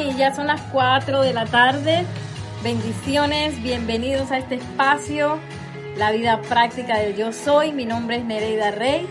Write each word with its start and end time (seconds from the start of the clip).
y 0.00 0.14
ya 0.14 0.34
son 0.34 0.48
las 0.48 0.60
4 0.72 1.22
de 1.22 1.32
la 1.32 1.46
tarde. 1.46 2.04
Bendiciones, 2.62 3.62
bienvenidos 3.62 4.30
a 4.30 4.38
este 4.38 4.56
espacio, 4.56 5.38
la 5.96 6.10
vida 6.10 6.42
práctica 6.42 6.98
del 6.98 7.16
yo 7.16 7.32
soy. 7.32 7.72
Mi 7.72 7.86
nombre 7.86 8.16
es 8.16 8.24
Nereida 8.24 8.72
Rey 8.72 9.06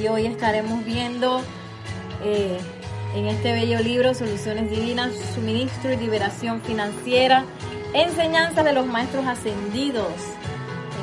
y 0.00 0.08
hoy 0.08 0.26
estaremos 0.26 0.84
viendo 0.84 1.42
eh, 2.24 2.58
en 3.14 3.26
este 3.26 3.52
bello 3.52 3.78
libro 3.78 4.12
Soluciones 4.12 4.68
Divinas, 4.68 5.12
Suministro 5.34 5.92
y 5.92 5.96
Liberación 5.96 6.60
Financiera, 6.60 7.44
enseñanzas 7.94 8.64
de 8.64 8.72
los 8.72 8.86
maestros 8.86 9.26
ascendidos, 9.26 10.12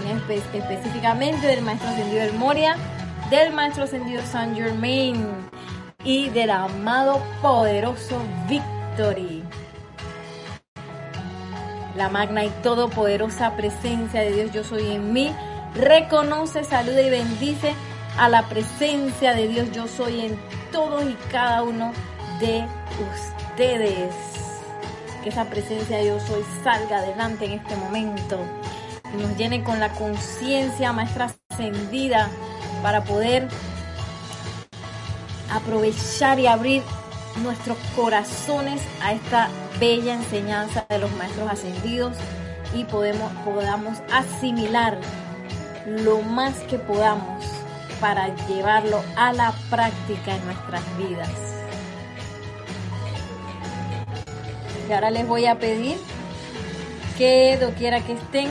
en 0.04 0.18
específicamente 0.54 1.48
del 1.48 1.62
maestro 1.62 1.90
ascendido 1.90 2.26
del 2.26 2.34
Moria, 2.34 2.76
del 3.30 3.54
maestro 3.54 3.86
ascendido 3.86 4.22
Saint 4.30 4.58
Germain 4.58 5.26
y 6.04 6.30
del 6.30 6.50
amado 6.50 7.24
poderoso 7.42 8.22
La 11.96 12.10
magna 12.10 12.44
y 12.46 12.50
todopoderosa 12.64 13.56
presencia 13.56 14.22
de 14.22 14.32
Dios 14.32 14.52
yo 14.54 14.64
soy 14.64 14.88
en 14.90 15.14
mí. 15.14 15.32
Reconoce, 15.76 16.64
saluda 16.64 17.04
y 17.04 17.12
bendice 17.12 17.76
a 18.18 18.28
la 18.28 18.50
presencia 18.50 19.36
de 19.36 19.48
Dios 19.50 19.72
yo 19.72 19.88
soy 19.88 20.22
en 20.22 20.40
todos 20.72 21.04
y 21.04 21.16
cada 21.32 21.62
uno 21.62 21.92
de 22.40 22.66
ustedes. 23.14 24.16
Que 25.22 25.30
esa 25.30 25.46
presencia 25.46 25.98
de 25.98 26.08
yo 26.08 26.20
soy 26.20 26.44
salga 26.64 26.98
adelante 26.98 27.46
en 27.46 27.52
este 27.52 27.76
momento. 27.76 28.40
Y 29.14 29.22
nos 29.22 29.38
llene 29.38 29.64
con 29.64 29.80
la 29.80 29.90
conciencia 29.90 30.92
maestra 30.92 31.36
ascendida 31.52 32.30
para 32.82 33.04
poder 33.04 33.48
aprovechar 35.52 36.40
y 36.40 36.48
abrir 36.48 36.82
nuestros 37.44 37.78
corazones 37.96 38.82
a 39.02 39.14
esta 39.14 39.50
bella 39.80 40.14
enseñanza 40.14 40.86
de 40.90 41.00
los 41.00 41.12
maestros 41.14 41.52
ascendidos 41.52 42.18
y 42.74 42.84
podemos, 42.86 43.32
podamos 43.46 44.00
asimilar 44.12 44.98
lo 45.86 46.22
más 46.22 46.56
que 46.70 46.78
podamos 46.80 47.44
para 48.00 48.36
llevarlo 48.48 49.02
a 49.16 49.34
la 49.34 49.54
práctica 49.70 50.36
en 50.36 50.46
nuestras 50.46 50.98
vidas. 50.98 51.32
Y 54.88 54.94
ahora 54.94 55.12
les 55.12 55.28
voy 55.28 55.46
a 55.46 55.60
pedir 55.60 55.98
que 57.18 57.58
doquiera 57.58 58.02
que 58.02 58.14
estén 58.14 58.50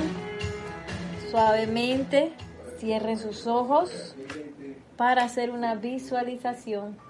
suavemente 1.31 2.33
cierren 2.79 3.19
sus 3.19 3.47
ojos 3.47 4.15
para 4.97 5.25
hacer 5.25 5.51
una 5.51 5.75
visualización. 5.75 7.06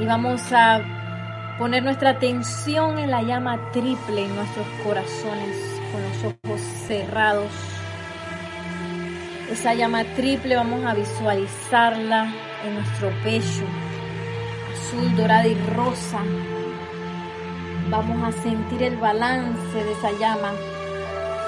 Y 0.00 0.06
vamos 0.06 0.40
a 0.52 0.80
poner 1.58 1.82
nuestra 1.82 2.10
atención 2.10 2.98
en 2.98 3.10
la 3.10 3.22
llama 3.22 3.58
triple 3.72 4.24
en 4.24 4.36
nuestros 4.36 4.66
corazones 4.84 5.56
con 5.90 6.02
los 6.02 6.34
ojos 6.34 6.60
cerrados. 6.86 7.50
Esa 9.50 9.74
llama 9.74 10.04
triple 10.14 10.54
vamos 10.54 10.84
a 10.84 10.94
visualizarla 10.94 12.32
en 12.64 12.74
nuestro 12.74 13.10
pecho 13.24 13.64
azul, 14.72 15.16
dorada 15.16 15.46
y 15.46 15.54
rosa. 15.74 16.20
Vamos 17.90 18.22
a 18.22 18.42
sentir 18.42 18.82
el 18.82 18.96
balance 18.98 19.84
de 19.84 19.92
esa 19.92 20.12
llama 20.12 20.52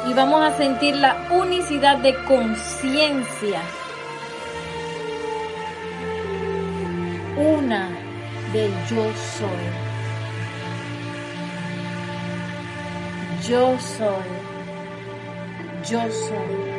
y 0.08 0.14
vamos 0.14 0.42
a 0.42 0.56
sentir 0.56 0.96
la 0.96 1.28
unicidad 1.30 1.98
de 1.98 2.14
conciencia. 2.24 3.60
Una 7.36 7.99
del 8.52 8.72
yo 8.88 9.04
soy. 9.38 9.90
Yo 13.48 13.78
soy. 13.78 14.40
Yo 15.88 16.00
soy. 16.10 16.70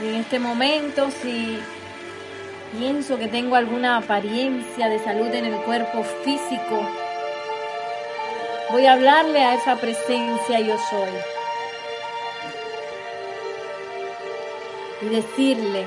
En 0.00 0.14
este 0.14 0.38
momento, 0.38 1.10
si 1.10 1.58
pienso 2.78 3.18
que 3.18 3.26
tengo 3.26 3.56
alguna 3.56 3.96
apariencia 3.96 4.88
de 4.88 5.00
salud 5.00 5.34
en 5.34 5.46
el 5.46 5.56
cuerpo 5.62 6.04
físico, 6.24 6.88
voy 8.70 8.86
a 8.86 8.92
hablarle 8.92 9.42
a 9.42 9.54
esa 9.54 9.76
presencia 9.76 10.60
yo 10.60 10.76
soy. 10.90 11.37
Y 15.00 15.06
decirle, 15.06 15.84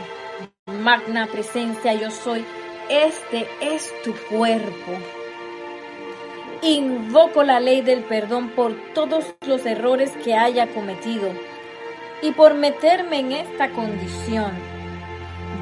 magna 0.65 1.27
presencia 1.27 1.93
yo 1.93 2.11
soy, 2.11 2.45
este 2.89 3.47
es 3.61 3.93
tu 4.03 4.13
cuerpo. 4.29 4.91
Invoco 6.61 7.43
la 7.43 7.59
ley 7.59 7.81
del 7.81 8.03
perdón 8.03 8.49
por 8.51 8.75
todos 8.93 9.25
los 9.47 9.65
errores 9.65 10.11
que 10.23 10.35
haya 10.35 10.67
cometido 10.67 11.29
y 12.21 12.31
por 12.31 12.53
meterme 12.53 13.19
en 13.19 13.31
esta 13.31 13.71
condición. 13.71 14.51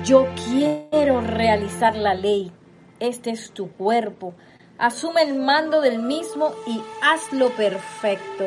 Yo 0.04 0.28
quiero 0.46 1.22
realizar 1.22 1.96
la 1.96 2.14
ley. 2.14 2.52
Este 3.00 3.32
es 3.32 3.52
tu 3.52 3.72
cuerpo. 3.72 4.34
Asume 4.78 5.22
el 5.24 5.36
mando 5.36 5.82
del 5.82 6.00
mismo 6.00 6.54
y 6.68 6.82
hazlo 7.02 7.50
perfecto. 7.50 8.46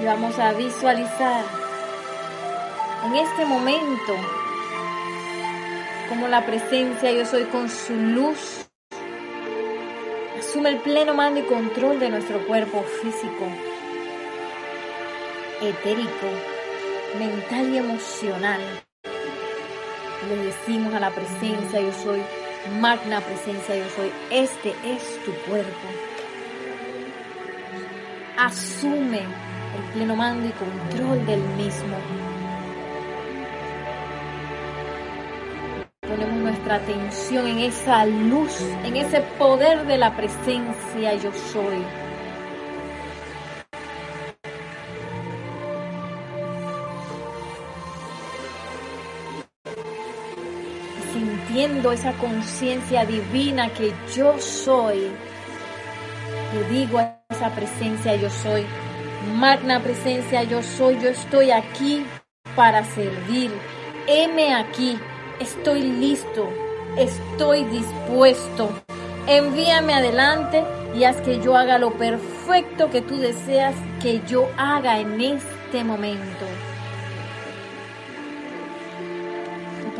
Y 0.00 0.04
vamos 0.04 0.38
a 0.38 0.52
visualizar 0.52 1.44
en 3.06 3.16
este 3.16 3.44
momento 3.44 4.16
como 6.08 6.26
la 6.28 6.44
presencia 6.46 7.12
yo 7.12 7.26
soy 7.26 7.44
con 7.44 7.68
su 7.68 7.94
luz 7.94 8.66
asume 10.38 10.70
el 10.70 10.78
pleno 10.78 11.14
mando 11.14 11.40
y 11.40 11.42
control 11.44 12.00
de 12.00 12.08
nuestro 12.08 12.46
cuerpo 12.46 12.82
físico 13.02 13.46
etérico, 15.60 16.26
mental 17.18 17.74
y 17.74 17.78
emocional. 17.78 18.60
Le 20.28 20.36
decimos 20.36 20.94
a 20.94 21.00
la 21.00 21.10
presencia 21.10 21.80
yo 21.80 21.92
soy, 21.92 22.22
magna 22.80 23.20
presencia 23.20 23.76
yo 23.76 23.84
soy, 23.94 24.10
este 24.30 24.74
es 24.84 25.24
tu 25.24 25.32
cuerpo. 25.48 25.88
Asume 28.36 29.20
el 29.76 29.92
pleno 29.92 30.16
mando 30.16 30.48
y 30.48 30.52
control 30.52 31.26
del 31.26 31.40
mismo. 31.40 31.96
Ponemos 36.00 36.42
nuestra 36.42 36.74
atención 36.76 37.46
en 37.46 37.58
esa 37.58 38.04
luz, 38.06 38.60
en 38.84 38.96
ese 38.96 39.20
poder 39.38 39.86
de 39.86 39.98
la 39.98 40.16
presencia 40.16 41.14
yo 41.14 41.32
soy. 41.52 41.84
esa 51.92 52.12
conciencia 52.12 53.04
divina 53.04 53.68
que 53.70 53.92
yo 54.14 54.38
soy, 54.38 55.10
le 56.54 56.64
digo 56.70 56.98
a 56.98 57.18
esa 57.28 57.50
presencia 57.50 58.16
yo 58.16 58.30
soy, 58.30 58.64
magna 59.26 59.80
presencia 59.80 60.42
yo 60.42 60.62
soy, 60.62 60.98
yo 61.00 61.10
estoy 61.10 61.50
aquí 61.50 62.04
para 62.56 62.84
servir. 62.84 63.50
Heme 64.06 64.54
aquí, 64.54 64.98
estoy 65.38 65.82
listo, 65.82 66.48
estoy 66.96 67.64
dispuesto. 67.64 68.70
Envíame 69.26 69.94
adelante 69.94 70.64
y 70.94 71.04
haz 71.04 71.20
que 71.20 71.40
yo 71.40 71.56
haga 71.56 71.78
lo 71.78 71.92
perfecto 71.92 72.90
que 72.90 73.02
tú 73.02 73.18
deseas 73.18 73.74
que 74.02 74.22
yo 74.26 74.48
haga 74.56 74.98
en 74.98 75.20
este 75.20 75.84
momento. 75.84 76.46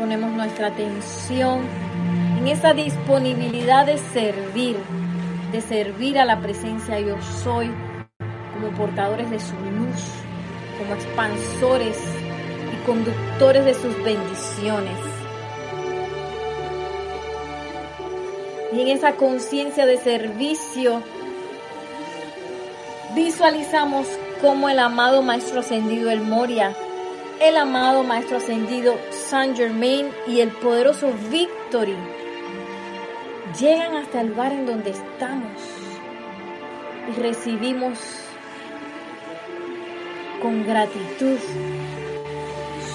ponemos 0.01 0.31
nuestra 0.31 0.69
atención 0.69 1.59
en 2.39 2.47
esa 2.47 2.73
disponibilidad 2.73 3.85
de 3.85 3.99
servir, 3.99 4.75
de 5.51 5.61
servir 5.61 6.17
a 6.17 6.25
la 6.25 6.41
presencia 6.41 6.99
yo 6.99 7.21
soy 7.43 7.69
como 8.61 8.77
portadores 8.77 9.29
de 9.29 9.39
su 9.39 9.53
luz, 9.53 10.01
como 10.77 10.93
expansores 10.93 11.97
y 12.71 12.85
conductores 12.85 13.65
de 13.65 13.73
sus 13.73 14.03
bendiciones. 14.03 14.97
Y 18.73 18.81
en 18.81 18.87
esa 18.89 19.15
conciencia 19.15 19.85
de 19.85 19.97
servicio 19.97 21.01
visualizamos 23.15 24.07
como 24.41 24.69
el 24.69 24.79
amado 24.79 25.21
Maestro 25.21 25.59
Ascendido 25.59 26.09
El 26.09 26.21
Moria, 26.21 26.73
el 27.41 27.57
amado 27.57 28.03
Maestro 28.03 28.37
Ascendido 28.37 28.95
Saint 29.09 29.57
Germain 29.57 30.09
y 30.27 30.39
el 30.39 30.49
poderoso 30.49 31.11
Victory 31.29 31.97
llegan 33.59 33.95
hasta 33.95 34.21
el 34.21 34.29
lugar 34.29 34.53
en 34.53 34.65
donde 34.65 34.91
estamos 34.91 35.51
y 37.09 37.19
recibimos 37.19 38.20
con 40.41 40.65
gratitud 40.65 41.37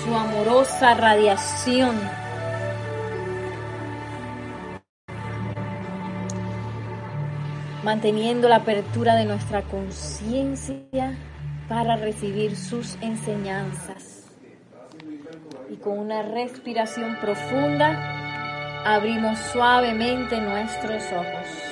su 0.02 0.14
amorosa 0.14 0.94
radiación. 0.94 1.96
manteniendo 7.84 8.48
la 8.48 8.56
apertura 8.56 9.14
de 9.14 9.26
nuestra 9.26 9.62
conciencia 9.62 11.16
para 11.69 11.94
recibir 11.94 12.56
sus 12.56 12.96
enseñanzas. 13.00 14.25
Y 15.70 15.76
con 15.76 16.00
una 16.00 16.22
respiración 16.22 17.16
profunda 17.20 18.82
abrimos 18.84 19.38
suavemente 19.52 20.40
nuestros 20.40 21.00
ojos. 21.12 21.65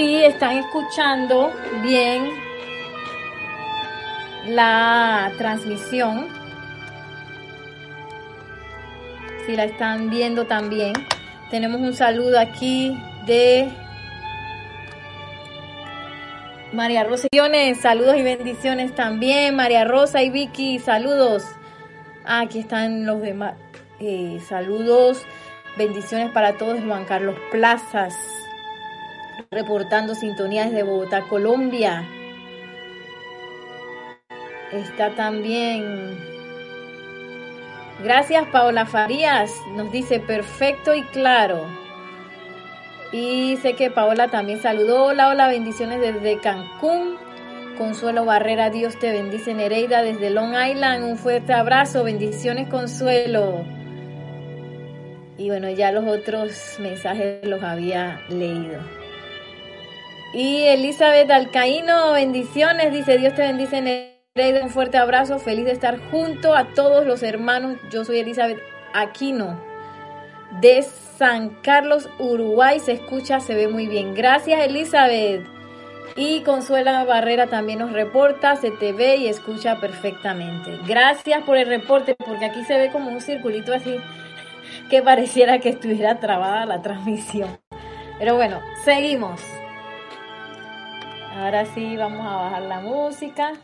Si 0.00 0.24
están 0.24 0.56
escuchando 0.56 1.52
bien 1.82 2.30
la 4.48 5.30
transmisión, 5.36 6.26
si 9.44 9.56
la 9.56 9.64
están 9.64 10.08
viendo 10.08 10.46
también. 10.46 10.94
Tenemos 11.50 11.82
un 11.82 11.92
saludo 11.92 12.40
aquí 12.40 12.98
de 13.26 13.70
María 16.72 17.04
Rosa. 17.04 17.28
Saludos 17.82 18.16
y 18.16 18.22
bendiciones 18.22 18.94
también. 18.94 19.54
María 19.54 19.84
Rosa 19.84 20.22
y 20.22 20.30
Vicky, 20.30 20.78
saludos. 20.78 21.44
Ah, 22.24 22.40
aquí 22.40 22.60
están 22.60 23.04
los 23.04 23.20
demás. 23.20 23.54
Eh, 23.98 24.40
saludos 24.48 25.26
Bendiciones 25.76 26.30
para 26.32 26.58
todos, 26.58 26.80
Juan 26.84 27.04
Carlos 27.04 27.36
Plazas, 27.52 28.14
reportando 29.50 30.14
sintonía 30.14 30.64
desde 30.64 30.82
Bogotá, 30.82 31.22
Colombia. 31.28 32.06
Está 34.72 35.10
también. 35.14 36.18
Gracias, 38.02 38.46
Paola 38.48 38.86
Farías. 38.86 39.52
Nos 39.74 39.90
dice 39.92 40.20
perfecto 40.20 40.94
y 40.94 41.02
claro. 41.02 41.66
Y 43.12 43.56
sé 43.56 43.74
que 43.74 43.90
Paola 43.90 44.28
también 44.28 44.60
saludó. 44.60 45.06
Hola, 45.06 45.28
hola, 45.28 45.48
bendiciones 45.48 46.00
desde 46.00 46.38
Cancún. 46.38 47.18
Consuelo 47.76 48.24
Barrera, 48.24 48.70
Dios 48.70 48.98
te 48.98 49.10
bendice, 49.10 49.54
Nereida, 49.54 50.02
desde 50.02 50.30
Long 50.30 50.54
Island. 50.54 51.04
Un 51.04 51.16
fuerte 51.16 51.52
abrazo, 51.52 52.04
bendiciones, 52.04 52.68
Consuelo. 52.68 53.64
Y 55.36 55.48
bueno, 55.48 55.70
ya 55.70 55.90
los 55.90 56.06
otros 56.06 56.76
mensajes 56.78 57.44
los 57.44 57.62
había 57.62 58.20
leído. 58.28 58.99
Y 60.32 60.62
Elizabeth 60.62 61.30
Alcaíno, 61.30 62.12
bendiciones, 62.12 62.92
dice 62.92 63.18
Dios 63.18 63.34
te 63.34 63.42
bendice, 63.42 63.80
Nereida, 63.80 64.62
un 64.62 64.70
fuerte 64.70 64.96
abrazo, 64.96 65.38
feliz 65.40 65.64
de 65.64 65.72
estar 65.72 65.98
junto 66.10 66.54
a 66.54 66.72
todos 66.72 67.04
los 67.04 67.22
hermanos. 67.22 67.78
Yo 67.90 68.04
soy 68.04 68.20
Elizabeth 68.20 68.60
Aquino 68.94 69.60
de 70.60 70.82
San 70.82 71.50
Carlos, 71.62 72.08
Uruguay. 72.18 72.78
Se 72.78 72.92
escucha, 72.92 73.40
se 73.40 73.54
ve 73.54 73.68
muy 73.68 73.88
bien. 73.88 74.14
Gracias, 74.14 74.60
Elizabeth. 74.64 75.44
Y 76.16 76.40
Consuela 76.42 77.04
Barrera 77.04 77.46
también 77.46 77.78
nos 77.78 77.92
reporta, 77.92 78.56
se 78.56 78.70
te 78.70 78.92
ve 78.92 79.16
y 79.16 79.28
escucha 79.28 79.80
perfectamente. 79.80 80.78
Gracias 80.86 81.42
por 81.44 81.56
el 81.56 81.66
reporte, 81.66 82.14
porque 82.14 82.44
aquí 82.44 82.64
se 82.64 82.78
ve 82.78 82.90
como 82.90 83.10
un 83.10 83.20
circulito 83.20 83.72
así 83.72 83.96
que 84.88 85.02
pareciera 85.02 85.60
que 85.60 85.70
estuviera 85.70 86.18
trabada 86.18 86.66
la 86.66 86.82
transmisión. 86.82 87.58
Pero 88.18 88.34
bueno, 88.34 88.60
seguimos. 88.84 89.40
Ahora 91.40 91.64
sí 91.64 91.96
vamos 91.96 92.26
a 92.26 92.36
bajar 92.36 92.62
la 92.64 92.80
música. 92.80 93.54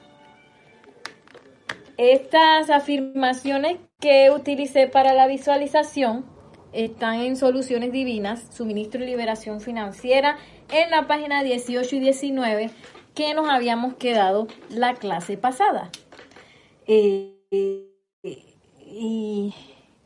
Estas 1.99 2.71
afirmaciones 2.71 3.77
que 4.01 4.31
utilicé 4.31 4.87
para 4.87 5.13
la 5.13 5.27
visualización 5.27 6.25
están 6.73 7.21
en 7.21 7.37
Soluciones 7.37 7.93
Divinas, 7.93 8.47
Suministro 8.51 9.05
y 9.05 9.07
Liberación 9.07 9.61
Financiera, 9.61 10.39
en 10.73 10.91
la 10.91 11.07
página 11.07 11.43
18 11.43 11.97
y 11.97 12.01
19 12.01 12.71
que 13.15 13.35
nos 13.35 13.47
habíamos 13.51 13.93
quedado 13.97 14.47
la 14.71 14.95
clase 14.95 15.37
pasada. 15.37 15.91
Eh, 16.87 17.35
y 18.87 19.55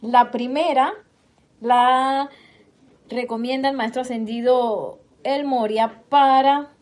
la 0.00 0.32
primera 0.32 0.92
la 1.60 2.30
recomienda 3.08 3.68
el 3.68 3.76
maestro 3.76 4.02
ascendido 4.02 4.98
El 5.22 5.44
Moria 5.44 6.02
para 6.08 6.72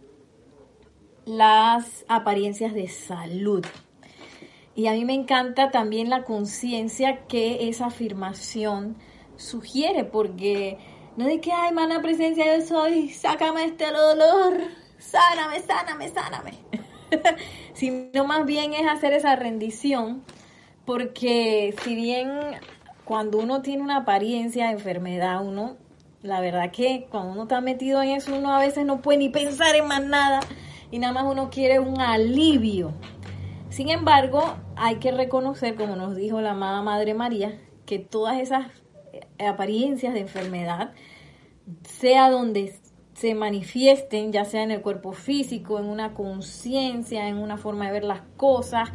las 1.28 2.06
apariencias 2.08 2.72
de 2.72 2.88
salud. 2.88 3.64
Y 4.74 4.86
a 4.86 4.92
mí 4.92 5.04
me 5.04 5.12
encanta 5.12 5.70
también 5.70 6.08
la 6.08 6.24
conciencia 6.24 7.26
que 7.26 7.68
esa 7.68 7.86
afirmación 7.86 8.96
sugiere, 9.36 10.04
porque 10.04 10.78
no 11.16 11.26
es 11.26 11.40
que, 11.40 11.52
ay, 11.52 11.74
mana 11.74 12.00
presencia 12.00 12.56
yo 12.56 12.64
soy, 12.64 13.10
sácame 13.10 13.64
este 13.64 13.90
dolor, 13.90 14.58
sáname, 14.98 15.60
sáname, 15.60 16.08
sáname. 16.08 16.52
Sino 17.74 18.24
más 18.24 18.46
bien 18.46 18.72
es 18.72 18.88
hacer 18.88 19.12
esa 19.12 19.36
rendición, 19.36 20.24
porque 20.86 21.74
si 21.82 21.94
bien 21.94 22.30
cuando 23.04 23.38
uno 23.38 23.60
tiene 23.60 23.82
una 23.82 23.98
apariencia 23.98 24.68
de 24.68 24.72
enfermedad, 24.72 25.44
uno, 25.44 25.76
la 26.22 26.40
verdad 26.40 26.70
que 26.70 27.06
cuando 27.10 27.32
uno 27.32 27.42
está 27.42 27.60
metido 27.60 28.00
en 28.00 28.10
eso, 28.10 28.34
uno 28.34 28.54
a 28.54 28.60
veces 28.60 28.86
no 28.86 29.02
puede 29.02 29.18
ni 29.18 29.28
pensar 29.28 29.76
en 29.76 29.86
más 29.86 30.02
nada 30.02 30.40
y 30.90 30.98
nada 30.98 31.12
más 31.12 31.24
uno 31.24 31.50
quiere 31.50 31.78
un 31.80 32.00
alivio. 32.00 32.92
Sin 33.70 33.90
embargo, 33.90 34.56
hay 34.76 34.96
que 34.96 35.12
reconocer, 35.12 35.74
como 35.74 35.96
nos 35.96 36.16
dijo 36.16 36.40
la 36.40 36.52
amada 36.52 36.82
Madre 36.82 37.14
María, 37.14 37.58
que 37.84 37.98
todas 37.98 38.38
esas 38.38 38.66
eh, 39.12 39.46
apariencias 39.46 40.14
de 40.14 40.20
enfermedad, 40.20 40.92
sea 41.84 42.30
donde 42.30 42.74
se 43.14 43.34
manifiesten, 43.34 44.32
ya 44.32 44.44
sea 44.44 44.62
en 44.62 44.70
el 44.70 44.80
cuerpo 44.80 45.12
físico, 45.12 45.78
en 45.78 45.86
una 45.86 46.14
conciencia, 46.14 47.28
en 47.28 47.36
una 47.36 47.56
forma 47.56 47.86
de 47.86 47.92
ver 47.92 48.04
las 48.04 48.22
cosas, 48.36 48.90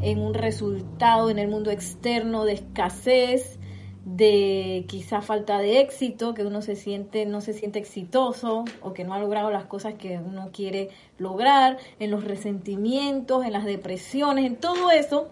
en 0.00 0.18
un 0.18 0.34
resultado 0.34 1.30
en 1.30 1.38
el 1.38 1.48
mundo 1.48 1.70
externo 1.70 2.44
de 2.44 2.54
escasez, 2.54 3.58
de 4.04 4.84
quizá 4.88 5.20
falta 5.20 5.58
de 5.58 5.80
éxito, 5.80 6.34
que 6.34 6.44
uno 6.44 6.62
se 6.62 6.76
siente, 6.76 7.26
no 7.26 7.40
se 7.40 7.52
siente 7.52 7.78
exitoso 7.78 8.64
o 8.80 8.92
que 8.92 9.04
no 9.04 9.14
ha 9.14 9.18
logrado 9.18 9.50
las 9.50 9.64
cosas 9.64 9.94
que 9.94 10.18
uno 10.18 10.50
quiere 10.52 10.90
lograr, 11.18 11.78
en 11.98 12.10
los 12.10 12.24
resentimientos, 12.24 13.44
en 13.44 13.52
las 13.52 13.64
depresiones, 13.64 14.46
en 14.46 14.56
todo 14.56 14.90
eso, 14.90 15.28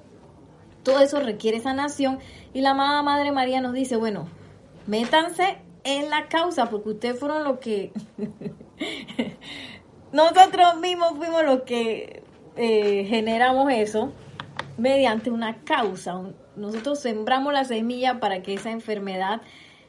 todo 0.82 1.00
eso 1.00 1.20
requiere 1.20 1.60
sanación. 1.60 2.18
Y 2.52 2.60
la 2.60 2.70
amada 2.70 3.02
Madre 3.02 3.32
María 3.32 3.60
nos 3.60 3.72
dice, 3.72 3.96
bueno, 3.96 4.28
métanse 4.86 5.58
en 5.84 6.10
la 6.10 6.28
causa 6.28 6.68
porque 6.68 6.90
ustedes 6.90 7.18
fueron 7.18 7.44
los 7.44 7.58
que 7.58 7.92
nosotros 10.12 10.80
mismos 10.80 11.12
fuimos 11.16 11.44
los 11.44 11.62
que 11.62 12.22
eh, 12.56 13.04
generamos 13.08 13.72
eso 13.72 14.12
mediante 14.78 15.30
una 15.30 15.62
causa, 15.64 16.20
nosotros 16.56 17.00
sembramos 17.00 17.52
la 17.52 17.64
semilla 17.64 18.20
para 18.20 18.42
que 18.42 18.54
esa 18.54 18.70
enfermedad 18.70 19.42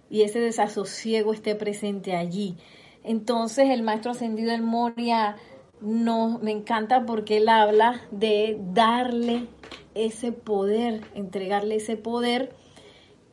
y 0.10 0.22
ese 0.22 0.40
desasosiego 0.40 1.34
esté 1.34 1.56
presente 1.56 2.16
allí. 2.16 2.58
Entonces 3.04 3.70
el 3.70 3.84
maestro 3.84 4.12
ascendido 4.12 4.52
del 4.52 4.62
Moria 4.62 5.38
no, 5.82 6.40
me 6.42 6.52
encanta 6.52 7.06
porque 7.06 7.38
él 7.38 7.50
habla 7.50 8.02
de 8.12 8.58
darle 8.74 9.48
ese 9.96 10.32
poder, 10.32 11.02
entregarle 11.16 11.76
ese 11.76 11.98
poder, 11.98 12.54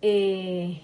eh, 0.03 0.81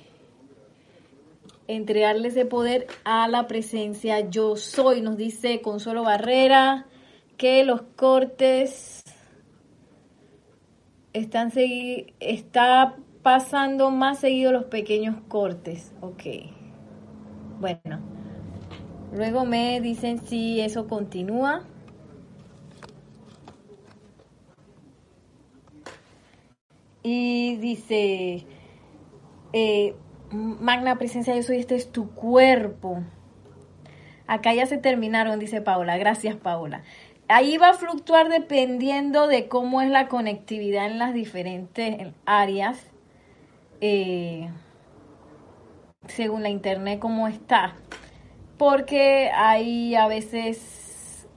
entregarle 1.69 2.28
ese 2.28 2.47
poder 2.47 2.87
a 3.04 3.28
la 3.28 3.47
presencia 3.47 4.28
yo 4.28 4.57
soy. 4.57 5.02
Nos 5.02 5.16
dice 5.16 5.61
Consuelo 5.61 6.02
Barrera 6.02 6.87
que 7.37 7.64
los 7.64 7.83
cortes 7.97 9.00
están 11.12 11.52
está 12.21 12.97
pasando 13.23 13.90
más 13.90 14.19
seguido 14.19 14.52
los 14.52 14.64
pequeños 14.64 15.17
cortes. 15.29 15.93
Ok. 16.00 16.23
Bueno. 17.61 18.00
Luego 19.12 19.45
me 19.45 19.81
dicen 19.81 20.19
si 20.25 20.61
eso 20.61 20.87
continúa. 20.87 21.64
Y 27.02 27.57
dice, 27.57 28.47
eh, 29.52 29.95
Magna 30.31 30.97
presencia, 30.97 31.35
yo 31.35 31.43
soy, 31.43 31.59
este 31.59 31.75
es 31.75 31.90
tu 31.90 32.11
cuerpo. 32.11 33.02
Acá 34.29 34.55
ya 34.55 34.67
se 34.67 34.79
terminaron, 34.79 35.40
dice 35.40 35.61
Paola. 35.61 35.97
Gracias, 35.99 36.37
Paola. 36.37 36.85
Ahí 37.32 37.58
va 37.58 37.70
a 37.70 37.75
fluctuar 37.75 38.28
dependiendo 38.28 39.28
de 39.28 39.46
cómo 39.46 39.80
es 39.82 39.88
la 39.88 40.08
conectividad 40.08 40.87
en 40.87 40.99
las 40.99 41.14
diferentes 41.14 42.08
áreas, 42.26 42.84
eh, 43.80 44.50
según 46.08 46.42
la 46.42 46.49
internet, 46.49 46.99
cómo 46.99 47.28
está. 47.28 47.76
Porque 48.58 49.30
hay 49.32 49.94
a 49.94 50.08
veces 50.08 51.28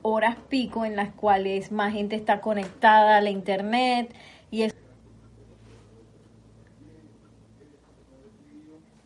horas 0.00 0.36
pico 0.48 0.86
en 0.86 0.96
las 0.96 1.12
cuales 1.12 1.70
más 1.70 1.92
gente 1.92 2.16
está 2.16 2.40
conectada 2.40 3.18
a 3.18 3.20
la 3.20 3.28
internet 3.28 4.14
y 4.50 4.62
es 4.62 4.74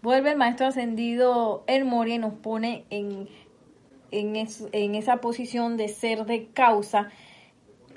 Vuelve 0.00 0.30
el 0.30 0.36
maestro 0.38 0.66
ascendido 0.66 1.64
El 1.66 1.84
Moria 1.84 2.14
y 2.14 2.18
nos 2.18 2.34
pone 2.34 2.86
en, 2.88 3.28
en, 4.10 4.36
en 4.36 4.94
esa 4.94 5.18
posición 5.18 5.76
de 5.76 5.88
ser 5.88 6.26
de 6.26 6.48
causa, 6.48 7.10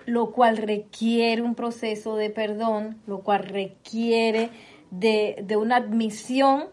lo 0.05 0.31
cual 0.31 0.57
requiere 0.57 1.41
un 1.41 1.55
proceso 1.55 2.15
de 2.15 2.29
perdón, 2.29 3.01
lo 3.07 3.21
cual 3.21 3.43
requiere 3.43 4.49
de, 4.91 5.43
de 5.43 5.57
una 5.57 5.77
admisión, 5.77 6.65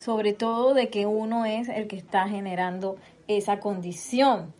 sobre 0.00 0.32
todo 0.32 0.74
de 0.74 0.90
que 0.90 1.06
uno 1.06 1.44
es 1.46 1.68
el 1.68 1.86
que 1.86 1.96
está 1.96 2.28
generando 2.28 2.96
esa 3.26 3.60
condición. 3.60 4.54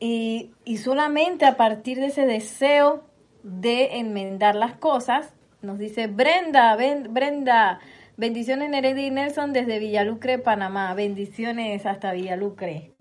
Y, 0.00 0.52
y, 0.64 0.76
solamente 0.76 1.44
a 1.44 1.56
partir 1.56 1.98
de 1.98 2.06
ese 2.06 2.24
deseo 2.24 3.02
de 3.42 3.98
enmendar 3.98 4.54
las 4.54 4.74
cosas, 4.74 5.34
nos 5.60 5.78
dice 5.78 6.06
Brenda, 6.06 6.76
Brenda, 6.76 7.80
Bendiciones 8.18 8.68
Neredi 8.68 9.12
Nelson 9.12 9.52
desde 9.52 9.78
Villalucre, 9.78 10.40
Panamá. 10.40 10.92
Bendiciones 10.94 11.86
hasta 11.86 12.12
Villalucre. 12.12 12.97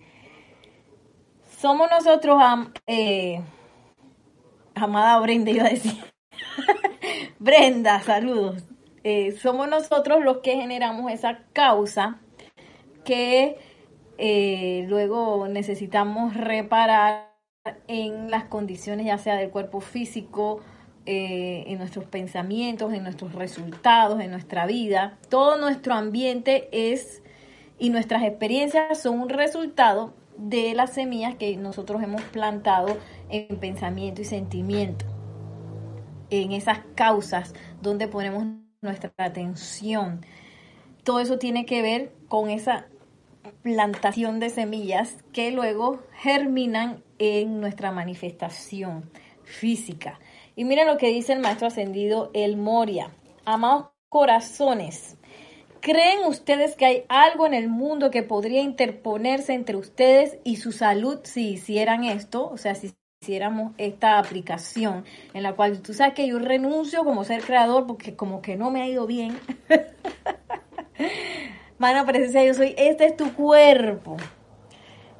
Somos 1.59 1.89
nosotros, 1.89 2.39
eh, 2.85 3.41
amada 4.75 5.19
Brenda, 5.19 5.49
iba 5.49 5.65
a 5.65 5.69
decir. 5.69 5.97
Brenda, 7.39 7.99
saludos. 8.01 8.63
Eh, 9.03 9.31
somos 9.31 9.67
nosotros 9.67 10.23
los 10.23 10.37
que 10.39 10.55
generamos 10.55 11.11
esa 11.11 11.39
causa 11.53 12.19
que 13.03 13.57
eh, 14.19 14.85
luego 14.87 15.47
necesitamos 15.47 16.35
reparar 16.35 17.33
en 17.87 18.29
las 18.29 18.43
condiciones 18.43 19.07
ya 19.07 19.17
sea 19.17 19.35
del 19.35 19.49
cuerpo 19.49 19.81
físico, 19.81 20.61
en 21.09 21.77
nuestros 21.77 22.03
pensamientos, 22.03 22.93
en 22.93 23.01
nuestros 23.01 23.33
resultados, 23.33 24.19
en 24.19 24.29
nuestra 24.29 24.65
vida. 24.67 25.17
Todo 25.29 25.57
nuestro 25.57 25.93
ambiente 25.93 26.67
es 26.71 27.23
y 27.79 27.89
nuestras 27.91 28.23
experiencias 28.23 29.01
son 29.01 29.21
un 29.21 29.29
resultado 29.29 30.13
de 30.37 30.73
las 30.73 30.93
semillas 30.93 31.35
que 31.35 31.55
nosotros 31.57 32.01
hemos 32.03 32.21
plantado 32.21 32.97
en 33.29 33.59
pensamiento 33.59 34.21
y 34.21 34.25
sentimiento, 34.25 35.05
en 36.29 36.51
esas 36.51 36.79
causas 36.95 37.53
donde 37.81 38.07
ponemos 38.07 38.45
nuestra 38.81 39.11
atención. 39.17 40.25
Todo 41.03 41.19
eso 41.19 41.37
tiene 41.37 41.65
que 41.65 41.81
ver 41.81 42.11
con 42.27 42.49
esa 42.49 42.87
plantación 43.63 44.39
de 44.39 44.49
semillas 44.49 45.23
que 45.31 45.51
luego 45.51 45.99
germinan 46.13 47.03
en 47.17 47.59
nuestra 47.59 47.91
manifestación 47.91 49.09
física. 49.43 50.19
Y 50.55 50.65
miren 50.65 50.87
lo 50.87 50.97
que 50.97 51.07
dice 51.07 51.33
el 51.33 51.39
maestro 51.39 51.67
ascendido 51.67 52.29
El 52.33 52.57
Moria. 52.57 53.11
Amados 53.45 53.87
corazones, 54.09 55.16
¿creen 55.87 56.25
ustedes 56.25 56.75
que 56.75 56.85
hay 56.85 57.03
algo 57.07 57.45
en 57.45 57.53
el 57.53 57.69
mundo 57.69 58.11
que 58.11 58.21
podría 58.21 58.61
interponerse 58.61 59.53
entre 59.53 59.77
ustedes 59.77 60.37
y 60.43 60.57
su 60.57 60.73
salud 60.73 61.21
si 61.23 61.51
hicieran 61.51 62.03
esto? 62.03 62.49
O 62.49 62.57
sea, 62.57 62.75
si 62.75 62.91
hiciéramos 63.21 63.71
esta 63.77 64.19
aplicación 64.19 65.05
en 65.33 65.43
la 65.43 65.53
cual 65.53 65.81
tú 65.81 65.93
sabes 65.93 66.13
que 66.13 66.27
yo 66.27 66.39
renuncio 66.39 67.05
como 67.05 67.23
ser 67.23 67.41
creador 67.41 67.87
porque 67.87 68.17
como 68.17 68.41
que 68.41 68.57
no 68.57 68.69
me 68.69 68.81
ha 68.81 68.87
ido 68.89 69.07
bien. 69.07 69.39
Mano, 71.77 72.05
presencia 72.05 72.43
yo 72.43 72.53
soy, 72.53 72.75
este 72.77 73.05
es 73.05 73.15
tu 73.15 73.33
cuerpo. 73.33 74.17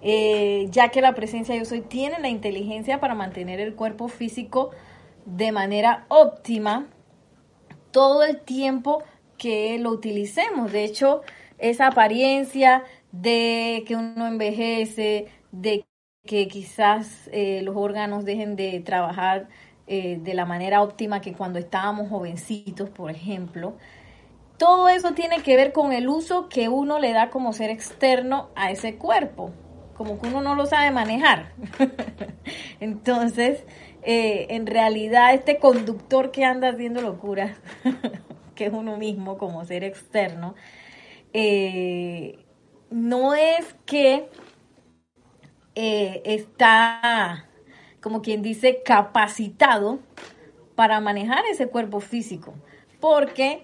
Eh, 0.02 0.68
ya 0.70 0.90
que 0.90 1.00
la 1.00 1.16
presencia 1.16 1.56
yo 1.56 1.64
soy 1.64 1.80
tiene 1.80 2.20
la 2.20 2.28
inteligencia 2.28 3.00
para 3.00 3.16
mantener 3.16 3.62
el 3.62 3.74
cuerpo 3.74 4.10
físico 4.10 4.72
de 5.26 5.54
manera 5.54 6.06
óptima 6.10 6.88
todo 7.92 8.24
el 8.24 8.42
tiempo 8.42 9.02
que 9.38 9.78
lo 9.80 9.92
utilicemos. 9.92 10.72
De 10.72 10.84
hecho, 10.84 11.22
esa 11.58 11.88
apariencia 11.88 12.84
de 13.12 13.84
que 13.88 13.96
uno 13.96 14.28
envejece, 14.28 15.28
de 15.52 15.86
que 16.26 16.48
quizás 16.48 17.30
eh, 17.32 17.62
los 17.64 17.76
órganos 17.76 18.26
dejen 18.26 18.56
de 18.56 18.80
trabajar 18.82 19.48
eh, 19.88 20.20
de 20.22 20.34
la 20.34 20.46
manera 20.46 20.82
óptima 20.82 21.22
que 21.22 21.34
cuando 21.34 21.60
estábamos 21.60 22.10
jovencitos, 22.10 22.90
por 22.90 23.10
ejemplo. 23.10 23.78
Todo 24.58 24.90
eso 24.90 25.14
tiene 25.14 25.42
que 25.44 25.56
ver 25.56 25.72
con 25.72 25.94
el 25.94 26.10
uso 26.10 26.50
que 26.50 26.68
uno 26.68 27.00
le 27.00 27.14
da 27.14 27.30
como 27.30 27.54
ser 27.54 27.70
externo 27.70 28.50
a 28.56 28.72
ese 28.72 28.98
cuerpo, 28.98 29.52
como 29.96 30.20
que 30.20 30.28
uno 30.28 30.42
no 30.42 30.56
lo 30.56 30.66
sabe 30.66 30.92
manejar. 30.92 31.54
Entonces, 32.80 33.64
eh, 34.02 34.48
en 34.50 34.66
realidad 34.66 35.34
este 35.34 35.58
conductor 35.58 36.32
que 36.32 36.44
anda 36.44 36.70
haciendo 36.70 37.02
locuras, 37.02 37.56
que 38.58 38.66
es 38.66 38.74
uno 38.74 38.98
mismo 38.98 39.38
como 39.38 39.64
ser 39.64 39.86
externo, 39.86 40.56
eh, 41.32 42.44
no 42.90 43.36
es 43.36 43.76
que 43.86 44.30
eh, 45.76 46.22
está, 46.26 47.48
como 48.02 48.22
quien 48.22 48.42
dice, 48.42 48.82
capacitado 48.84 50.00
para 50.76 51.00
manejar 51.00 51.46
ese 51.50 51.68
cuerpo 51.68 52.00
físico, 52.00 52.56
porque 53.00 53.64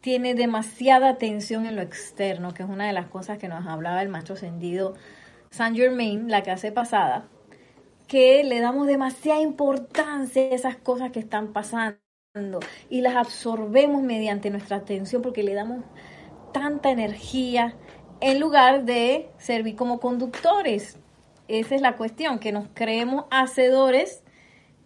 tiene 0.00 0.34
demasiada 0.34 1.08
atención 1.08 1.66
en 1.66 1.76
lo 1.76 1.82
externo, 1.82 2.52
que 2.52 2.62
es 2.62 2.68
una 2.68 2.86
de 2.86 2.92
las 2.92 3.06
cosas 3.06 3.38
que 3.38 3.48
nos 3.48 3.66
hablaba 3.66 4.02
el 4.02 4.10
maestro 4.10 4.34
ascendido 4.34 4.94
Saint 5.50 5.76
Germain 5.76 6.28
la 6.28 6.42
clase 6.42 6.72
pasada, 6.72 7.28
que 8.06 8.44
le 8.44 8.60
damos 8.60 8.86
demasiada 8.86 9.40
importancia 9.40 10.42
a 10.42 10.54
esas 10.54 10.76
cosas 10.76 11.10
que 11.12 11.20
están 11.20 11.52
pasando 11.54 12.03
y 12.90 13.00
las 13.00 13.14
absorbemos 13.14 14.02
mediante 14.02 14.50
nuestra 14.50 14.78
atención 14.78 15.22
porque 15.22 15.44
le 15.44 15.54
damos 15.54 15.84
tanta 16.52 16.90
energía 16.90 17.76
en 18.20 18.40
lugar 18.40 18.84
de 18.84 19.30
servir 19.38 19.76
como 19.76 20.00
conductores. 20.00 20.98
Esa 21.46 21.76
es 21.76 21.80
la 21.80 21.94
cuestión, 21.96 22.40
que 22.40 22.50
nos 22.50 22.66
creemos 22.74 23.26
hacedores 23.30 24.24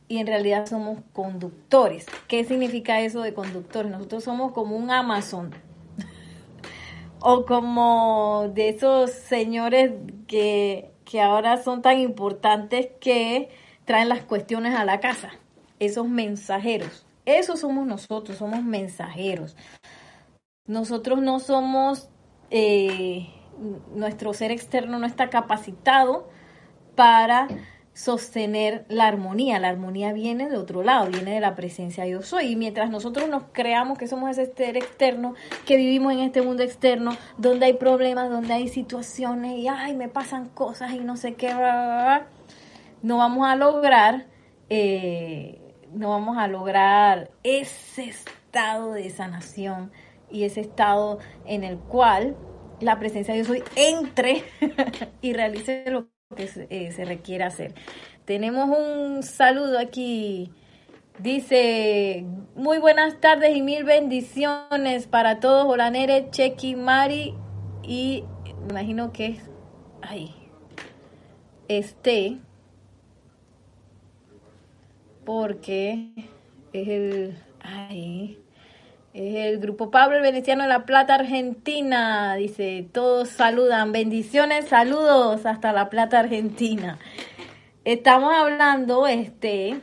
y 0.08 0.18
en 0.18 0.26
realidad 0.26 0.66
somos 0.66 0.98
conductores. 1.14 2.04
¿Qué 2.26 2.44
significa 2.44 3.00
eso 3.00 3.22
de 3.22 3.32
conductores? 3.32 3.90
Nosotros 3.90 4.24
somos 4.24 4.52
como 4.52 4.76
un 4.76 4.90
Amazon 4.90 5.54
o 7.20 7.46
como 7.46 8.50
de 8.52 8.68
esos 8.68 9.10
señores 9.10 9.92
que 10.26 10.90
que 11.06 11.22
ahora 11.22 11.56
son 11.62 11.80
tan 11.80 11.98
importantes 11.98 12.88
que 13.00 13.48
traen 13.86 14.10
las 14.10 14.20
cuestiones 14.20 14.74
a 14.74 14.84
la 14.84 15.00
casa. 15.00 15.30
Esos 15.78 16.06
mensajeros. 16.06 17.07
Esos 17.28 17.60
somos 17.60 17.86
nosotros, 17.86 18.38
somos 18.38 18.62
mensajeros. 18.62 19.54
Nosotros 20.66 21.20
no 21.20 21.40
somos, 21.40 22.08
eh, 22.50 23.28
nuestro 23.94 24.32
ser 24.32 24.50
externo 24.50 24.98
no 24.98 25.06
está 25.06 25.28
capacitado 25.28 26.30
para 26.94 27.48
sostener 27.92 28.86
la 28.88 29.08
armonía. 29.08 29.58
La 29.58 29.68
armonía 29.68 30.14
viene 30.14 30.48
de 30.48 30.56
otro 30.56 30.82
lado, 30.82 31.10
viene 31.10 31.34
de 31.34 31.40
la 31.40 31.54
presencia 31.54 32.06
yo 32.06 32.22
soy. 32.22 32.52
Y 32.52 32.56
mientras 32.56 32.88
nosotros 32.88 33.28
nos 33.28 33.42
creamos 33.52 33.98
que 33.98 34.06
somos 34.06 34.30
ese 34.30 34.50
ser 34.54 34.78
externo, 34.78 35.34
que 35.66 35.76
vivimos 35.76 36.14
en 36.14 36.20
este 36.20 36.40
mundo 36.40 36.62
externo, 36.62 37.10
donde 37.36 37.66
hay 37.66 37.74
problemas, 37.74 38.30
donde 38.30 38.54
hay 38.54 38.68
situaciones 38.68 39.58
y, 39.58 39.68
ay, 39.68 39.94
me 39.94 40.08
pasan 40.08 40.48
cosas 40.48 40.92
y 40.92 41.00
no 41.00 41.18
sé 41.18 41.34
qué, 41.34 41.52
no 43.02 43.18
vamos 43.18 43.46
a 43.46 43.54
lograr, 43.54 44.28
eh, 44.70 45.67
no 45.92 46.10
vamos 46.10 46.36
a 46.38 46.48
lograr 46.48 47.30
ese 47.42 48.04
estado 48.04 48.92
de 48.92 49.10
sanación 49.10 49.90
y 50.30 50.44
ese 50.44 50.60
estado 50.60 51.18
en 51.46 51.64
el 51.64 51.78
cual 51.78 52.36
la 52.80 52.98
presencia 52.98 53.34
de 53.34 53.40
yo 53.40 53.46
soy 53.46 53.62
entre 53.76 54.44
y 55.22 55.32
realice 55.32 55.84
lo 55.88 56.08
que 56.36 56.46
se, 56.46 56.66
eh, 56.70 57.04
requiere 57.04 57.44
hacer. 57.44 57.74
Tenemos 58.24 58.68
un 58.68 59.22
saludo 59.22 59.78
aquí 59.78 60.52
Dice, 61.18 62.24
muy 62.54 62.78
buenas 62.78 63.20
tardes 63.20 63.56
y 63.56 63.60
mil 63.60 63.82
bendiciones 63.82 65.08
para 65.08 65.40
todos. 65.40 65.66
Hola 65.66 65.90
Nere, 65.90 66.30
Chequi, 66.30 66.76
Mari 66.76 67.34
y 67.82 68.22
me 68.62 68.70
imagino 68.70 69.12
que 69.12 69.26
es, 69.26 69.50
ay, 70.00 70.32
este, 71.66 72.38
porque 75.28 76.08
es 76.72 76.88
el, 76.88 77.38
ay, 77.60 78.38
es 79.12 79.34
el 79.34 79.58
grupo 79.58 79.90
Pablo 79.90 80.16
el 80.16 80.22
Veneciano 80.22 80.62
de 80.62 80.70
La 80.70 80.86
Plata, 80.86 81.16
Argentina. 81.16 82.34
Dice, 82.36 82.88
todos 82.92 83.28
saludan, 83.28 83.92
bendiciones, 83.92 84.68
saludos 84.68 85.44
hasta 85.44 85.74
La 85.74 85.90
Plata, 85.90 86.20
Argentina. 86.20 86.98
Estamos 87.84 88.32
hablando, 88.34 89.06
este, 89.06 89.82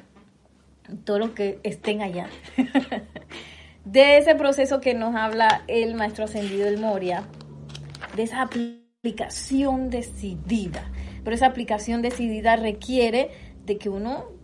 todo 1.04 1.20
lo 1.20 1.36
que 1.36 1.60
estén 1.62 2.02
allá, 2.02 2.28
de 3.86 4.18
ese 4.18 4.34
proceso 4.34 4.82
que 4.82 4.96
nos 4.96 5.14
habla 5.14 5.62
el 5.68 5.94
maestro 5.94 6.26
ascendido 6.26 6.66
del 6.66 6.80
Moria, 6.80 7.28
de 8.16 8.24
esa 8.24 8.42
aplicación 8.42 9.92
decidida. 9.92 10.90
Pero 11.24 11.36
esa 11.36 11.46
aplicación 11.46 12.02
decidida 12.02 12.56
requiere 12.56 13.30
de 13.64 13.78
que 13.78 13.90
uno 13.90 14.35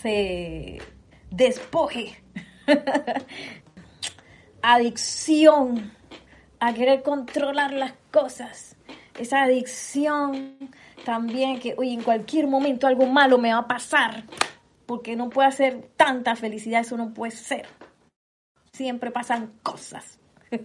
se 0.00 0.78
despoje. 1.30 2.22
adicción 4.66 5.92
a 6.58 6.74
querer 6.74 7.02
controlar 7.02 7.72
las 7.72 7.94
cosas. 8.10 8.76
Esa 9.18 9.44
adicción 9.44 10.56
también 11.04 11.60
que, 11.60 11.74
oye, 11.78 11.92
en 11.92 12.02
cualquier 12.02 12.48
momento 12.48 12.86
algo 12.86 13.06
malo 13.06 13.38
me 13.38 13.52
va 13.52 13.60
a 13.60 13.68
pasar. 13.68 14.24
Porque 14.86 15.16
no 15.16 15.30
puede 15.30 15.48
hacer 15.48 15.88
tanta 15.96 16.36
felicidad, 16.36 16.80
eso 16.80 16.96
no 16.96 17.12
puede 17.12 17.32
ser. 17.32 17.66
Siempre 18.72 19.10
pasan 19.10 19.52
cosas. 19.62 20.18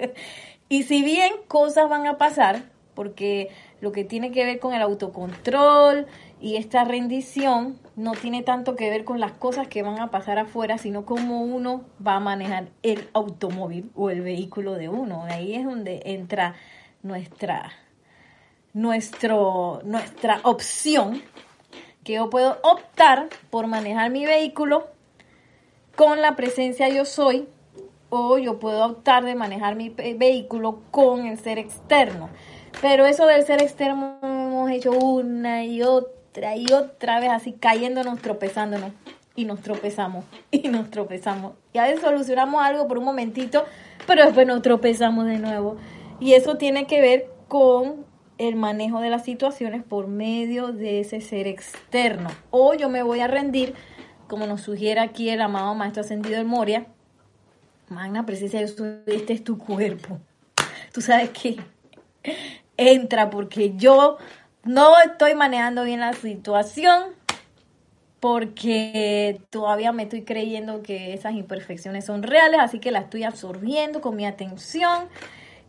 y 0.69 0.83
si 0.83 1.03
bien 1.03 1.33
cosas 1.47 1.89
van 1.89 2.07
a 2.07 2.17
pasar, 2.17 2.63
porque 2.93 3.50
lo 3.81 3.91
que 3.91 4.03
tiene 4.03 4.31
que 4.31 4.45
ver 4.45 4.59
con 4.59 4.73
el 4.73 4.81
autocontrol 4.81 6.05
y 6.39 6.55
esta 6.55 6.83
rendición 6.83 7.79
no 7.95 8.13
tiene 8.13 8.43
tanto 8.43 8.75
que 8.75 8.89
ver 8.89 9.03
con 9.03 9.19
las 9.19 9.33
cosas 9.33 9.67
que 9.67 9.81
van 9.81 10.00
a 10.00 10.11
pasar 10.11 10.38
afuera, 10.38 10.77
sino 10.77 11.03
cómo 11.03 11.41
uno 11.41 11.83
va 12.05 12.15
a 12.15 12.19
manejar 12.19 12.69
el 12.83 13.09
automóvil 13.13 13.91
o 13.95 14.11
el 14.11 14.21
vehículo 14.21 14.75
de 14.75 14.88
uno. 14.88 15.23
Ahí 15.25 15.55
es 15.55 15.65
donde 15.65 16.01
entra 16.05 16.55
nuestra, 17.01 17.71
nuestro, 18.73 19.81
nuestra 19.83 20.39
opción, 20.43 21.21
que 22.03 22.13
yo 22.13 22.29
puedo 22.29 22.59
optar 22.63 23.29
por 23.50 23.67
manejar 23.67 24.11
mi 24.11 24.25
vehículo 24.25 24.88
con 25.95 26.21
la 26.21 26.35
presencia 26.35 26.88
yo 26.89 27.05
soy, 27.05 27.47
o 28.09 28.38
yo 28.38 28.59
puedo 28.59 28.85
optar 28.85 29.23
de 29.23 29.35
manejar 29.35 29.75
mi 29.75 29.89
vehículo 29.89 30.81
con 30.91 31.25
el 31.25 31.39
ser 31.39 31.57
externo. 31.57 32.29
Pero 32.81 33.05
eso 33.05 33.27
del 33.27 33.45
ser 33.45 33.61
externo 33.61 34.17
hemos 34.23 34.71
hecho 34.71 34.91
una 34.91 35.63
y 35.63 35.83
otra 35.83 36.55
y 36.55 36.65
otra 36.73 37.19
vez 37.19 37.29
así 37.29 37.53
cayéndonos, 37.53 38.19
tropezándonos. 38.19 38.91
Y 39.35 39.45
nos 39.45 39.61
tropezamos, 39.61 40.25
y 40.51 40.67
nos 40.67 40.89
tropezamos. 40.89 41.53
Y 41.73 41.77
a 41.77 41.83
veces 41.83 42.01
solucionamos 42.01 42.61
algo 42.63 42.88
por 42.88 42.97
un 42.97 43.05
momentito, 43.05 43.65
pero 44.07 44.25
después 44.25 44.47
nos 44.47 44.61
tropezamos 44.61 45.25
de 45.25 45.38
nuevo. 45.38 45.77
Y 46.19 46.33
eso 46.33 46.57
tiene 46.57 46.88
que 46.88 47.01
ver 47.01 47.29
con 47.47 48.05
el 48.38 48.55
manejo 48.55 49.00
de 49.00 49.11
las 49.11 49.23
situaciones 49.23 49.83
por 49.83 50.07
medio 50.07 50.71
de 50.71 51.00
ese 51.00 51.21
ser 51.21 51.47
externo. 51.47 52.29
O 52.50 52.73
yo 52.73 52.89
me 52.89 53.03
voy 53.03 53.19
a 53.19 53.27
rendir, 53.27 53.75
como 54.27 54.47
nos 54.47 54.61
sugiere 54.61 55.00
aquí 55.00 55.29
el 55.29 55.41
amado 55.41 55.75
Maestro 55.75 56.01
Ascendido 56.01 56.38
del 56.38 56.45
Moria. 56.45 56.88
Magna 57.89 58.25
presencia, 58.25 58.61
este 58.61 59.33
es 59.33 59.43
tu 59.43 59.57
cuerpo. 59.57 60.17
Tú 60.91 61.01
sabes 61.01 61.29
que 61.29 61.58
entra 62.82 63.30
porque 63.30 63.74
yo 63.76 64.17
no 64.63 64.94
estoy 65.00 65.36
manejando 65.36 65.84
bien 65.84 66.00
la 66.00 66.13
situación 66.13 67.15
porque 68.22 69.41
todavía 69.50 69.91
me 69.91 70.04
estoy 70.04 70.22
creyendo 70.22 70.84
que 70.84 71.13
esas 71.13 71.34
imperfecciones 71.34 72.06
son 72.06 72.22
reales, 72.22 72.60
así 72.62 72.80
que 72.80 72.91
la 72.91 73.00
estoy 73.00 73.24
absorbiendo 73.24 74.00
con 74.00 74.15
mi 74.15 74.28
atención. 74.28 75.08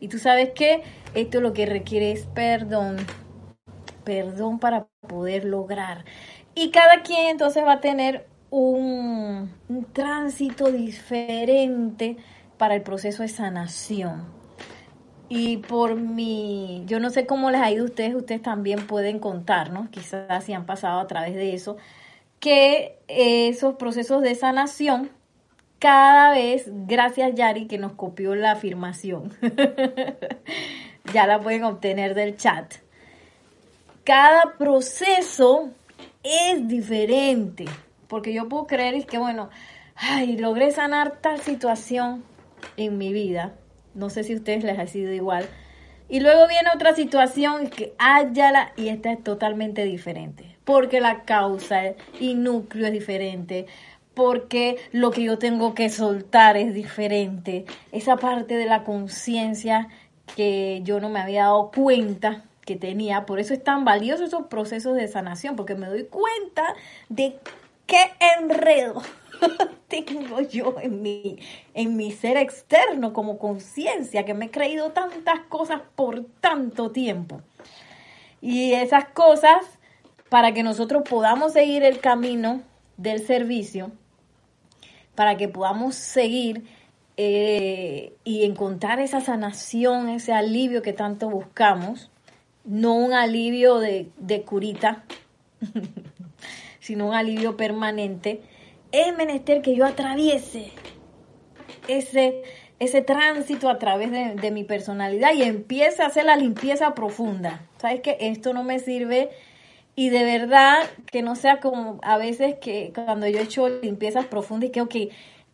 Y 0.00 0.08
tú 0.08 0.18
sabes 0.18 0.50
que 0.50 0.82
esto 1.14 1.40
lo 1.40 1.54
que 1.54 1.64
requiere 1.64 2.12
es 2.12 2.26
perdón, 2.26 2.96
perdón 4.04 4.58
para 4.58 4.86
poder 5.08 5.46
lograr. 5.46 6.04
Y 6.54 6.70
cada 6.70 7.00
quien 7.00 7.28
entonces 7.28 7.64
va 7.64 7.74
a 7.74 7.80
tener 7.80 8.26
un, 8.50 9.50
un 9.70 9.84
tránsito 9.94 10.70
diferente 10.70 12.18
para 12.58 12.74
el 12.74 12.82
proceso 12.82 13.22
de 13.22 13.28
sanación. 13.28 14.41
Y 15.34 15.56
por 15.56 15.94
mi, 15.94 16.82
yo 16.84 17.00
no 17.00 17.08
sé 17.08 17.24
cómo 17.24 17.50
les 17.50 17.62
ha 17.62 17.70
ido 17.70 17.84
a 17.84 17.86
ustedes, 17.86 18.14
ustedes 18.14 18.42
también 18.42 18.86
pueden 18.86 19.18
contarnos, 19.18 19.88
quizás 19.88 20.44
si 20.44 20.52
han 20.52 20.66
pasado 20.66 21.00
a 21.00 21.06
través 21.06 21.34
de 21.34 21.54
eso, 21.54 21.78
que 22.38 22.98
esos 23.08 23.76
procesos 23.76 24.20
de 24.20 24.34
sanación, 24.34 25.08
cada 25.78 26.32
vez, 26.32 26.66
gracias 26.68 27.34
Yari 27.34 27.66
que 27.66 27.78
nos 27.78 27.92
copió 27.92 28.34
la 28.34 28.50
afirmación, 28.50 29.32
ya 31.14 31.26
la 31.26 31.40
pueden 31.40 31.64
obtener 31.64 32.14
del 32.14 32.36
chat, 32.36 32.74
cada 34.04 34.58
proceso 34.58 35.70
es 36.22 36.68
diferente, 36.68 37.64
porque 38.06 38.34
yo 38.34 38.50
puedo 38.50 38.66
creer 38.66 39.06
que, 39.06 39.16
bueno, 39.16 39.48
ay, 39.96 40.36
logré 40.36 40.72
sanar 40.72 41.22
tal 41.22 41.40
situación 41.40 42.22
en 42.76 42.98
mi 42.98 43.14
vida, 43.14 43.54
no 43.94 44.10
sé 44.10 44.24
si 44.24 44.32
a 44.32 44.36
ustedes 44.36 44.64
les 44.64 44.78
ha 44.78 44.86
sido 44.86 45.12
igual. 45.12 45.46
Y 46.08 46.20
luego 46.20 46.46
viene 46.46 46.68
otra 46.74 46.94
situación 46.94 47.68
que 47.68 47.94
háyala 47.98 48.72
y 48.76 48.88
esta 48.88 49.12
es 49.12 49.22
totalmente 49.24 49.84
diferente. 49.84 50.56
Porque 50.64 51.00
la 51.00 51.22
causa 51.22 51.94
y 52.20 52.34
núcleo 52.34 52.86
es 52.86 52.92
diferente. 52.92 53.66
Porque 54.14 54.76
lo 54.92 55.10
que 55.10 55.22
yo 55.22 55.38
tengo 55.38 55.74
que 55.74 55.88
soltar 55.88 56.56
es 56.56 56.74
diferente. 56.74 57.64
Esa 57.92 58.16
parte 58.16 58.56
de 58.56 58.66
la 58.66 58.84
conciencia 58.84 59.88
que 60.36 60.80
yo 60.84 61.00
no 61.00 61.08
me 61.08 61.20
había 61.20 61.44
dado 61.44 61.70
cuenta 61.74 62.44
que 62.66 62.76
tenía. 62.76 63.24
Por 63.24 63.40
eso 63.40 63.54
es 63.54 63.64
tan 63.64 63.84
valioso 63.84 64.24
esos 64.24 64.48
procesos 64.48 64.94
de 64.94 65.08
sanación. 65.08 65.56
Porque 65.56 65.74
me 65.74 65.86
doy 65.86 66.04
cuenta 66.04 66.74
de 67.08 67.36
qué 67.86 68.12
enredo 68.38 69.02
tengo 69.88 70.40
yo 70.40 70.76
en 70.80 71.02
mi, 71.02 71.38
en 71.74 71.96
mi 71.96 72.12
ser 72.12 72.36
externo 72.36 73.12
como 73.12 73.38
conciencia, 73.38 74.24
que 74.24 74.34
me 74.34 74.46
he 74.46 74.50
creído 74.50 74.90
tantas 74.90 75.40
cosas 75.48 75.82
por 75.94 76.24
tanto 76.40 76.90
tiempo. 76.90 77.40
Y 78.40 78.72
esas 78.72 79.06
cosas, 79.06 79.64
para 80.28 80.52
que 80.52 80.62
nosotros 80.62 81.02
podamos 81.08 81.52
seguir 81.52 81.84
el 81.84 82.00
camino 82.00 82.62
del 82.96 83.24
servicio, 83.24 83.92
para 85.14 85.36
que 85.36 85.48
podamos 85.48 85.94
seguir 85.94 86.64
eh, 87.16 88.14
y 88.24 88.44
encontrar 88.44 88.98
esa 88.98 89.20
sanación, 89.20 90.08
ese 90.08 90.32
alivio 90.32 90.82
que 90.82 90.92
tanto 90.92 91.28
buscamos, 91.28 92.10
no 92.64 92.94
un 92.94 93.12
alivio 93.12 93.78
de, 93.78 94.08
de 94.16 94.42
curita, 94.42 95.04
sino 96.80 97.08
un 97.08 97.14
alivio 97.14 97.56
permanente, 97.56 98.40
es 98.92 99.16
menester 99.16 99.62
que 99.62 99.74
yo 99.74 99.86
atraviese 99.86 100.70
ese, 101.88 102.42
ese 102.78 103.02
tránsito 103.02 103.68
a 103.68 103.78
través 103.78 104.10
de, 104.10 104.50
mi 104.50 104.64
personalidad 104.64 105.32
y 105.32 105.42
empiece 105.42 106.02
a 106.02 106.06
hacer 106.06 106.26
la 106.26 106.36
limpieza 106.36 106.94
profunda. 106.94 107.62
¿Sabes 107.78 108.00
que 108.00 108.18
Esto 108.20 108.52
no 108.52 108.62
me 108.62 108.78
sirve 108.78 109.30
y 109.96 110.10
de 110.10 110.24
verdad 110.24 110.78
que 111.10 111.22
no 111.22 111.34
sea 111.36 111.60
como 111.60 111.98
a 112.02 112.18
veces 112.18 112.56
que 112.60 112.92
cuando 112.94 113.26
yo 113.26 113.38
he 113.38 113.42
hecho 113.42 113.68
limpiezas 113.68 114.26
profundas 114.26 114.68
y 114.68 114.72
que, 114.72 114.80
ok, 114.82 114.94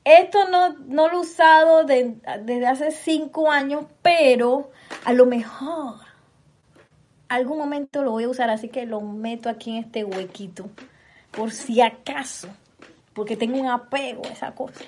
esto 0.04 0.48
no, 0.48 0.74
no 0.86 1.08
lo 1.08 1.18
he 1.18 1.20
usado 1.20 1.84
desde 1.84 2.66
hace 2.66 2.90
cinco 2.90 3.50
años, 3.50 3.84
pero 4.02 4.70
a 5.04 5.12
lo 5.12 5.26
mejor 5.26 5.96
algún 7.28 7.58
momento 7.58 8.02
lo 8.02 8.12
voy 8.12 8.24
a 8.24 8.28
usar, 8.28 8.50
así 8.50 8.68
que 8.68 8.86
lo 8.86 9.00
meto 9.00 9.48
aquí 9.48 9.70
en 9.70 9.84
este 9.84 10.04
huequito, 10.04 10.70
por 11.30 11.50
si 11.50 11.80
acaso 11.82 12.48
porque 13.18 13.36
tengo 13.36 13.58
un 13.58 13.66
apego 13.66 14.22
a 14.24 14.28
esa 14.28 14.54
cosa. 14.54 14.84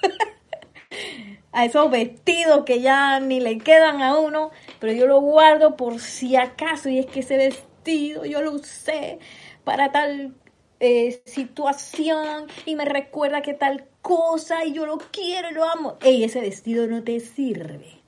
a 1.52 1.66
esos 1.66 1.90
vestidos 1.90 2.64
que 2.64 2.80
ya 2.80 3.20
ni 3.20 3.38
le 3.38 3.58
quedan 3.58 4.00
a 4.00 4.18
uno, 4.18 4.50
pero 4.80 4.94
yo 4.94 5.06
lo 5.06 5.20
guardo 5.20 5.76
por 5.76 6.00
si 6.00 6.36
acaso 6.36 6.88
y 6.88 6.98
es 6.98 7.06
que 7.06 7.20
ese 7.20 7.36
vestido 7.36 8.24
yo 8.24 8.40
lo 8.40 8.52
usé 8.52 9.18
para 9.62 9.92
tal 9.92 10.34
eh, 10.80 11.20
situación 11.26 12.46
y 12.64 12.76
me 12.76 12.86
recuerda 12.86 13.42
que 13.42 13.52
tal 13.52 13.84
cosa 14.00 14.64
y 14.64 14.72
yo 14.72 14.86
lo 14.86 14.96
quiero 14.96 15.50
y 15.50 15.52
lo 15.52 15.64
amo. 15.64 15.98
Ey, 16.00 16.24
ese 16.24 16.40
vestido 16.40 16.86
no 16.86 17.04
te 17.04 17.20
sirve. 17.20 18.00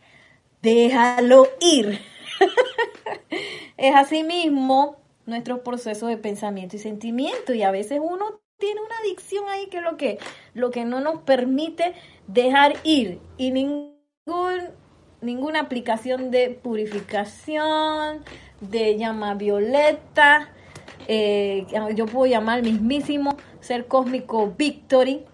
Déjalo 0.62 1.46
ir. 1.60 2.00
es 3.76 3.94
así 3.94 4.24
mismo 4.24 4.96
nuestro 5.26 5.62
proceso 5.62 6.06
de 6.06 6.16
pensamiento 6.16 6.76
y 6.76 6.78
sentimiento 6.78 7.52
y 7.52 7.62
a 7.62 7.70
veces 7.70 8.00
uno 8.02 8.40
tiene 8.58 8.80
una 8.80 8.94
adicción 9.02 9.48
ahí 9.48 9.68
que 9.68 9.78
es 9.78 9.82
lo 9.82 9.96
que, 9.96 10.18
lo 10.54 10.70
que 10.70 10.84
no 10.84 11.00
nos 11.00 11.22
permite 11.22 11.94
dejar 12.26 12.74
ir. 12.84 13.20
Y 13.36 13.52
ningún, 13.52 13.94
ninguna 15.20 15.60
aplicación 15.60 16.30
de 16.30 16.50
purificación, 16.50 18.24
de 18.60 18.98
llama 18.98 19.34
violeta, 19.34 20.50
eh, 21.06 21.66
yo 21.94 22.06
puedo 22.06 22.26
llamar 22.26 22.62
mismísimo 22.62 23.36
ser 23.60 23.86
cósmico 23.86 24.52
Victory 24.56 25.24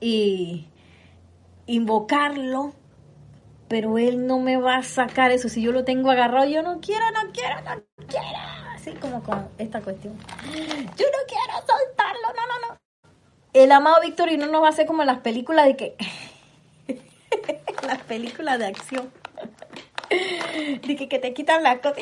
y 0.00 0.66
invocarlo, 1.66 2.74
pero 3.68 3.98
él 3.98 4.26
no 4.26 4.38
me 4.38 4.56
va 4.56 4.76
a 4.76 4.82
sacar 4.82 5.30
eso. 5.30 5.48
Si 5.48 5.62
yo 5.62 5.72
lo 5.72 5.84
tengo 5.84 6.10
agarrado, 6.10 6.48
yo 6.48 6.62
no 6.62 6.80
quiero, 6.80 7.04
no 7.12 7.32
quiero, 7.32 7.60
no 7.62 7.82
quiero. 8.06 8.26
Así 8.74 8.92
como 8.92 9.22
con 9.22 9.48
esta 9.58 9.80
cuestión. 9.80 10.16
Yo 10.16 11.06
no 11.06 11.18
quiero 11.26 11.54
soltarlo, 11.66 12.28
no, 12.36 12.46
no, 12.46 12.68
no. 12.68 12.78
El 13.52 13.72
amado 13.72 14.00
Victory 14.02 14.36
no 14.36 14.46
nos 14.46 14.62
va 14.62 14.66
a 14.66 14.70
hacer 14.70 14.86
como 14.86 15.04
las 15.04 15.20
películas 15.20 15.66
de 15.66 15.76
que... 15.76 15.96
las 17.86 18.02
películas 18.02 18.58
de 18.58 18.66
acción. 18.66 19.12
de 20.08 20.96
que, 20.96 21.08
que 21.08 21.18
te 21.18 21.32
quitan 21.32 21.62
la 21.62 21.80
cosa. 21.80 22.00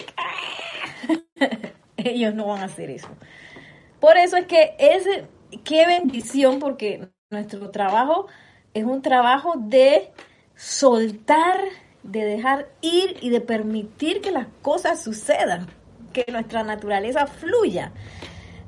Ellos 1.97 2.35
no 2.35 2.47
van 2.47 2.63
a 2.63 2.65
hacer 2.65 2.91
eso. 2.91 3.09
Por 4.01 4.17
eso 4.17 4.37
es 4.37 4.47
que 4.47 4.75
es, 4.79 5.07
qué 5.63 5.87
bendición, 5.87 6.59
porque 6.59 7.09
nuestro 7.31 7.71
trabajo 7.71 8.27
es 8.75 8.85
un 8.85 9.03
trabajo 9.03 9.55
de 9.57 10.11
soltar, 10.63 11.59
de 12.05 12.25
dejar 12.25 12.69
ir 12.83 13.17
y 13.21 13.31
de 13.31 13.41
permitir 13.41 14.21
que 14.21 14.31
las 14.31 14.47
cosas 14.63 15.03
sucedan, 15.03 15.67
que 16.13 16.25
nuestra 16.31 16.63
naturaleza 16.63 17.27
fluya. 17.27 17.93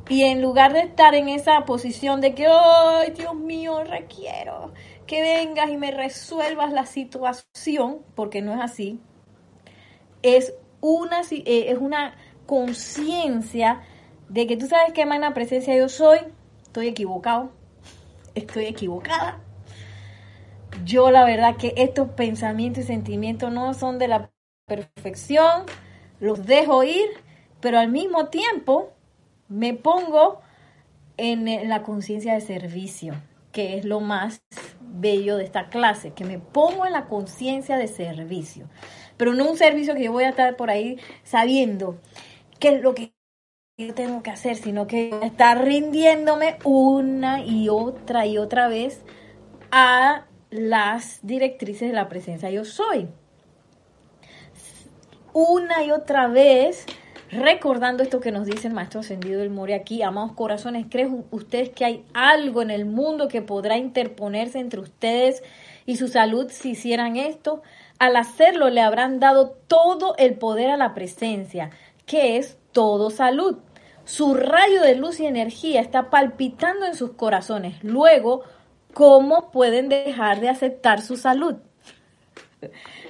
Y 0.09 0.22
en 0.22 0.42
lugar 0.42 0.72
de 0.72 0.80
estar 0.80 1.14
en 1.14 1.28
esa 1.28 1.64
posición 1.64 2.20
de 2.20 2.35
que, 2.35 2.48
ay, 2.48 3.12
Dios 3.16 3.37
mío, 3.37 3.85
requiero 3.85 4.72
que 5.07 5.22
vengas 5.22 5.70
y 5.70 5.76
me 5.76 5.92
resuelvas 5.92 6.72
la 6.72 6.85
situación, 6.85 8.00
porque 8.16 8.42
no 8.42 8.52
es 8.54 8.61
así, 8.61 8.98
es 10.22 10.52
una, 10.80 11.20
eh, 11.30 11.66
es 11.68 11.78
una 11.78 12.16
conciencia 12.46 13.83
de 14.28 14.48
que 14.48 14.57
tú 14.57 14.66
sabes 14.66 14.92
que 14.92 15.02
emana 15.02 15.33
presencia 15.33 15.76
yo 15.76 15.88
soy, 15.88 16.18
estoy 16.64 16.88
equivocado, 16.88 17.52
estoy 18.35 18.66
equivocada. 18.66 19.43
Yo 20.84 21.10
la 21.10 21.24
verdad 21.24 21.56
que 21.56 21.74
estos 21.76 22.08
pensamientos 22.10 22.84
y 22.84 22.87
sentimientos 22.87 23.52
no 23.52 23.74
son 23.74 23.98
de 23.98 24.08
la 24.08 24.30
perfección, 24.66 25.64
los 26.20 26.46
dejo 26.46 26.82
ir, 26.84 27.08
pero 27.60 27.78
al 27.78 27.90
mismo 27.90 28.26
tiempo 28.26 28.90
me 29.48 29.74
pongo 29.74 30.40
en 31.16 31.68
la 31.68 31.82
conciencia 31.82 32.34
de 32.34 32.40
servicio, 32.40 33.14
que 33.52 33.78
es 33.78 33.84
lo 33.84 34.00
más 34.00 34.42
bello 34.80 35.37
de 35.37 35.44
esta 35.44 35.68
clase, 35.68 36.12
que 36.12 36.24
me 36.24 36.38
pongo 36.38 36.87
en 36.87 36.92
la 36.92 37.06
conciencia 37.06 37.76
de 37.76 37.88
servicio, 37.88 38.68
pero 39.16 39.34
no 39.34 39.48
un 39.48 39.56
servicio 39.56 39.94
que 39.94 40.04
yo 40.04 40.12
voy 40.12 40.24
a 40.24 40.30
estar 40.30 40.56
por 40.56 40.70
ahí 40.70 40.98
sabiendo 41.22 41.98
qué 42.58 42.76
es 42.76 42.82
lo 42.82 42.94
que 42.94 43.12
yo 43.76 43.92
tengo 43.94 44.22
que 44.22 44.30
hacer, 44.30 44.56
sino 44.56 44.87
que 44.87 45.10
estar 45.22 45.64
rindiéndome 45.64 46.58
una 46.64 47.44
y 47.44 47.68
otra 47.68 48.26
y 48.26 48.38
otra 48.38 48.68
vez 48.68 49.02
a 49.72 50.26
las 50.55 51.19
directrices 51.23 51.88
de 51.88 51.95
la 51.95 52.09
presencia 52.09 52.49
yo 52.49 52.64
soy. 52.64 53.09
Una 55.33 55.83
y 55.83 55.90
otra 55.90 56.29
vez 56.29 56.87
recordando 57.29 58.05
esto 58.05 58.21
que 58.21 58.31
nos 58.31 58.47
dice 58.47 58.69
el 58.69 58.75
Maestro 58.75 59.01
Ascendido 59.01 59.40
del 59.40 59.51
More 59.51 59.75
aquí, 59.75 60.03
amados 60.03 60.33
corazones, 60.35 60.87
¿creen 60.88 61.25
ustedes 61.33 61.71
que 61.71 61.85
hay 61.85 62.05
algo 62.14 62.62
en 62.62 62.71
el 62.71 62.85
mundo 62.85 63.27
que 63.27 63.43
podrá 63.43 63.79
interponerse 63.79 64.61
entre 64.61 64.79
ustedes 64.79 65.43
y 65.87 65.97
su 65.97 66.07
salud 66.07 66.47
si 66.51 66.71
hicieran 66.71 67.17
esto? 67.17 67.62
Al 67.99 68.14
hacerlo 68.14 68.71
le 68.71 68.81
habrán 68.81 69.19
dado 69.19 69.57
todo 69.67 70.14
el 70.19 70.35
poder 70.35 70.71
a 70.71 70.77
la 70.77 70.95
presencia, 70.95 71.71
que 72.07 72.37
es 72.37 72.59
todo 72.71 73.11
salud. 73.11 73.59
Su 74.05 74.35
rayo 74.35 74.83
de 74.83 74.95
luz 74.95 75.19
y 75.19 75.27
energía 75.27 75.81
está 75.81 76.11
palpitando 76.11 76.87
en 76.87 76.95
sus 76.95 77.14
corazones. 77.14 77.83
Luego, 77.83 78.45
¿cómo 78.94 79.50
pueden 79.50 79.88
dejar 79.88 80.40
de 80.40 80.48
aceptar 80.48 81.02
su 81.02 81.16
salud? 81.16 81.57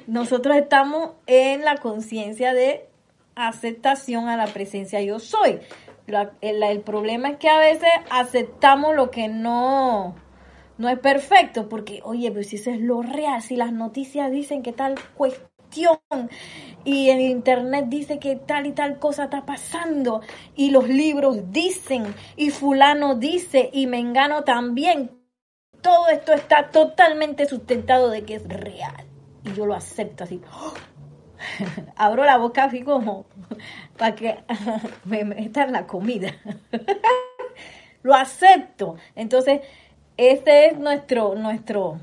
Nosotros 0.06 0.56
estamos 0.56 1.12
en 1.26 1.64
la 1.64 1.76
conciencia 1.76 2.52
de 2.52 2.88
aceptación 3.36 4.28
a 4.28 4.36
la 4.36 4.46
presencia 4.46 5.00
yo 5.00 5.18
soy. 5.18 5.60
el, 6.40 6.80
problema 6.80 7.30
es 7.30 7.36
que 7.38 7.48
a 7.48 7.58
veces 7.58 7.88
aceptamos 8.10 8.94
lo 8.94 9.10
que 9.10 9.28
no, 9.28 10.16
no 10.78 10.88
es 10.88 10.98
perfecto, 10.98 11.68
porque, 11.68 12.00
oye, 12.04 12.30
pero 12.30 12.44
si 12.44 12.56
eso 12.56 12.70
es 12.70 12.80
lo 12.80 13.02
real, 13.02 13.40
si 13.42 13.56
las 13.56 13.72
noticias 13.72 14.30
dicen 14.30 14.62
que 14.62 14.72
tal 14.72 14.96
cuestión 15.14 15.98
y 16.84 17.10
en 17.10 17.20
internet 17.20 17.86
dice 17.88 18.18
que 18.18 18.36
tal 18.36 18.66
y 18.66 18.72
tal 18.72 18.98
cosa 18.98 19.24
está 19.24 19.44
pasando 19.44 20.20
y 20.54 20.70
los 20.70 20.88
libros 20.88 21.50
dicen 21.50 22.14
y 22.36 22.50
fulano 22.50 23.16
dice 23.16 23.70
y 23.72 23.86
mengano 23.86 24.44
también. 24.44 25.23
Todo 25.84 26.08
esto 26.08 26.32
está 26.32 26.70
totalmente 26.70 27.44
sustentado 27.44 28.08
de 28.08 28.24
que 28.24 28.36
es 28.36 28.48
real 28.48 29.04
y 29.44 29.52
yo 29.52 29.66
lo 29.66 29.74
acepto 29.74 30.24
así. 30.24 30.40
Abro 31.96 32.24
la 32.24 32.38
boca 32.38 32.64
así 32.64 32.80
como 32.82 33.26
para 33.98 34.14
que 34.14 34.42
me 35.04 35.24
meta 35.24 35.64
en 35.64 35.72
la 35.72 35.86
comida. 35.86 36.32
lo 38.02 38.14
acepto. 38.14 38.96
Entonces, 39.14 39.60
este 40.16 40.68
es 40.68 40.78
nuestro, 40.78 41.34
nuestro, 41.34 42.00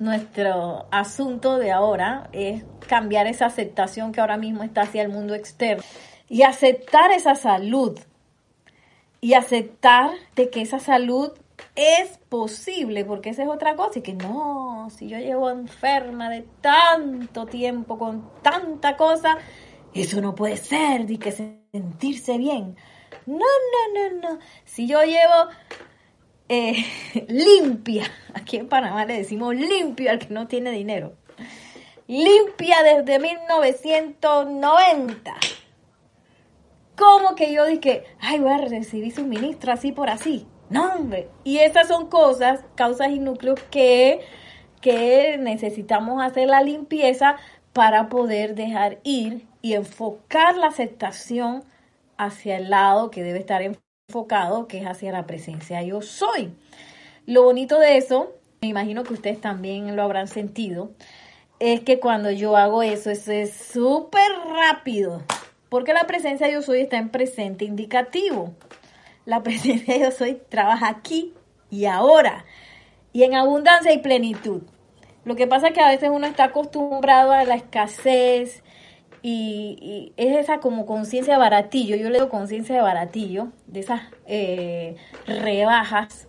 nuestro 0.00 0.88
asunto 0.90 1.58
de 1.58 1.70
ahora 1.70 2.28
es 2.32 2.64
cambiar 2.88 3.28
esa 3.28 3.46
aceptación 3.46 4.10
que 4.10 4.20
ahora 4.20 4.36
mismo 4.36 4.64
está 4.64 4.82
hacia 4.82 5.02
el 5.02 5.10
mundo 5.10 5.36
externo 5.36 5.84
y 6.28 6.42
aceptar 6.42 7.12
esa 7.12 7.36
salud 7.36 8.00
y 9.20 9.34
aceptar 9.34 10.10
de 10.34 10.50
que 10.50 10.62
esa 10.62 10.80
salud 10.80 11.32
es 11.76 12.18
posible, 12.28 13.04
porque 13.04 13.30
esa 13.30 13.42
es 13.42 13.48
otra 13.48 13.76
cosa, 13.76 13.98
y 13.98 14.02
que 14.02 14.14
no, 14.14 14.88
si 14.90 15.08
yo 15.08 15.18
llevo 15.18 15.50
enferma 15.50 16.30
de 16.30 16.42
tanto 16.60 17.46
tiempo 17.46 17.98
con 17.98 18.30
tanta 18.42 18.96
cosa, 18.96 19.38
eso 19.94 20.20
no 20.20 20.34
puede 20.34 20.56
ser, 20.56 21.06
de 21.06 21.18
que 21.18 21.32
sentirse 21.32 22.38
bien. 22.38 22.76
No, 23.26 23.38
no, 23.38 23.94
no, 23.94 24.20
no. 24.20 24.38
Si 24.64 24.86
yo 24.86 25.02
llevo 25.02 25.50
eh, 26.50 26.84
limpia. 27.28 28.04
Aquí 28.34 28.56
en 28.56 28.68
Panamá 28.68 29.04
le 29.04 29.18
decimos 29.18 29.54
limpio 29.54 30.10
al 30.10 30.18
que 30.18 30.34
no 30.34 30.48
tiene 30.48 30.72
dinero. 30.72 31.12
Limpia 32.08 32.82
desde 32.82 33.20
1990. 33.20 35.32
¿Cómo 36.98 37.36
que 37.36 37.52
yo 37.52 37.66
dije, 37.66 38.02
ay, 38.18 38.40
voy 38.40 38.52
a 38.52 38.58
recibir 38.58 39.14
suministro 39.14 39.72
así 39.72 39.92
por 39.92 40.10
así? 40.10 40.48
No, 40.70 40.94
hombre. 40.94 41.28
Y 41.44 41.58
esas 41.58 41.88
son 41.88 42.08
cosas, 42.08 42.60
causas 42.76 43.10
y 43.10 43.18
núcleos 43.18 43.60
que, 43.70 44.20
que 44.80 45.36
necesitamos 45.38 46.22
hacer 46.22 46.48
la 46.48 46.62
limpieza 46.62 47.36
para 47.72 48.08
poder 48.08 48.54
dejar 48.54 48.98
ir 49.02 49.46
y 49.62 49.74
enfocar 49.74 50.56
la 50.56 50.68
aceptación 50.68 51.64
hacia 52.16 52.56
el 52.56 52.70
lado 52.70 53.10
que 53.10 53.22
debe 53.22 53.38
estar 53.38 53.62
enfocado 53.62 54.66
que 54.66 54.78
es 54.78 54.86
hacia 54.86 55.12
la 55.12 55.26
presencia 55.26 55.82
yo 55.82 56.02
soy. 56.02 56.52
Lo 57.26 57.44
bonito 57.44 57.78
de 57.78 57.96
eso, 57.96 58.32
me 58.60 58.68
imagino 58.68 59.04
que 59.04 59.14
ustedes 59.14 59.40
también 59.40 59.94
lo 59.96 60.02
habrán 60.02 60.28
sentido, 60.28 60.90
es 61.60 61.80
que 61.80 62.00
cuando 62.00 62.30
yo 62.30 62.56
hago 62.56 62.82
eso, 62.82 63.10
eso 63.10 63.32
es 63.32 63.52
súper 63.52 64.30
rápido, 64.48 65.22
porque 65.68 65.92
la 65.94 66.06
presencia 66.06 66.50
yo 66.50 66.62
soy 66.62 66.80
está 66.80 66.96
en 66.96 67.10
presente 67.10 67.64
indicativo. 67.64 68.52
La 69.30 69.44
presencia 69.44 69.96
yo 69.96 70.10
soy 70.10 70.42
trabaja 70.48 70.88
aquí 70.88 71.34
y 71.70 71.84
ahora, 71.84 72.44
y 73.12 73.22
en 73.22 73.36
abundancia 73.36 73.92
y 73.92 73.98
plenitud. 73.98 74.62
Lo 75.24 75.36
que 75.36 75.46
pasa 75.46 75.68
es 75.68 75.72
que 75.72 75.80
a 75.80 75.88
veces 75.88 76.10
uno 76.12 76.26
está 76.26 76.46
acostumbrado 76.46 77.30
a 77.30 77.44
la 77.44 77.54
escasez 77.54 78.64
y, 79.22 80.12
es 80.16 80.36
esa 80.36 80.58
como 80.58 80.84
conciencia 80.84 81.34
de 81.34 81.38
baratillo, 81.38 81.94
yo 81.94 82.08
le 82.08 82.14
digo 82.14 82.28
conciencia 82.28 82.74
de 82.74 82.82
baratillo, 82.82 83.52
de 83.68 83.78
esas 83.78 84.00
eh, 84.26 84.96
rebajas, 85.28 86.26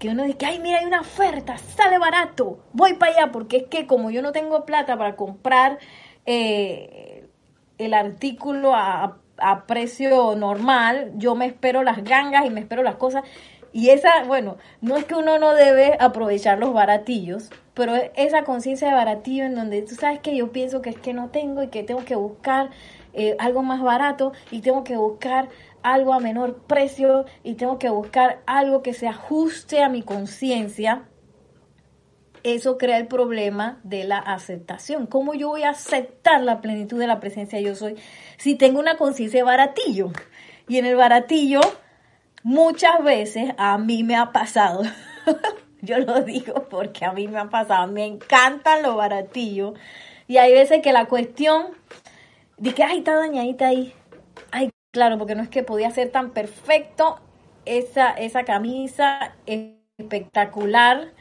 que 0.00 0.08
uno 0.08 0.24
dice, 0.24 0.44
ay, 0.44 0.58
mira, 0.58 0.80
hay 0.80 0.86
una 0.86 1.02
oferta, 1.02 1.56
sale 1.56 1.98
barato, 1.98 2.64
voy 2.72 2.94
para 2.94 3.12
allá, 3.12 3.30
porque 3.30 3.58
es 3.58 3.66
que 3.68 3.86
como 3.86 4.10
yo 4.10 4.22
no 4.22 4.32
tengo 4.32 4.66
plata 4.66 4.98
para 4.98 5.14
comprar 5.14 5.78
eh, 6.26 7.28
el 7.78 7.94
artículo 7.94 8.74
a, 8.74 9.18
a 9.40 9.66
precio 9.66 10.34
normal, 10.36 11.12
yo 11.16 11.34
me 11.34 11.46
espero 11.46 11.82
las 11.82 12.04
gangas 12.04 12.46
y 12.46 12.50
me 12.50 12.60
espero 12.60 12.82
las 12.82 12.96
cosas. 12.96 13.24
Y 13.72 13.90
esa, 13.90 14.24
bueno, 14.24 14.56
no 14.80 14.96
es 14.96 15.04
que 15.04 15.14
uno 15.14 15.38
no 15.38 15.54
debe 15.54 15.96
aprovechar 16.00 16.58
los 16.58 16.72
baratillos, 16.72 17.50
pero 17.74 17.94
esa 18.16 18.42
conciencia 18.42 18.88
de 18.88 18.94
baratillo 18.94 19.44
en 19.44 19.54
donde 19.54 19.82
tú 19.82 19.94
sabes 19.94 20.18
que 20.18 20.36
yo 20.36 20.50
pienso 20.50 20.82
que 20.82 20.90
es 20.90 20.98
que 20.98 21.14
no 21.14 21.28
tengo 21.28 21.62
y 21.62 21.68
que 21.68 21.84
tengo 21.84 22.04
que 22.04 22.16
buscar 22.16 22.70
eh, 23.12 23.36
algo 23.38 23.62
más 23.62 23.80
barato 23.80 24.32
y 24.50 24.60
tengo 24.60 24.82
que 24.82 24.96
buscar 24.96 25.48
algo 25.82 26.12
a 26.12 26.20
menor 26.20 26.62
precio 26.66 27.24
y 27.42 27.54
tengo 27.54 27.78
que 27.78 27.90
buscar 27.90 28.40
algo 28.46 28.82
que 28.82 28.92
se 28.92 29.08
ajuste 29.08 29.82
a 29.82 29.88
mi 29.88 30.02
conciencia, 30.02 31.04
eso 32.42 32.78
crea 32.78 32.98
el 32.98 33.06
problema 33.06 33.78
de 33.82 34.04
la 34.04 34.18
aceptación. 34.18 35.06
¿Cómo 35.06 35.34
yo 35.34 35.48
voy 35.48 35.62
a 35.62 35.70
aceptar 35.70 36.42
la 36.42 36.60
plenitud 36.60 36.98
de 36.98 37.06
la 37.06 37.20
presencia 37.20 37.60
yo 37.60 37.74
soy 37.74 37.96
si 38.38 38.54
tengo 38.54 38.78
una 38.78 38.96
conciencia 38.96 39.40
de 39.40 39.44
baratillo? 39.44 40.12
Y 40.68 40.78
en 40.78 40.86
el 40.86 40.96
baratillo, 40.96 41.60
muchas 42.42 43.02
veces 43.02 43.52
a 43.58 43.76
mí 43.78 44.04
me 44.04 44.16
ha 44.16 44.32
pasado, 44.32 44.82
yo 45.82 45.98
lo 45.98 46.22
digo 46.22 46.68
porque 46.68 47.04
a 47.04 47.12
mí 47.12 47.28
me 47.28 47.38
ha 47.38 47.50
pasado, 47.50 47.86
me 47.90 48.06
encantan 48.06 48.82
los 48.82 48.96
baratillos. 48.96 49.74
Y 50.28 50.36
hay 50.38 50.52
veces 50.52 50.80
que 50.80 50.92
la 50.92 51.06
cuestión 51.06 51.66
de 52.56 52.72
que, 52.72 52.84
ay, 52.84 52.98
está 52.98 53.16
dañadita 53.16 53.66
ahí. 53.66 53.92
Ay, 54.52 54.70
claro, 54.92 55.18
porque 55.18 55.34
no 55.34 55.42
es 55.42 55.48
que 55.48 55.62
podía 55.62 55.90
ser 55.90 56.10
tan 56.10 56.30
perfecto 56.30 57.18
esa, 57.64 58.10
esa 58.10 58.44
camisa 58.44 59.34
espectacular 59.46 61.12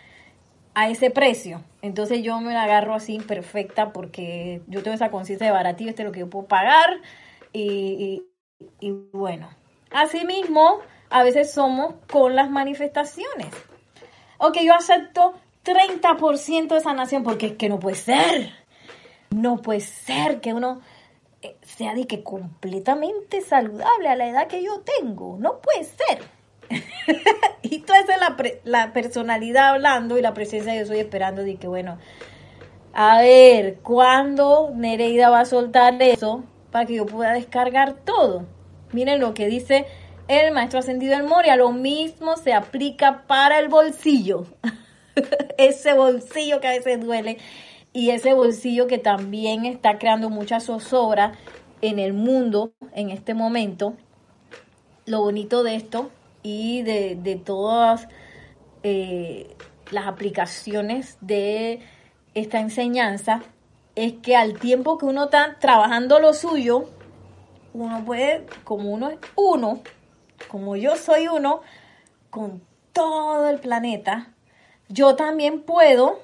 a 0.73 0.89
ese 0.89 1.11
precio. 1.11 1.63
Entonces 1.81 2.23
yo 2.23 2.39
me 2.41 2.53
la 2.53 2.63
agarro 2.63 2.93
así 2.93 3.13
imperfecta 3.13 3.91
porque 3.91 4.61
yo 4.67 4.83
tengo 4.83 4.95
esa 4.95 5.11
conciencia 5.11 5.47
de 5.47 5.53
baratillo, 5.53 5.89
este 5.89 6.03
es 6.03 6.05
lo 6.05 6.11
que 6.11 6.21
yo 6.21 6.29
puedo 6.29 6.47
pagar. 6.47 7.01
Y, 7.53 8.23
y, 8.79 8.87
y 8.87 8.91
bueno, 9.11 9.49
asimismo, 9.91 10.79
a 11.09 11.23
veces 11.23 11.51
somos 11.51 11.95
con 12.11 12.35
las 12.35 12.49
manifestaciones. 12.49 13.47
Ok, 14.37 14.57
yo 14.63 14.73
acepto 14.73 15.33
30% 15.65 16.67
de 16.67 16.81
sanación 16.81 17.23
porque 17.23 17.47
es 17.47 17.53
que 17.53 17.69
no 17.69 17.79
puede 17.79 17.95
ser. 17.95 18.53
No 19.31 19.57
puede 19.57 19.81
ser 19.81 20.41
que 20.41 20.53
uno 20.53 20.81
eh, 21.41 21.57
sea 21.61 21.93
de 21.93 22.07
que 22.07 22.23
completamente 22.23 23.41
saludable 23.41 24.09
a 24.09 24.15
la 24.15 24.27
edad 24.27 24.47
que 24.47 24.63
yo 24.63 24.81
tengo. 24.81 25.37
No 25.39 25.59
puede 25.59 25.83
ser. 25.83 26.38
y 27.61 27.79
toda 27.79 27.99
esa 27.99 28.13
es 28.13 28.59
la, 28.63 28.93
personalidad 28.93 29.69
hablando 29.69 30.17
y 30.17 30.21
la 30.21 30.33
presencia 30.33 30.75
yo 30.75 30.81
estoy 30.81 30.99
esperando 30.99 31.43
de 31.43 31.55
que, 31.55 31.67
bueno, 31.67 31.97
a 32.93 33.21
ver, 33.21 33.79
¿cuándo 33.83 34.71
Nereida 34.75 35.29
va 35.29 35.41
a 35.41 35.45
soltar 35.45 36.01
eso 36.01 36.43
para 36.71 36.85
que 36.85 36.95
yo 36.95 37.05
pueda 37.05 37.33
descargar 37.33 37.93
todo? 37.93 38.45
Miren 38.91 39.19
lo 39.19 39.33
que 39.33 39.47
dice 39.47 39.85
el 40.27 40.53
maestro 40.53 40.79
ascendido 40.79 41.13
en 41.13 41.25
Moria. 41.25 41.55
Lo 41.55 41.71
mismo 41.71 42.37
se 42.37 42.53
aplica 42.53 43.23
para 43.27 43.59
el 43.59 43.67
bolsillo. 43.67 44.45
Ese 45.57 45.93
bolsillo 45.93 46.59
que 46.61 46.67
a 46.67 46.71
veces 46.71 47.01
duele 47.01 47.37
y 47.91 48.11
ese 48.11 48.33
bolsillo 48.33 48.87
que 48.87 48.99
también 48.99 49.65
está 49.65 49.97
creando 49.97 50.29
mucha 50.29 50.59
zozobra 50.59 51.33
en 51.81 51.99
el 51.99 52.13
mundo 52.13 52.73
en 52.93 53.09
este 53.09 53.33
momento. 53.33 53.95
Lo 55.05 55.21
bonito 55.21 55.63
de 55.63 55.75
esto 55.75 56.11
y 56.43 56.83
de, 56.83 57.41
todas 57.43 58.07
eh, 58.83 59.55
las 59.91 60.07
aplicaciones 60.07 61.17
de 61.21 61.81
esta 62.33 62.59
enseñanza 62.59 63.41
es 63.95 64.13
que 64.13 64.35
al 64.35 64.59
tiempo 64.59 64.97
que 64.97 65.05
uno 65.05 65.25
está 65.25 65.57
trabajando 65.59 66.19
lo 66.19 66.33
suyo, 66.33 66.89
uno 67.73 68.03
puede, 68.05 68.45
como 68.63 68.91
uno 68.91 69.09
es 69.09 69.19
uno, 69.35 69.81
como 70.47 70.75
yo 70.75 70.95
soy 70.95 71.27
uno, 71.27 71.61
con 72.29 72.61
todo 72.93 73.49
el 73.49 73.59
planeta, 73.59 74.33
yo 74.87 75.15
también 75.15 75.61
puedo 75.61 76.19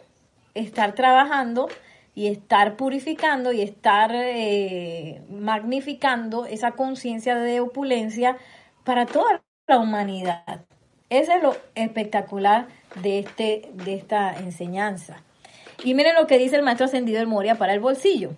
estar 0.53 0.95
trabajando 0.95 1.67
y 2.15 2.27
estar 2.27 2.77
purificando 2.77 3.51
y 3.51 3.61
estar 3.61 4.11
eh, 4.13 5.21
magnificando 5.29 6.45
esa 6.45 6.71
conciencia 6.71 7.35
de 7.35 7.59
opulencia 7.59 8.37
para 8.85 9.05
toda 9.05 9.43
la 9.67 9.79
humanidad. 9.79 10.65
Ese 11.09 11.35
es 11.35 11.43
lo 11.43 11.55
espectacular 11.75 12.67
de, 13.01 13.19
este, 13.19 13.69
de 13.73 13.95
esta 13.95 14.37
enseñanza. 14.37 15.23
Y 15.83 15.93
miren 15.93 16.15
lo 16.15 16.27
que 16.27 16.37
dice 16.37 16.55
el 16.55 16.63
maestro 16.63 16.85
ascendido 16.85 17.19
del 17.19 17.27
Moria 17.27 17.55
para 17.55 17.73
el 17.73 17.79
bolsillo. 17.79 18.31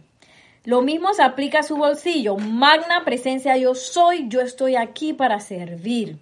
Lo 0.64 0.82
mismo 0.82 1.14
se 1.14 1.24
aplica 1.24 1.60
a 1.60 1.64
su 1.64 1.78
bolsillo. 1.78 2.36
Magna 2.38 3.04
presencia 3.06 3.56
yo 3.58 3.76
soy, 3.76 4.28
yo 4.28 4.42
estoy 4.42 4.76
aquí 4.76 5.14
para 5.14 5.40
servir. 5.40 6.18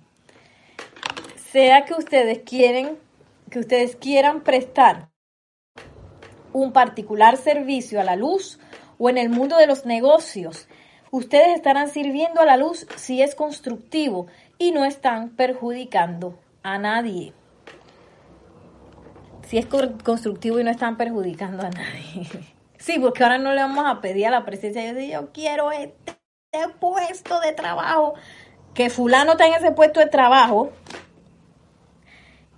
Sea 1.52 1.86
que 1.86 1.94
ustedes 1.94 2.40
quieren, 2.40 2.98
que 3.50 3.60
ustedes 3.60 3.96
quieran 3.96 4.42
prestar 4.42 5.10
un 6.54 6.74
particular 6.74 7.38
servicio 7.38 8.00
a 8.00 8.04
la 8.04 8.16
luz 8.16 8.60
o 8.98 9.10
en 9.10 9.18
el 9.18 9.30
mundo 9.30 9.58
de 9.58 9.68
los 9.68 9.86
negocios, 9.86 10.68
ustedes 11.12 11.56
estarán 11.56 11.90
sirviendo 11.90 12.42
a 12.42 12.46
la 12.46 12.58
luz 12.58 12.86
si 12.98 13.22
es 13.22 13.36
constructivo 13.36 14.28
y 14.58 14.72
no 14.72 14.86
están 14.86 15.30
perjudicando 15.30 16.40
a 16.64 16.78
nadie. 16.78 17.34
Si 19.48 19.58
es 19.58 19.68
constructivo 19.68 20.60
y 20.60 20.64
no 20.64 20.72
están 20.72 20.98
perjudicando 20.98 21.66
a 21.66 21.70
nadie. 21.70 22.28
Sí, 22.78 23.00
porque 23.00 23.24
ahora 23.24 23.40
no 23.40 23.52
le 23.52 23.62
vamos 23.62 23.84
a 23.88 24.00
pedir 24.00 24.28
a 24.28 24.30
la 24.30 24.46
presencia. 24.46 24.94
Yo 24.94 25.00
yo 25.00 25.32
quiero 25.32 25.72
este 25.72 26.14
puesto 26.80 27.40
de 27.40 27.52
trabajo. 27.52 28.14
Que 28.76 28.92
fulano 28.92 29.38
tenga 29.38 29.58
ese 29.58 29.72
puesto 29.72 30.00
de 30.00 30.06
trabajo. 30.06 30.72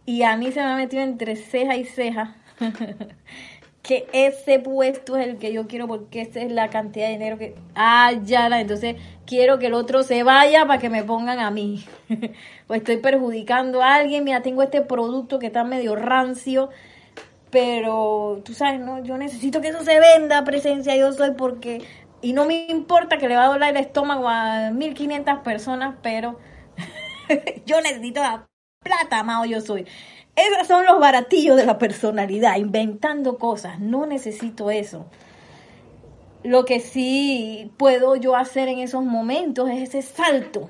Y 0.05 0.23
a 0.23 0.36
mí 0.36 0.51
se 0.51 0.60
me 0.60 0.65
ha 0.65 0.75
metido 0.75 1.01
entre 1.01 1.38
ceja 1.38 1.77
y 1.77 1.86
ceja 1.86 2.36
que 3.81 4.07
ese 4.12 4.60
puesto 4.60 5.15
es 5.15 5.27
el 5.27 5.38
que 5.38 5.53
yo 5.53 5.67
quiero 5.67 5.88
porque 5.88 6.21
esa 6.21 6.41
es 6.41 6.51
la 6.51 6.69
cantidad 6.69 7.07
de 7.07 7.13
dinero 7.13 7.38
que... 7.38 7.55
Ah, 7.73 8.12
ya, 8.23 8.47
entonces 8.60 8.97
quiero 9.27 9.59
que 9.59 9.67
el 9.67 9.75
otro 9.75 10.01
se 10.01 10.23
vaya 10.23 10.65
para 10.65 10.79
que 10.79 10.89
me 10.89 11.03
pongan 11.03 11.39
a 11.39 11.51
mí. 11.51 11.85
o 12.67 12.73
estoy 12.73 12.97
perjudicando 12.97 13.83
a 13.83 13.95
alguien, 13.95 14.23
mira, 14.23 14.41
tengo 14.41 14.63
este 14.63 14.81
producto 14.81 15.37
que 15.37 15.47
está 15.47 15.63
medio 15.63 15.95
rancio, 15.95 16.69
pero 17.51 18.41
tú 18.43 18.53
sabes, 18.53 18.79
no, 18.79 19.03
yo 19.03 19.17
necesito 19.17 19.61
que 19.61 19.67
eso 19.67 19.83
se 19.83 19.99
venda, 19.99 20.43
presencia 20.43 20.95
yo 20.95 21.13
soy 21.13 21.31
porque... 21.31 21.83
Y 22.19 22.33
no 22.33 22.45
me 22.45 22.65
importa 22.65 23.19
que 23.19 23.27
le 23.27 23.35
va 23.35 23.43
a 23.43 23.49
doler 23.49 23.69
el 23.69 23.77
estómago 23.77 24.27
a 24.27 24.71
1500 24.71 25.39
personas, 25.41 25.95
pero 26.01 26.39
yo 27.67 27.79
necesito 27.81 28.21
la 28.21 28.47
plata, 28.83 29.19
amado 29.19 29.45
yo 29.45 29.61
soy. 29.61 29.85
Esos 30.35 30.67
son 30.67 30.85
los 30.85 30.99
baratillos 30.99 31.55
de 31.55 31.65
la 31.65 31.77
personalidad, 31.77 32.57
inventando 32.57 33.37
cosas. 33.37 33.79
No 33.79 34.07
necesito 34.07 34.71
eso. 34.71 35.05
Lo 36.47 36.63
que 36.63 36.79
sí 36.79 37.73
puedo 37.75 38.15
yo 38.15 38.38
hacer 38.38 38.69
en 38.69 38.79
esos 38.79 39.03
momentos 39.03 39.69
es 39.69 39.89
ese 39.89 40.01
salto 40.01 40.69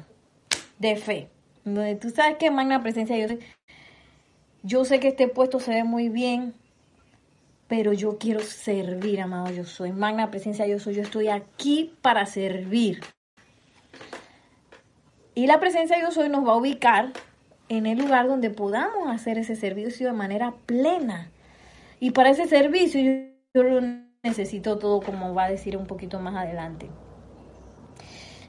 de 0.80 0.96
fe. 0.96 1.30
Donde 1.64 1.96
tú 1.96 2.10
sabes 2.10 2.38
que 2.38 2.50
magna 2.50 2.82
presencia, 2.82 3.16
yo 3.16 3.28
sé, 3.28 3.40
yo 4.64 4.86
sé 4.86 5.00
que 5.00 5.10
este 5.10 5.28
puesto 5.28 5.60
se 5.60 5.70
ve 5.70 5.84
muy 5.84 6.10
bien, 6.10 6.56
pero 7.68 7.94
yo 7.94 8.18
quiero 8.18 8.40
servir, 8.40 9.22
amado. 9.22 9.54
Yo 9.54 9.66
soy 9.66 9.92
magna 9.92 10.32
presencia, 10.32 10.66
yo 10.66 10.80
soy, 10.80 10.96
yo 10.96 11.04
estoy 11.04 11.28
aquí 11.28 11.94
para 12.02 12.26
servir. 12.26 13.02
Y 15.36 15.46
la 15.46 15.60
presencia 15.60 16.02
yo 16.02 16.10
soy 16.10 16.28
nos 16.28 16.44
va 16.44 16.54
a 16.54 16.58
ubicar 16.58 17.14
en 17.70 17.86
el 17.86 18.00
lugar 18.00 18.28
donde 18.28 18.50
podamos 18.50 19.12
hacer 19.12 19.38
ese 19.38 19.56
servicio 19.56 20.08
de 20.08 20.14
manera 20.14 20.56
plena. 20.66 21.30
Y 22.00 22.10
para 22.12 22.32
ese 22.32 22.48
servicio 22.48 23.00
yo, 23.54 23.62
lo 23.62 24.07
necesito 24.24 24.78
todo, 24.78 25.02
como 25.02 25.34
va 25.34 25.46
a 25.46 25.52
decir 25.52 25.78
un 25.78 25.88
poquito 25.88 26.20
más 26.20 26.36
adelante. 26.36 26.90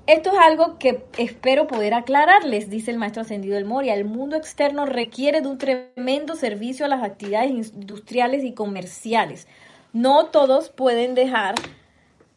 Esto 0.07 0.33
es 0.33 0.39
algo 0.39 0.79
que 0.79 1.05
espero 1.19 1.67
poder 1.67 1.93
aclararles, 1.93 2.71
dice 2.71 2.91
el 2.91 2.97
maestro 2.97 3.23
ascendido 3.23 3.57
del 3.57 3.67
Moria. 3.67 3.95
El 3.95 4.07
mundo 4.07 4.37
externo 4.37 4.87
requiere 4.87 5.43
de 5.43 5.49
un 5.49 5.59
tremendo 5.59 6.35
servicio 6.35 6.87
a 6.87 6.89
las 6.89 7.03
actividades 7.03 7.51
industriales 7.51 8.43
y 8.43 8.55
comerciales. 8.55 9.47
No 9.93 10.27
todos 10.27 10.71
pueden 10.71 11.15
dejar 11.15 11.57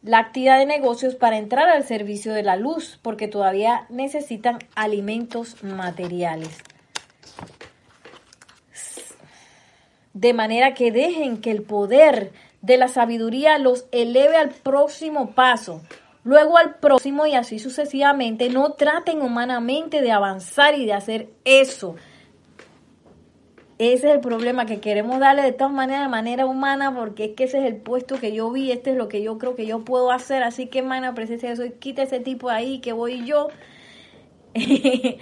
la 0.02 0.18
actividad 0.18 0.58
de 0.58 0.66
negocios 0.66 1.14
para 1.14 1.38
entrar 1.38 1.68
al 1.70 1.84
servicio 1.84 2.34
de 2.34 2.42
la 2.42 2.56
luz, 2.56 2.98
porque 3.00 3.28
todavía 3.28 3.86
necesitan 3.88 4.58
alimentos 4.74 5.62
materiales. 5.62 6.62
de 10.14 10.34
manera 10.34 10.74
que 10.74 10.92
dejen 10.92 11.38
que 11.38 11.50
el 11.50 11.62
poder 11.62 12.32
de 12.62 12.78
la 12.78 12.88
sabiduría 12.88 13.58
los 13.58 13.86
eleve 13.92 14.36
al 14.36 14.50
próximo 14.50 15.32
paso, 15.34 15.82
luego 16.24 16.56
al 16.56 16.76
próximo 16.76 17.26
y 17.26 17.34
así 17.34 17.58
sucesivamente. 17.58 18.48
No 18.48 18.72
traten 18.72 19.20
humanamente 19.20 20.00
de 20.00 20.12
avanzar 20.12 20.78
y 20.78 20.86
de 20.86 20.94
hacer 20.94 21.28
eso. 21.44 21.96
Ese 23.78 24.08
es 24.08 24.14
el 24.14 24.20
problema 24.20 24.64
que 24.64 24.78
queremos 24.78 25.18
darle 25.18 25.42
de 25.42 25.52
todas 25.52 25.72
maneras 25.72 26.04
de 26.04 26.08
manera 26.08 26.46
humana 26.46 26.94
porque 26.94 27.24
es 27.24 27.30
que 27.34 27.44
ese 27.44 27.58
es 27.58 27.64
el 27.64 27.76
puesto 27.76 28.20
que 28.20 28.32
yo 28.32 28.48
vi, 28.52 28.70
este 28.70 28.92
es 28.92 28.96
lo 28.96 29.08
que 29.08 29.22
yo 29.22 29.38
creo 29.38 29.56
que 29.56 29.66
yo 29.66 29.84
puedo 29.84 30.12
hacer, 30.12 30.44
así 30.44 30.68
que 30.68 30.82
mana 30.82 31.14
presencia 31.14 31.50
de 31.50 31.56
soy, 31.56 31.70
quita 31.72 32.02
ese 32.02 32.20
tipo 32.20 32.48
ahí 32.48 32.80
que 32.80 32.92
voy 32.92 33.24
yo. 33.24 33.48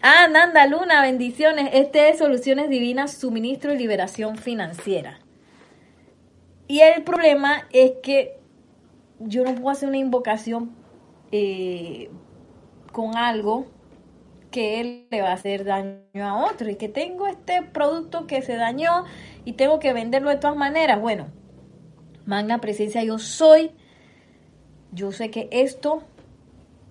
Ah, 0.00 0.28
Nanda 0.28 0.64
Luna, 0.68 1.02
bendiciones. 1.02 1.70
Este 1.72 2.08
es 2.08 2.18
Soluciones 2.18 2.70
Divinas, 2.70 3.18
Suministro 3.18 3.74
y 3.74 3.78
Liberación 3.78 4.38
Financiera. 4.38 5.18
Y 6.68 6.80
el 6.80 7.02
problema 7.02 7.66
es 7.72 7.92
que 8.02 8.38
yo 9.18 9.42
no 9.42 9.54
puedo 9.54 9.70
hacer 9.70 9.88
una 9.88 9.98
invocación 9.98 10.70
eh, 11.32 12.10
con 12.92 13.16
algo 13.16 13.66
que 14.50 15.06
le 15.10 15.22
va 15.22 15.30
a 15.30 15.34
hacer 15.34 15.64
daño 15.64 16.24
a 16.24 16.46
otro 16.46 16.70
y 16.70 16.76
que 16.76 16.88
tengo 16.88 17.26
este 17.26 17.62
producto 17.62 18.26
que 18.26 18.42
se 18.42 18.56
dañó 18.56 19.04
y 19.44 19.54
tengo 19.54 19.78
que 19.78 19.92
venderlo 19.92 20.30
de 20.30 20.36
todas 20.36 20.56
maneras. 20.56 21.00
Bueno, 21.00 21.28
magna 22.26 22.60
presencia 22.60 23.02
yo 23.02 23.18
soy. 23.18 23.72
Yo 24.92 25.12
sé 25.12 25.30
que 25.30 25.48
esto 25.50 26.02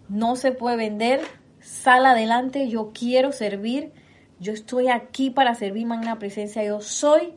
no 0.09 0.35
se 0.35 0.51
puede 0.51 0.77
vender. 0.77 1.21
Sal 1.59 2.05
adelante, 2.05 2.67
yo 2.69 2.91
quiero 2.93 3.31
servir. 3.31 3.91
Yo 4.39 4.53
estoy 4.53 4.87
aquí 4.89 5.29
para 5.29 5.55
servir, 5.55 5.87
magna 5.87 6.19
presencia 6.19 6.63
yo 6.63 6.81
soy. 6.81 7.35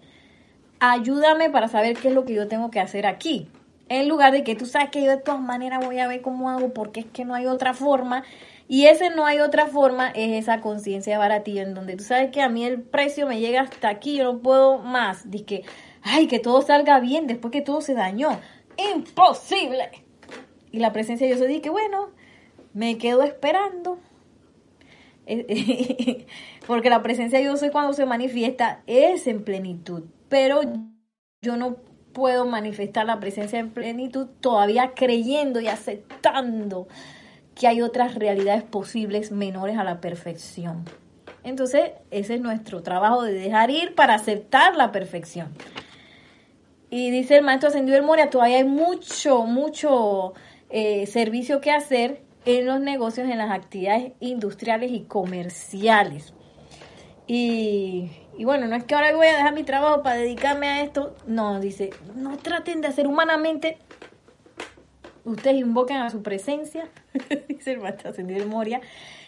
Ayúdame 0.81 1.51
para 1.51 1.69
saber 1.69 1.97
qué 1.97 2.09
es 2.09 2.15
lo 2.15 2.25
que 2.25 2.35
yo 2.35 2.49
tengo 2.49 2.71
que 2.71 2.81
hacer 2.81 3.07
aquí. 3.07 3.49
En 3.91 4.09
lugar 4.09 4.33
de 4.33 4.45
que 4.45 4.55
tú 4.55 4.67
sabes 4.67 4.91
que 4.91 5.03
yo 5.03 5.11
de 5.11 5.19
todas 5.19 5.41
maneras 5.41 5.85
voy 5.85 5.99
a 5.99 6.09
ver 6.09 6.23
cómo 6.23 6.49
hago 6.49 6.73
porque 6.73 7.01
es 7.01 7.07
que 7.07 7.25
no 7.25 7.35
hay 7.35 7.47
otra 7.47 7.75
forma 7.75 8.25
y 8.67 8.87
ese 8.87 9.11
no 9.11 9.27
hay 9.27 9.41
otra 9.41 9.67
forma, 9.67 10.11
es 10.11 10.41
esa 10.45 10.61
conciencia 10.61 11.19
baratilla 11.19 11.63
en 11.63 11.75
donde 11.75 11.97
tú 11.97 12.05
sabes 12.05 12.31
que 12.31 12.41
a 12.41 12.49
mí 12.49 12.65
el 12.65 12.81
precio 12.81 13.27
me 13.27 13.41
llega 13.41 13.63
hasta 13.63 13.89
aquí, 13.89 14.17
yo 14.17 14.25
no 14.33 14.39
puedo 14.39 14.79
más. 14.79 15.29
Dice 15.29 15.45
que, 15.45 15.65
ay, 16.03 16.29
que 16.29 16.39
todo 16.39 16.63
salga 16.63 17.01
bien 17.01 17.27
después 17.27 17.51
que 17.51 17.63
todo 17.63 17.81
se 17.81 17.95
dañó. 17.95 18.41
Imposible. 18.95 19.91
Y 20.71 20.79
la 20.79 20.93
presencia 20.93 21.27
de 21.27 21.35
Dios 21.35 21.49
dice 21.49 21.61
que, 21.61 21.71
bueno, 21.71 22.11
me 22.73 22.97
quedo 22.97 23.25
esperando. 23.25 23.99
Porque 26.69 26.91
la 26.91 27.03
presencia 27.03 27.39
de 27.41 27.45
Dios 27.45 27.65
cuando 27.73 27.93
se 27.93 28.07
manifiesta 28.07 28.83
es 28.87 29.27
en 29.27 29.43
plenitud. 29.43 30.05
Pero 30.31 30.63
yo 31.43 31.59
no 31.59 31.77
puedo 32.15 32.47
manifestar 32.47 33.05
la 33.05 33.21
presencia 33.21 33.59
en 33.59 33.71
plenitud 33.71 34.29
todavía 34.41 34.93
creyendo 34.95 35.61
y 35.61 35.69
aceptando 35.69 36.89
que 37.55 37.69
hay 37.69 37.83
otras 37.83 38.15
realidades 38.15 38.63
posibles 38.63 39.33
menores 39.33 39.77
a 39.77 39.85
la 39.85 40.01
perfección. 40.01 40.87
Entonces, 41.45 41.93
ese 42.11 42.37
es 42.37 42.41
nuestro 42.41 42.83
trabajo 42.83 43.23
de 43.23 43.33
dejar 43.33 43.71
ir 43.71 43.95
para 43.95 44.15
aceptar 44.15 44.77
la 44.77 44.93
perfección. 44.93 45.49
Y 46.91 47.11
dice 47.11 47.37
el 47.37 47.45
maestro 47.45 47.69
ascendido 47.69 47.97
del 47.97 48.05
Moria, 48.05 48.31
todavía 48.31 48.57
hay 48.59 48.65
mucho, 48.65 49.45
mucho 49.45 50.33
eh, 50.71 51.07
servicio 51.07 51.61
que 51.61 51.71
hacer 51.71 52.23
en 52.45 52.67
los 52.67 52.81
negocios, 52.81 53.29
en 53.29 53.39
las 53.39 53.51
actividades 53.51 54.13
industriales 54.21 54.91
y 54.91 55.01
comerciales. 55.03 56.35
Y, 57.27 58.11
y, 58.41 58.45
bueno, 58.47 58.67
no 58.69 58.75
es 58.75 58.85
que 58.85 58.95
ahora 58.95 59.15
voy 59.15 59.27
a 59.27 59.37
dejar 59.37 59.53
mi 59.53 59.65
trabajo 59.65 60.03
para 60.03 60.17
dedicarme 60.17 60.67
a 60.67 60.81
esto. 60.83 61.15
No, 61.27 61.61
dice, 61.61 61.91
no 62.15 62.39
traten 62.39 62.81
de 62.81 62.89
hacer 62.89 63.07
humanamente 63.07 63.77
ustedes 65.27 65.59
invoquen 65.59 65.99
a 65.99 66.09
su 66.09 66.23
presencia, 66.23 66.89
dice 67.49 67.73
el 67.73 67.81
maestro 67.81 68.09
ascendido 68.09 68.47
Moria, 68.47 68.81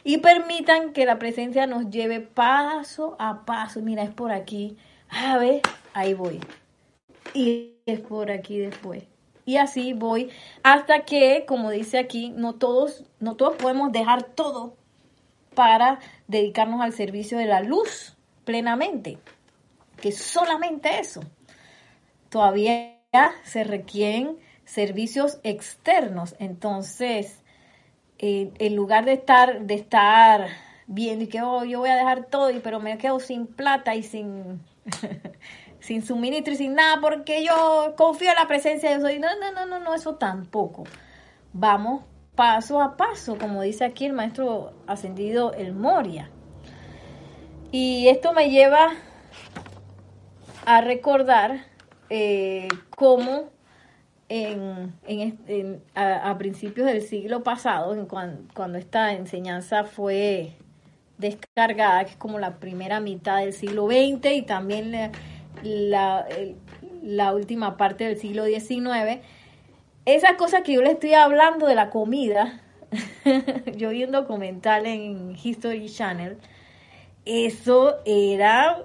y 0.02 0.16
permitan 0.16 0.94
que 0.94 1.04
la 1.04 1.18
presencia 1.18 1.66
nos 1.66 1.90
lleve 1.90 2.20
paso 2.20 3.14
a 3.18 3.44
paso. 3.44 3.82
Mira, 3.82 4.02
es 4.02 4.08
por 4.08 4.32
aquí. 4.32 4.78
A 5.10 5.36
ver, 5.36 5.60
ahí 5.92 6.14
voy. 6.14 6.40
Y 7.34 7.74
es 7.84 8.00
por 8.00 8.30
aquí 8.30 8.60
después. 8.60 9.04
Y 9.44 9.58
así 9.58 9.92
voy 9.92 10.30
hasta 10.62 11.00
que, 11.00 11.44
como 11.46 11.68
dice 11.68 11.98
aquí, 11.98 12.30
no 12.30 12.54
todos, 12.54 13.04
no 13.20 13.36
todos 13.36 13.56
podemos 13.56 13.92
dejar 13.92 14.22
todo 14.22 14.74
para 15.54 15.98
dedicarnos 16.28 16.80
al 16.80 16.94
servicio 16.94 17.36
de 17.36 17.44
la 17.44 17.60
luz 17.60 18.11
plenamente. 18.44 19.18
Que 20.00 20.12
solamente 20.12 20.98
eso. 20.98 21.22
Todavía 22.28 22.98
se 23.44 23.64
requieren 23.64 24.38
servicios 24.64 25.38
externos. 25.42 26.34
Entonces, 26.38 27.42
eh, 28.18 28.52
en 28.58 28.76
lugar 28.76 29.04
de 29.04 29.14
estar, 29.14 29.62
de 29.62 29.74
estar 29.74 30.48
viendo 30.86 31.24
y 31.24 31.28
que 31.28 31.42
oh, 31.42 31.64
yo 31.64 31.80
voy 31.80 31.90
a 31.90 31.96
dejar 31.96 32.26
todo, 32.26 32.50
y, 32.50 32.60
pero 32.60 32.80
me 32.80 32.96
quedo 32.98 33.20
sin 33.20 33.46
plata 33.46 33.94
y 33.94 34.02
sin, 34.02 34.60
sin 35.80 36.02
suministro 36.02 36.54
y 36.54 36.56
sin 36.56 36.74
nada, 36.74 37.00
porque 37.00 37.44
yo 37.44 37.94
confío 37.96 38.30
en 38.30 38.36
la 38.36 38.48
presencia 38.48 38.90
de 38.90 38.98
Dios. 38.98 39.20
No, 39.20 39.28
no, 39.38 39.52
no, 39.52 39.66
no, 39.66 39.78
no, 39.78 39.94
eso 39.94 40.14
tampoco. 40.16 40.84
Vamos 41.52 42.04
paso 42.34 42.80
a 42.80 42.96
paso, 42.96 43.36
como 43.36 43.60
dice 43.62 43.84
aquí 43.84 44.06
el 44.06 44.14
maestro 44.14 44.72
ascendido 44.86 45.52
El 45.52 45.74
Moria. 45.74 46.30
Y 47.72 48.08
esto 48.08 48.34
me 48.34 48.50
lleva 48.50 48.92
a 50.66 50.80
recordar 50.82 51.64
eh, 52.10 52.68
cómo 52.94 53.48
a, 55.94 56.38
principios 56.38 56.86
del 56.86 57.00
siglo 57.00 57.42
pasado, 57.42 57.94
en 57.94 58.04
cuando, 58.06 58.78
esta 58.78 59.12
enseñanza 59.12 59.84
fue 59.84 60.52
descargada, 61.16 62.04
que 62.04 62.10
es 62.12 62.16
como 62.16 62.38
la 62.38 62.56
primera 62.56 63.00
mitad 63.00 63.38
del 63.38 63.54
siglo 63.54 63.86
XX 63.86 64.32
y 64.32 64.42
también 64.42 64.92
la, 65.62 66.26
la, 67.02 67.34
última 67.34 67.78
parte 67.78 68.04
del 68.04 68.18
siglo 68.18 68.44
XIX, 68.44 69.20
esa 70.04 70.36
cosa 70.36 70.62
que 70.62 70.74
yo 70.74 70.82
le 70.82 70.92
estoy 70.92 71.14
hablando 71.14 71.66
de 71.66 71.74
la 71.74 71.88
comida, 71.88 72.60
yo 73.76 73.90
vi 73.90 74.04
un 74.04 74.12
documental 74.12 74.84
en 74.84 75.36
History 75.42 75.88
Channel, 75.88 76.38
eso 77.24 77.98
era 78.04 78.84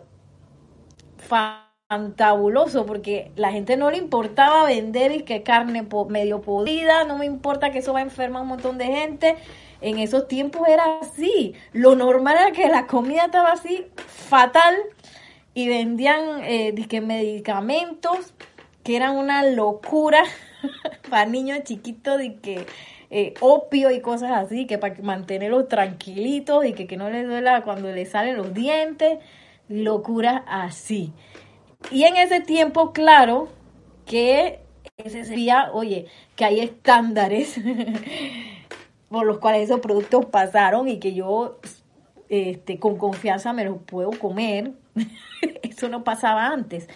fantabuloso 1.88 2.86
porque 2.86 3.32
la 3.36 3.52
gente 3.52 3.78
no 3.78 3.90
le 3.92 3.98
importaba 3.98 4.66
vender 4.66 5.12
y 5.12 5.24
que 5.24 5.44
carne 5.44 5.88
medio 6.10 6.42
podrida, 6.42 7.04
no 7.06 7.18
me 7.18 7.26
importa 7.26 7.72
que 7.72 7.80
eso 7.80 7.94
va 7.94 8.00
a 8.00 8.04
enfermar 8.04 8.40
a 8.40 8.44
un 8.44 8.50
montón 8.50 8.78
de 8.78 8.86
gente. 8.86 9.36
En 9.80 10.00
esos 10.00 10.28
tiempos 10.28 10.68
era 10.68 11.00
así. 11.02 11.54
Lo 11.72 11.96
normal 11.96 12.36
era 12.38 12.52
que 12.52 12.68
la 12.68 12.88
comida 12.88 13.26
estaba 13.26 13.52
así, 13.52 13.86
fatal, 13.96 14.76
y 15.54 15.68
vendían 15.68 16.44
eh, 16.44 17.02
medicamentos 17.02 18.34
que 18.84 18.96
eran 18.96 19.16
una 19.16 19.44
locura 19.44 20.24
para 21.10 21.26
niños 21.26 21.64
chiquitos 21.64 22.22
y 22.22 22.36
que 22.36 22.66
eh, 23.10 23.34
opio 23.40 23.92
y 23.92 24.02
cosas 24.02 24.32
así, 24.32 24.66
que 24.68 24.78
para 24.78 24.96
mantenerlos 25.02 25.68
tranquilitos 25.68 26.66
y 26.66 26.74
que, 26.74 26.88
que 26.88 26.98
no 26.98 27.10
les 27.10 27.28
duela 27.28 27.64
cuando 27.64 27.92
les 27.92 28.10
salen 28.10 28.38
los 28.38 28.54
dientes, 28.54 29.20
locura 29.70 30.44
así. 30.48 31.14
Y 31.92 32.04
en 32.04 32.18
ese 32.18 32.42
tiempo, 32.42 32.92
claro, 32.92 33.50
que 34.06 34.60
ese 34.98 35.26
sería, 35.26 35.70
oye, 35.74 36.08
que 36.36 36.46
hay 36.46 36.60
estándares 36.60 37.60
por 39.10 39.26
los 39.26 39.40
cuales 39.40 39.64
esos 39.64 39.80
productos 39.80 40.26
pasaron 40.26 40.88
y 40.88 41.00
que 41.00 41.14
yo 41.14 41.60
este, 42.30 42.80
con 42.80 42.98
confianza 42.98 43.54
me 43.54 43.66
los 43.66 43.78
puedo 43.84 44.12
comer. 44.12 44.72
Eso 45.62 45.90
no 45.90 46.04
pasaba 46.04 46.48
antes. 46.48 46.88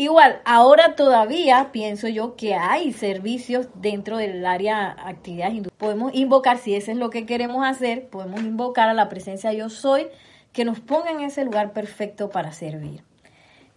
Igual, 0.00 0.40
ahora 0.46 0.96
todavía 0.96 1.68
pienso 1.72 2.08
yo 2.08 2.34
que 2.34 2.54
hay 2.54 2.94
servicios 2.94 3.68
dentro 3.74 4.16
del 4.16 4.46
área 4.46 4.96
actividades 4.98 5.68
Podemos 5.76 6.14
invocar, 6.14 6.56
si 6.56 6.74
eso 6.74 6.90
es 6.90 6.96
lo 6.96 7.10
que 7.10 7.26
queremos 7.26 7.66
hacer, 7.66 8.08
podemos 8.08 8.40
invocar 8.40 8.88
a 8.88 8.94
la 8.94 9.10
presencia 9.10 9.52
yo 9.52 9.68
soy 9.68 10.06
que 10.54 10.64
nos 10.64 10.80
ponga 10.80 11.10
en 11.10 11.20
ese 11.20 11.44
lugar 11.44 11.74
perfecto 11.74 12.30
para 12.30 12.52
servir. 12.52 13.02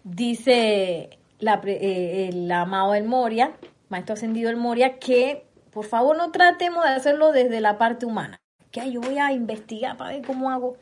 Dice 0.06 1.20
la, 1.40 1.60
eh, 1.66 2.30
el 2.32 2.50
amado 2.50 2.94
del 2.94 3.04
Moria, 3.04 3.52
maestro 3.90 4.14
ascendido 4.14 4.48
del 4.48 4.56
Moria, 4.56 5.00
que 5.00 5.46
por 5.74 5.84
favor 5.84 6.16
no 6.16 6.32
tratemos 6.32 6.86
de 6.86 6.92
hacerlo 6.92 7.34
desde 7.34 7.60
la 7.60 7.78
parte 7.78 8.06
humana. 8.06 8.40
Que 8.72 8.90
yo 8.90 9.02
voy 9.02 9.18
a 9.18 9.34
investigar 9.34 9.98
para 9.98 10.12
ver 10.12 10.26
cómo 10.26 10.52
hago. 10.52 10.78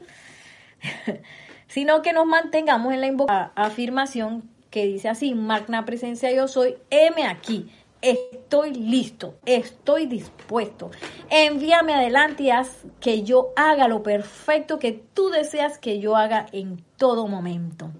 Sino 1.68 2.04
que 2.04 2.14
nos 2.14 2.28
mantengamos 2.28 2.94
en 2.94 3.02
la 3.02 3.52
afirmación 3.56 4.52
que 4.72 4.86
dice 4.86 5.10
así, 5.10 5.36
magna 5.36 5.86
presencia 5.86 6.32
yo 6.32 6.48
soy, 6.48 6.78
M 6.90 7.24
aquí. 7.24 7.70
Estoy 8.02 8.74
listo, 8.74 9.36
estoy 9.46 10.08
dispuesto. 10.08 10.90
Envíame 11.30 11.94
adelante 11.94 12.44
y 12.44 12.50
haz 12.50 12.84
que 13.00 13.22
yo 13.22 13.54
haga 13.56 13.88
lo 13.88 14.02
perfecto 14.02 14.80
que 14.80 14.92
tú 14.92 15.30
deseas 15.30 15.78
que 15.78 16.00
yo 16.00 16.16
haga 16.16 16.48
en 16.52 16.84
todo 16.98 17.28
momento. 17.28 17.92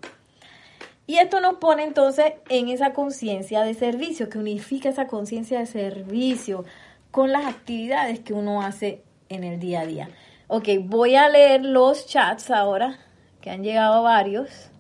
Y 1.06 1.18
esto 1.18 1.40
nos 1.40 1.56
pone 1.56 1.84
entonces 1.84 2.34
en 2.50 2.70
esa 2.70 2.94
conciencia 2.94 3.62
de 3.62 3.76
servicio, 3.76 4.30
que 4.30 4.40
unifica 4.40 4.90
esa 4.90 5.06
conciencia 5.06 5.60
de 5.60 5.68
servicio 5.68 6.66
con 7.12 7.32
las 7.32 7.46
actividades 7.46 8.22
que 8.22 8.34
uno 8.34 8.64
hace 8.64 9.04
en 9.30 9.44
el 9.44 9.60
día 9.60 9.82
a 9.82 9.86
día. 9.86 10.10
Ok, 10.48 10.70
voy 10.82 11.16
a 11.16 11.30
leer 11.30 11.64
los 11.64 12.08
chats 12.08 12.50
ahora, 12.50 12.98
que 13.40 13.52
han 13.52 13.62
llegado 13.64 14.02
varios. 14.02 14.71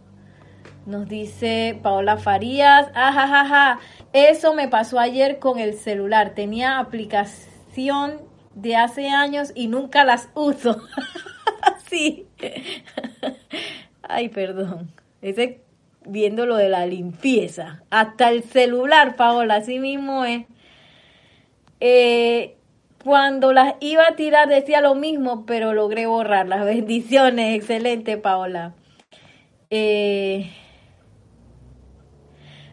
Nos 0.86 1.08
dice 1.08 1.80
Paola 1.84 2.18
Farías, 2.18 2.88
ajajaja, 2.96 3.80
eso 4.14 4.54
me 4.54 4.68
pasó 4.68 5.00
ayer 5.00 5.40
con 5.40 5.60
el 5.60 5.76
celular. 5.76 6.34
Tenía 6.34 6.80
aplicación 6.80 8.20
de 8.56 8.76
hace 8.76 9.10
años 9.10 9.52
y 9.56 9.68
nunca 9.68 10.04
las 10.04 10.30
uso. 10.34 10.82
sí. 11.90 12.28
Ay, 14.02 14.30
perdón. 14.30 14.92
Ese 15.22 15.62
viendo 16.06 16.46
lo 16.46 16.56
de 16.58 16.70
la 16.70 16.86
limpieza. 16.86 17.84
Hasta 17.90 18.30
el 18.32 18.44
celular, 18.44 19.16
Paola, 19.16 19.56
así 19.56 19.80
mismo 19.80 20.26
es. 20.26 20.46
Eh, 21.80 22.56
Cuando 23.04 23.54
las 23.54 23.76
iba 23.80 24.08
a 24.08 24.16
tirar 24.16 24.48
decía 24.50 24.82
lo 24.82 24.96
mismo, 24.96 25.46
pero 25.46 25.74
logré 25.74 26.06
borrar 26.08 26.48
las 26.48 26.66
bendiciones. 26.66 27.56
Excelente, 27.56 28.18
Paola. 28.18 28.74
Eh, 29.70 30.52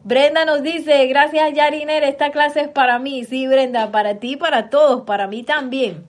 Brenda 0.05 0.45
nos 0.45 0.63
dice, 0.63 1.07
gracias 1.07 1.53
Yariner, 1.55 2.05
esta 2.05 2.31
clase 2.31 2.61
es 2.61 2.69
para 2.69 2.99
mí. 2.99 3.25
Sí, 3.25 3.47
Brenda, 3.47 3.91
para 3.91 4.19
ti, 4.19 4.37
para 4.37 4.71
todos, 4.71 5.03
para 5.03 5.27
mí 5.27 5.43
también. 5.43 6.09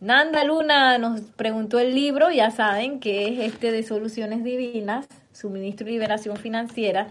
Nanda 0.00 0.44
Luna 0.44 0.96
nos 0.96 1.20
preguntó 1.20 1.78
el 1.78 1.94
libro, 1.94 2.30
ya 2.30 2.50
saben 2.50 3.00
que 3.00 3.28
es 3.28 3.52
este 3.52 3.70
de 3.70 3.82
Soluciones 3.82 4.42
Divinas, 4.42 5.06
Suministro 5.32 5.88
y 5.88 5.92
Liberación 5.92 6.38
Financiera. 6.38 7.08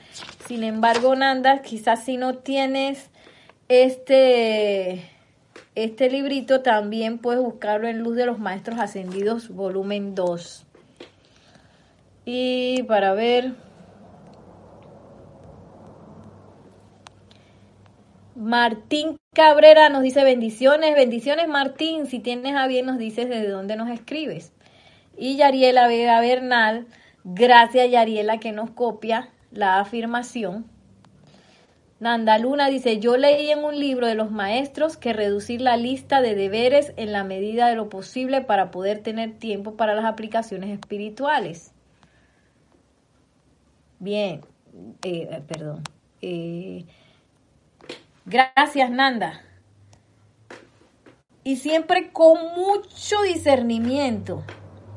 Sin 0.47 0.63
embargo, 0.63 1.15
Nanda, 1.15 1.61
quizás 1.61 2.03
si 2.03 2.17
no 2.17 2.39
tienes 2.39 3.11
este, 3.67 5.07
este 5.75 6.09
librito, 6.09 6.61
también 6.61 7.19
puedes 7.19 7.43
buscarlo 7.43 7.87
en 7.87 7.99
Luz 7.99 8.15
de 8.15 8.25
los 8.25 8.39
Maestros 8.39 8.79
Ascendidos, 8.79 9.49
volumen 9.49 10.15
2. 10.15 10.65
Y 12.25 12.83
para 12.83 13.13
ver, 13.13 13.53
Martín 18.39 19.17
Cabrera 19.35 19.89
nos 19.89 20.01
dice 20.01 20.23
bendiciones, 20.23 20.95
bendiciones 20.95 21.49
Martín, 21.49 22.05
si 22.05 22.19
tienes 22.19 22.55
a 22.55 22.67
bien 22.67 22.85
nos 22.85 22.97
dices 22.97 23.27
desde 23.27 23.49
dónde 23.49 23.75
nos 23.75 23.89
escribes. 23.89 24.53
Y 25.17 25.35
Yariela 25.35 25.87
Vega 25.87 26.21
Bernal, 26.21 26.87
gracias 27.25 27.91
Yariela 27.91 28.39
que 28.39 28.53
nos 28.53 28.69
copia 28.69 29.27
la 29.51 29.81
afirmación. 29.81 30.65
Nanda 31.99 32.37
Luna 32.37 32.69
dice, 32.69 33.01
yo 33.01 33.17
leí 33.17 33.51
en 33.51 33.61
un 33.61 33.77
libro 33.77 34.07
de 34.07 34.15
los 34.15 34.31
maestros 34.31 34.95
que 34.95 35.11
reducir 35.11 35.59
la 35.59 35.75
lista 35.75 36.21
de 36.21 36.33
deberes 36.33 36.93
en 36.95 37.11
la 37.11 37.25
medida 37.25 37.67
de 37.67 37.75
lo 37.75 37.89
posible 37.89 38.39
para 38.39 38.71
poder 38.71 38.99
tener 39.03 39.37
tiempo 39.37 39.75
para 39.75 39.95
las 39.95 40.05
aplicaciones 40.05 40.69
espirituales. 40.69 41.73
Bien, 43.99 44.39
eh, 45.03 45.41
perdón. 45.45 45.83
Eh, 46.21 46.85
Gracias, 48.29 48.91
Nanda. 48.91 49.41
Y 51.43 51.55
siempre 51.55 52.11
con 52.11 52.37
mucho 52.55 53.23
discernimiento, 53.23 54.43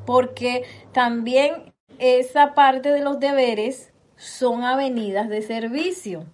porque 0.05 0.65
también 0.91 1.73
esa 1.97 2.53
parte 2.53 2.91
de 2.91 3.01
los 3.01 3.19
deberes 3.19 3.91
son 4.17 4.63
avenidas 4.63 5.29
de 5.29 5.41
servicio. 5.41 6.25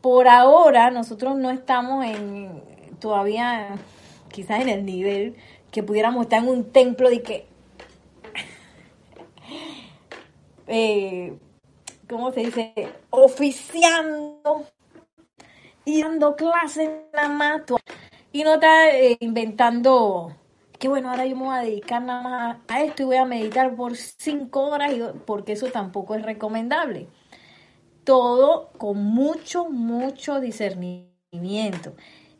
Por 0.00 0.26
ahora 0.26 0.90
nosotros 0.90 1.36
no 1.36 1.52
estamos 1.52 2.04
en 2.04 2.64
todavía 2.98 3.68
quizás 4.32 4.60
en 4.60 4.70
el 4.70 4.84
nivel 4.84 5.36
que 5.70 5.84
pudiéramos 5.84 6.22
estar 6.22 6.42
en 6.42 6.48
un 6.48 6.72
templo 6.72 7.10
de 7.10 7.22
que 7.22 7.46
eh, 10.66 11.38
¿cómo 12.08 12.32
se 12.32 12.40
dice? 12.40 12.72
oficiando 13.10 14.66
y 15.84 16.02
dando 16.02 16.36
clases 16.36 16.90
nada 17.12 17.28
más 17.28 17.62
y 18.32 18.44
no 18.44 18.54
está 18.54 18.88
eh, 18.90 19.16
inventando 19.20 20.34
que 20.82 20.88
bueno, 20.88 21.10
ahora 21.10 21.26
yo 21.26 21.36
me 21.36 21.44
voy 21.44 21.54
a 21.54 21.60
dedicar 21.60 22.02
nada 22.02 22.22
más 22.22 22.56
a 22.66 22.82
esto 22.82 23.02
y 23.02 23.06
voy 23.06 23.16
a 23.16 23.24
meditar 23.24 23.76
por 23.76 23.96
cinco 23.96 24.66
horas, 24.66 24.92
porque 25.26 25.52
eso 25.52 25.68
tampoco 25.68 26.16
es 26.16 26.22
recomendable. 26.22 27.06
Todo 28.02 28.72
con 28.78 29.04
mucho, 29.04 29.66
mucho 29.70 30.40
discernimiento. 30.40 31.94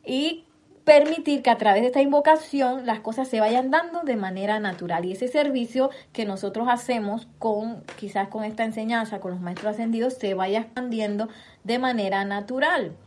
Y 0.05 0.43
permitir 0.83 1.41
que 1.41 1.51
a 1.51 1.57
través 1.57 1.83
de 1.83 1.87
esta 1.87 2.01
invocación 2.01 2.85
las 2.85 2.99
cosas 2.99 3.29
se 3.29 3.39
vayan 3.39 3.71
dando 3.71 4.01
de 4.01 4.17
manera 4.17 4.59
natural. 4.59 5.05
Y 5.05 5.13
ese 5.13 5.29
servicio 5.29 5.89
que 6.11 6.25
nosotros 6.25 6.67
hacemos 6.69 7.29
con, 7.39 7.85
quizás 7.97 8.27
con 8.27 8.43
esta 8.43 8.65
enseñanza, 8.65 9.21
con 9.21 9.31
los 9.31 9.39
maestros 9.39 9.75
ascendidos, 9.75 10.15
se 10.15 10.33
vaya 10.33 10.59
expandiendo 10.59 11.29
de 11.63 11.79
manera 11.79 12.25
natural 12.25 12.97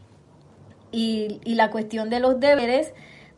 y, 0.92 1.40
la 1.44 1.70
cuestión 1.70 2.10
de 2.10 2.20
los 2.20 2.40
deberes, 2.40 2.92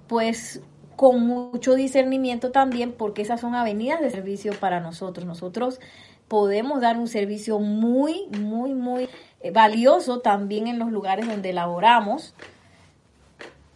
pues 0.07 0.62
con 0.96 1.26
mucho 1.26 1.74
discernimiento 1.74 2.51
también, 2.51 2.92
porque 2.92 3.22
esas 3.22 3.40
son 3.40 3.55
avenidas 3.55 4.01
de 4.01 4.11
servicio 4.11 4.53
para 4.59 4.80
nosotros. 4.80 5.26
Nosotros 5.26 5.80
podemos 6.26 6.80
dar 6.80 6.99
un 6.99 7.09
servicio 7.09 7.59
muy, 7.59 8.26
muy, 8.38 8.74
muy 8.74 9.09
eh, 9.40 9.51
valioso 9.51 10.20
también 10.20 10.66
en 10.66 10.78
los 10.78 10.90
lugares 10.90 11.26
donde 11.26 11.53
laboramos, 11.53 12.34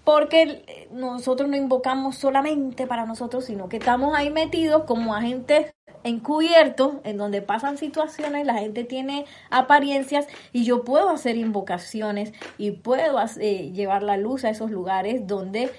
porque 0.04 0.88
nosotros 0.90 1.48
no 1.48 1.56
invocamos 1.56 2.16
solamente 2.16 2.86
para 2.86 3.06
nosotros, 3.06 3.44
sino 3.44 3.68
que 3.68 3.76
estamos 3.76 4.16
ahí 4.16 4.30
metidos 4.30 4.84
como 4.84 5.14
agentes 5.14 5.72
encubiertos 6.04 6.96
en 7.04 7.16
donde 7.16 7.42
pasan 7.42 7.78
situaciones, 7.78 8.46
la 8.46 8.54
gente 8.54 8.84
tiene 8.84 9.24
apariencias 9.50 10.26
y 10.52 10.64
yo 10.64 10.84
puedo 10.84 11.10
hacer 11.10 11.36
invocaciones 11.36 12.32
y 12.58 12.72
puedo 12.72 13.18
eh, 13.40 13.70
llevar 13.72 14.02
la 14.02 14.16
luz 14.16 14.44
a 14.44 14.50
esos 14.50 14.70
lugares 14.70 15.26
donde 15.26 15.70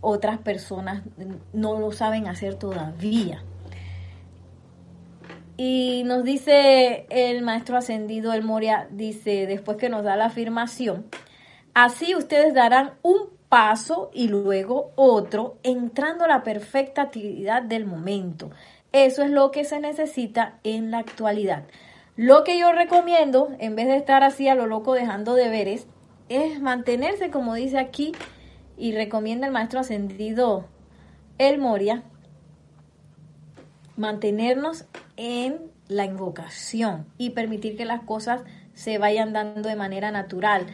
otras 0.00 0.38
personas 0.38 1.02
no 1.52 1.78
lo 1.78 1.92
saben 1.92 2.26
hacer 2.26 2.54
todavía. 2.54 3.44
Y 5.56 6.04
nos 6.06 6.24
dice 6.24 7.06
el 7.10 7.42
maestro 7.42 7.76
ascendido, 7.76 8.32
el 8.32 8.42
Moria, 8.42 8.88
dice, 8.90 9.46
después 9.46 9.76
que 9.76 9.90
nos 9.90 10.04
da 10.04 10.16
la 10.16 10.26
afirmación, 10.26 11.04
así 11.74 12.14
ustedes 12.14 12.54
darán 12.54 12.94
un 13.02 13.28
paso 13.50 14.10
y 14.14 14.28
luego 14.28 14.92
otro, 14.94 15.58
entrando 15.62 16.24
a 16.24 16.28
la 16.28 16.44
perfecta 16.44 17.02
actividad 17.02 17.62
del 17.62 17.84
momento. 17.84 18.50
Eso 18.92 19.22
es 19.22 19.30
lo 19.30 19.50
que 19.50 19.64
se 19.64 19.80
necesita 19.80 20.58
en 20.64 20.90
la 20.90 20.98
actualidad. 20.98 21.64
Lo 22.16 22.44
que 22.44 22.58
yo 22.58 22.72
recomiendo, 22.72 23.48
en 23.58 23.76
vez 23.76 23.86
de 23.86 23.96
estar 23.96 24.22
así 24.24 24.48
a 24.48 24.54
lo 24.54 24.66
loco 24.66 24.94
dejando 24.94 25.34
deberes, 25.34 25.86
es 26.28 26.60
mantenerse, 26.60 27.30
como 27.30 27.54
dice 27.54 27.78
aquí, 27.78 28.12
y 28.76 28.92
recomienda 28.92 29.46
el 29.46 29.52
maestro 29.52 29.80
ascendido 29.80 30.66
El 31.38 31.58
Moria, 31.58 32.02
mantenernos 33.96 34.86
en 35.16 35.70
la 35.88 36.04
invocación 36.04 37.06
y 37.18 37.30
permitir 37.30 37.76
que 37.76 37.84
las 37.84 38.02
cosas 38.02 38.42
se 38.74 38.98
vayan 38.98 39.32
dando 39.32 39.68
de 39.68 39.76
manera 39.76 40.10
natural. 40.10 40.66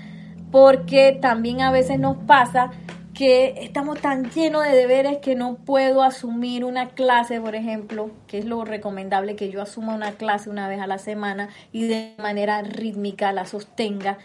Porque 0.53 1.19
también 1.21 1.61
a 1.61 1.73
veces 1.73 1.99
nos 1.99 2.17
pasa 2.19 2.71
que 3.17 3.65
estamos 3.65 3.99
tan 4.03 4.31
llenos 4.31 4.63
de 4.65 4.73
deberes 4.73 5.19
que 5.19 5.35
no 5.35 5.57
puedo 5.57 6.03
asumir 6.03 6.67
una 6.67 6.91
clase, 6.91 7.41
por 7.41 7.55
ejemplo, 7.55 8.11
que 8.27 8.37
es 8.37 8.45
lo 8.45 8.63
recomendable 8.67 9.37
que 9.37 9.49
yo 9.49 9.63
asuma 9.63 9.95
una 9.95 10.13
clase 10.13 10.51
una 10.51 10.69
vez 10.69 10.81
a 10.81 10.87
la 10.87 10.99
semana 10.99 11.49
y 11.73 11.87
de 11.87 12.15
manera 12.19 12.61
rítmica 12.61 13.33
la 13.33 13.47
sostenga, 13.47 14.19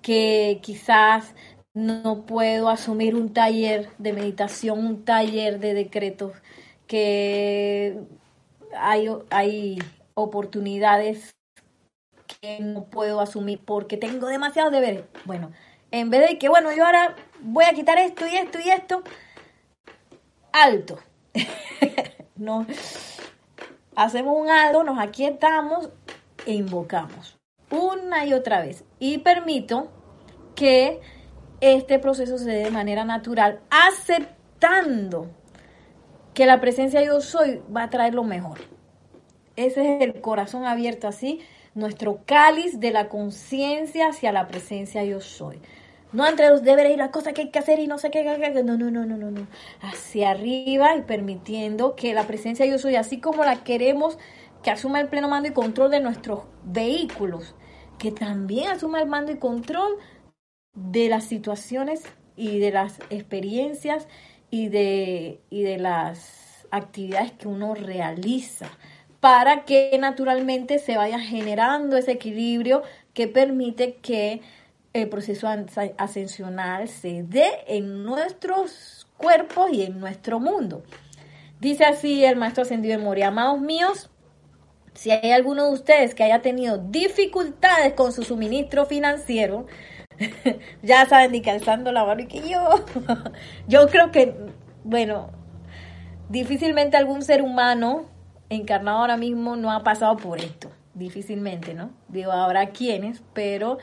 que 0.00 0.58
quizás 0.62 1.34
no 1.74 2.24
puedo 2.24 2.70
asumir 2.70 3.14
un 3.14 3.34
taller 3.34 3.90
de 3.98 4.14
meditación, 4.14 4.86
un 4.86 5.04
taller 5.04 5.60
de 5.60 5.74
decretos, 5.74 6.32
que 6.86 7.98
hay, 8.74 9.08
hay 9.28 9.78
oportunidades 10.14 11.36
que 12.40 12.58
no 12.60 12.84
puedo 12.84 13.20
asumir 13.20 13.60
porque 13.62 13.98
tengo 13.98 14.28
demasiados 14.28 14.72
deberes. 14.72 15.04
Bueno, 15.26 15.52
en 15.90 16.08
vez 16.08 16.26
de 16.26 16.38
que, 16.38 16.48
bueno, 16.48 16.72
yo 16.72 16.86
ahora 16.86 17.16
voy 17.42 17.64
a 17.64 17.74
quitar 17.74 17.98
esto 17.98 18.26
y 18.26 18.36
esto 18.36 18.58
y 18.60 18.70
esto, 18.70 19.02
alto. 20.52 20.98
no, 22.36 22.66
hacemos 23.96 24.36
un 24.38 24.50
alto, 24.50 24.84
nos 24.84 24.98
aquietamos 24.98 25.90
e 26.46 26.52
invocamos 26.52 27.40
una 27.70 28.26
y 28.26 28.34
otra 28.34 28.60
vez. 28.60 28.84
Y 28.98 29.18
permito 29.18 29.90
que 30.54 31.00
este 31.60 31.98
proceso 31.98 32.38
se 32.38 32.50
dé 32.50 32.64
de 32.64 32.70
manera 32.70 33.04
natural, 33.04 33.60
aceptando 33.70 35.30
que 36.34 36.46
la 36.46 36.60
presencia 36.60 37.02
yo 37.02 37.20
soy 37.20 37.62
va 37.74 37.84
a 37.84 37.90
traer 37.90 38.14
lo 38.14 38.24
mejor. 38.24 38.58
Ese 39.56 39.96
es 39.96 40.02
el 40.02 40.20
corazón 40.20 40.64
abierto 40.64 41.06
así, 41.08 41.40
nuestro 41.74 42.20
cáliz 42.24 42.80
de 42.80 42.90
la 42.90 43.08
conciencia 43.08 44.08
hacia 44.08 44.32
la 44.32 44.48
presencia 44.48 45.04
yo 45.04 45.20
soy. 45.20 45.60
No 46.12 46.26
entre 46.26 46.48
los 46.48 46.62
deberes 46.62 46.92
y 46.92 46.96
las 46.96 47.10
cosas 47.10 47.32
que 47.32 47.42
hay 47.42 47.50
que 47.50 47.58
hacer 47.58 47.78
y 47.78 47.86
no 47.86 47.98
sé 47.98 48.10
qué. 48.10 48.24
No, 48.24 48.76
no, 48.76 48.90
no, 48.90 49.04
no, 49.04 49.16
no, 49.16 49.30
no. 49.30 49.46
Hacia 49.80 50.30
arriba 50.30 50.96
y 50.96 51.02
permitiendo 51.02 51.94
que 51.94 52.14
la 52.14 52.26
presencia 52.26 52.66
yo 52.66 52.78
soy, 52.78 52.96
así 52.96 53.20
como 53.20 53.44
la 53.44 53.62
queremos 53.62 54.18
que 54.62 54.70
asuma 54.70 55.00
el 55.00 55.08
pleno 55.08 55.28
mando 55.28 55.48
y 55.48 55.52
control 55.52 55.90
de 55.90 56.00
nuestros 56.00 56.40
vehículos, 56.64 57.54
que 57.98 58.12
también 58.12 58.68
asuma 58.68 59.00
el 59.00 59.08
mando 59.08 59.32
y 59.32 59.38
control 59.38 59.96
de 60.74 61.08
las 61.08 61.24
situaciones 61.24 62.02
y 62.36 62.58
de 62.58 62.70
las 62.70 62.98
experiencias 63.10 64.06
y 64.50 64.68
de, 64.68 65.40
y 65.50 65.62
de 65.62 65.78
las 65.78 66.66
actividades 66.70 67.32
que 67.32 67.48
uno 67.48 67.74
realiza 67.74 68.70
para 69.20 69.64
que 69.64 69.96
naturalmente 70.00 70.78
se 70.78 70.96
vaya 70.96 71.18
generando 71.18 71.96
ese 71.96 72.12
equilibrio 72.12 72.82
que 73.12 73.28
permite 73.28 73.96
que 73.96 74.40
el 74.92 75.08
proceso 75.08 75.48
ascensional 75.98 76.88
se 76.88 77.22
dé 77.22 77.50
en 77.66 78.04
nuestros 78.04 79.06
cuerpos 79.16 79.70
y 79.72 79.82
en 79.82 80.00
nuestro 80.00 80.40
mundo. 80.40 80.82
Dice 81.60 81.84
así 81.84 82.24
el 82.24 82.36
maestro 82.36 82.62
ascendido 82.62 82.98
de 82.98 83.04
Moria, 83.04 83.28
amados 83.28 83.60
míos, 83.60 84.10
si 84.94 85.10
hay 85.10 85.30
alguno 85.30 85.66
de 85.66 85.72
ustedes 85.72 86.14
que 86.14 86.24
haya 86.24 86.42
tenido 86.42 86.78
dificultades 86.78 87.92
con 87.94 88.12
su 88.12 88.22
suministro 88.22 88.86
financiero, 88.86 89.66
ya 90.82 91.06
saben, 91.06 91.32
ni 91.32 91.42
calzando 91.42 91.92
la 91.92 92.04
mano 92.04 92.22
y 92.22 92.26
que 92.26 92.48
yo, 92.48 92.84
yo 93.68 93.88
creo 93.88 94.10
que, 94.10 94.34
bueno, 94.84 95.30
difícilmente 96.28 96.96
algún 96.96 97.22
ser 97.22 97.42
humano 97.42 98.06
encarnado 98.48 98.98
ahora 98.98 99.16
mismo 99.16 99.56
no 99.56 99.70
ha 99.70 99.82
pasado 99.84 100.16
por 100.16 100.38
esto, 100.40 100.70
difícilmente, 100.94 101.74
¿no? 101.74 101.90
Digo, 102.08 102.32
habrá 102.32 102.70
quienes, 102.70 103.22
pero 103.32 103.78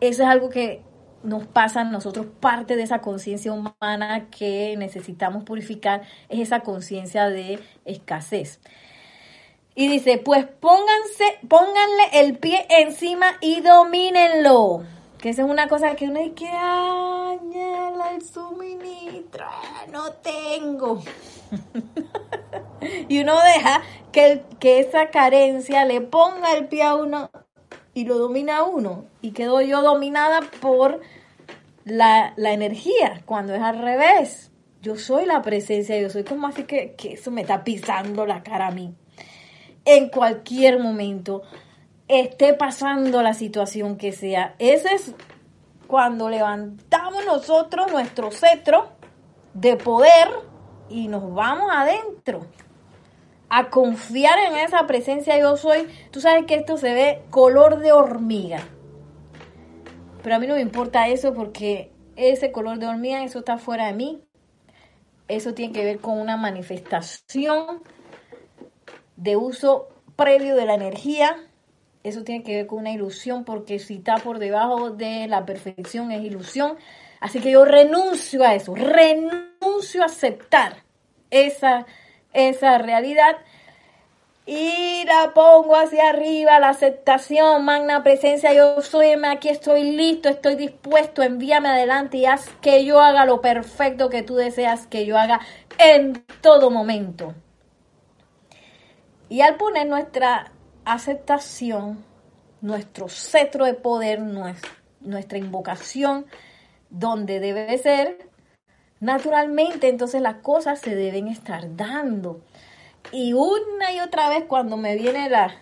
eso 0.00 0.22
es 0.22 0.28
algo 0.28 0.48
que 0.50 0.82
nos 1.22 1.46
pasa 1.46 1.80
a 1.80 1.84
nosotros, 1.84 2.26
parte 2.40 2.76
de 2.76 2.82
esa 2.82 3.00
conciencia 3.00 3.52
humana 3.52 4.28
que 4.30 4.76
necesitamos 4.76 5.44
purificar, 5.44 6.02
es 6.28 6.40
esa 6.40 6.60
conciencia 6.60 7.28
de 7.28 7.58
escasez. 7.84 8.60
Y 9.74 9.88
dice, 9.88 10.18
pues 10.18 10.44
pónganse, 10.44 11.38
pónganle 11.48 12.04
el 12.14 12.38
pie 12.38 12.66
encima 12.68 13.26
y 13.40 13.60
domínenlo. 13.60 14.82
Que 15.18 15.30
esa 15.30 15.42
es 15.42 15.50
una 15.50 15.68
cosa 15.68 15.94
que 15.94 16.06
uno 16.06 16.20
dice, 16.20 16.34
que 16.34 16.48
el 18.14 18.22
suministro, 18.22 19.46
no 19.92 20.12
tengo. 20.14 21.02
y 23.08 23.20
uno 23.20 23.34
deja 23.42 23.82
que, 24.12 24.44
que 24.58 24.80
esa 24.80 25.10
carencia 25.10 25.84
le 25.84 26.00
ponga 26.00 26.54
el 26.54 26.68
pie 26.68 26.82
a 26.84 26.94
uno 26.94 27.30
y 27.98 28.04
lo 28.04 28.18
domina 28.18 28.62
uno. 28.62 29.06
Y 29.22 29.32
quedo 29.32 29.60
yo 29.60 29.82
dominada 29.82 30.40
por 30.60 31.00
la, 31.84 32.32
la 32.36 32.52
energía, 32.52 33.22
cuando 33.24 33.54
es 33.54 33.62
al 33.62 33.78
revés. 33.78 34.50
Yo 34.82 34.96
soy 34.96 35.26
la 35.26 35.42
presencia, 35.42 35.98
yo 35.98 36.08
soy 36.08 36.24
como 36.24 36.46
así 36.46 36.64
que, 36.64 36.94
que 36.96 37.14
eso 37.14 37.30
me 37.30 37.40
está 37.40 37.64
pisando 37.64 38.26
la 38.26 38.42
cara 38.42 38.68
a 38.68 38.70
mí 38.70 38.94
en 39.88 40.10
cualquier 40.10 40.78
momento, 40.78 41.42
esté 42.08 42.52
pasando 42.52 43.22
la 43.22 43.32
situación 43.32 43.96
que 43.96 44.12
sea. 44.12 44.54
Ese 44.58 44.94
es 44.94 45.14
cuando 45.86 46.28
levantamos 46.28 47.24
nosotros 47.24 47.90
nuestro 47.90 48.30
cetro 48.30 48.90
de 49.54 49.76
poder 49.76 50.28
y 50.90 51.08
nos 51.08 51.32
vamos 51.32 51.70
adentro 51.72 52.46
a 53.50 53.70
confiar 53.70 54.38
en 54.38 54.58
esa 54.58 54.86
presencia 54.86 55.38
yo 55.38 55.56
soy. 55.56 55.88
Tú 56.10 56.20
sabes 56.20 56.44
que 56.46 56.54
esto 56.54 56.76
se 56.76 56.92
ve 56.92 57.22
color 57.30 57.78
de 57.78 57.92
hormiga. 57.92 58.60
Pero 60.22 60.36
a 60.36 60.38
mí 60.38 60.46
no 60.46 60.54
me 60.54 60.60
importa 60.60 61.08
eso 61.08 61.32
porque 61.32 61.92
ese 62.16 62.52
color 62.52 62.78
de 62.78 62.86
hormiga, 62.86 63.24
eso 63.24 63.40
está 63.40 63.58
fuera 63.58 63.86
de 63.86 63.94
mí. 63.94 64.22
Eso 65.28 65.54
tiene 65.54 65.72
que 65.72 65.84
ver 65.84 65.98
con 66.00 66.18
una 66.18 66.36
manifestación 66.36 67.82
de 69.16 69.36
uso 69.36 69.88
previo 70.16 70.56
de 70.56 70.64
la 70.64 70.74
energía, 70.74 71.36
eso 72.02 72.24
tiene 72.24 72.42
que 72.42 72.56
ver 72.56 72.66
con 72.66 72.78
una 72.78 72.92
ilusión, 72.92 73.44
porque 73.44 73.78
si 73.78 73.96
está 73.96 74.16
por 74.16 74.38
debajo 74.38 74.90
de 74.90 75.26
la 75.28 75.44
perfección 75.44 76.10
es 76.12 76.24
ilusión. 76.24 76.76
Así 77.20 77.40
que 77.40 77.50
yo 77.50 77.64
renuncio 77.64 78.44
a 78.44 78.54
eso, 78.54 78.74
renuncio 78.74 80.02
a 80.02 80.06
aceptar 80.06 80.84
esa, 81.30 81.86
esa 82.32 82.78
realidad 82.78 83.36
y 84.50 85.04
la 85.04 85.34
pongo 85.34 85.76
hacia 85.76 86.08
arriba, 86.08 86.58
la 86.58 86.70
aceptación, 86.70 87.66
magna 87.66 88.02
presencia, 88.02 88.54
yo 88.54 88.80
soy, 88.80 89.10
aquí 89.10 89.50
estoy 89.50 89.92
listo, 89.92 90.30
estoy 90.30 90.54
dispuesto, 90.54 91.22
envíame 91.22 91.68
adelante 91.68 92.16
y 92.16 92.24
haz 92.24 92.48
que 92.62 92.86
yo 92.86 92.98
haga 92.98 93.26
lo 93.26 93.42
perfecto 93.42 94.08
que 94.08 94.22
tú 94.22 94.36
deseas 94.36 94.86
que 94.86 95.04
yo 95.04 95.18
haga 95.18 95.40
en 95.76 96.24
todo 96.40 96.70
momento. 96.70 97.34
Y 99.28 99.42
al 99.42 99.56
poner 99.56 99.86
nuestra 99.86 100.50
aceptación, 100.86 102.02
nuestro 102.62 103.10
cetro 103.10 103.66
de 103.66 103.74
poder, 103.74 104.18
nuestra 105.00 105.36
invocación, 105.36 106.24
donde 106.88 107.38
debe 107.38 107.76
ser, 107.76 108.27
naturalmente 109.00 109.88
entonces 109.88 110.20
las 110.20 110.36
cosas 110.36 110.80
se 110.80 110.94
deben 110.94 111.28
estar 111.28 111.76
dando. 111.76 112.40
Y 113.12 113.32
una 113.32 113.92
y 113.92 114.00
otra 114.00 114.28
vez 114.28 114.44
cuando 114.44 114.76
me 114.76 114.96
viene 114.96 115.30
la, 115.30 115.54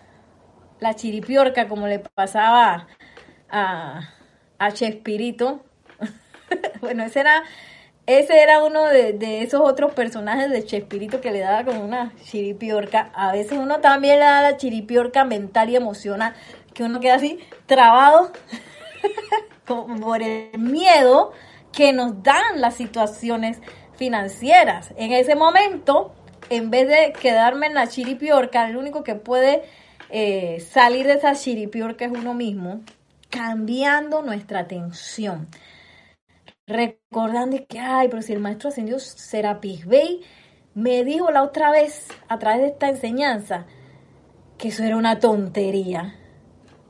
la 0.79 0.95
chiripiorca, 0.95 1.67
como 1.67 1.87
le 1.87 1.99
pasaba 1.99 2.87
a, 3.49 4.09
a 4.59 4.71
Chespirito, 4.71 5.63
bueno, 6.81 7.03
ese 7.03 7.21
era 7.21 7.43
ese 8.07 8.41
era 8.41 8.63
uno 8.63 8.85
de, 8.85 9.43
esos 9.43 9.59
otros 9.59 9.93
personajes 9.93 10.49
de 10.49 10.63
Chespirito 10.63 11.19
que 11.19 11.31
le 11.31 11.39
daba 11.39 11.65
como 11.65 11.83
una 11.83 12.13
chiripiorca. 12.23 13.11
A 13.13 13.33
veces 13.33 13.57
uno 13.57 13.81
también 13.81 14.19
le 14.19 14.25
da 14.25 14.41
la 14.41 14.55
chiripiorca 14.55 15.25
mental 15.25 15.69
y 15.69 15.75
emocional, 15.75 16.33
que 16.73 16.83
uno 16.83 17.01
queda 17.01 17.15
así 17.15 17.39
trabado 17.65 18.31
por 19.65 20.21
el 20.21 20.57
miedo 20.57 21.33
que 21.77 21.93
nos 21.93 22.23
dan 22.23 22.59
las 22.59 22.73
situaciones 22.73 23.59
financieras. 23.97 24.95
En 24.97 25.11
ese 25.11 25.35
momento, 25.35 26.11
en 26.49 26.71
vez 26.71 26.87
de 26.87 27.13
quedarme 27.13 27.67
en 27.67 27.75
la 27.75 27.87
chiripiorca, 27.87 28.67
el 28.67 28.77
único 28.77 29.03
que 29.03 29.13
puede 29.13 29.61
eh, 30.09 30.59
salir 30.71 31.05
de 31.05 31.13
esa 31.13 31.35
chiripiorca 31.35 32.05
es 32.05 32.11
uno 32.11 32.33
mismo, 32.33 32.81
cambiando 33.29 34.23
nuestra 34.23 34.61
atención 34.61 35.47
recordando 36.65 37.57
que, 37.69 37.79
ay, 37.79 38.09
pero 38.09 38.21
si 38.21 38.33
el 38.33 38.39
maestro 38.39 38.69
ascendió 38.69 38.99
Serapis 38.99 39.85
Bey 39.85 40.21
me 40.73 41.05
dijo 41.05 41.31
la 41.31 41.43
otra 41.43 41.71
vez, 41.71 42.07
a 42.27 42.37
través 42.39 42.61
de 42.61 42.67
esta 42.67 42.89
enseñanza, 42.89 43.65
que 44.57 44.67
eso 44.67 44.83
era 44.83 44.97
una 44.97 45.19
tontería. 45.19 46.15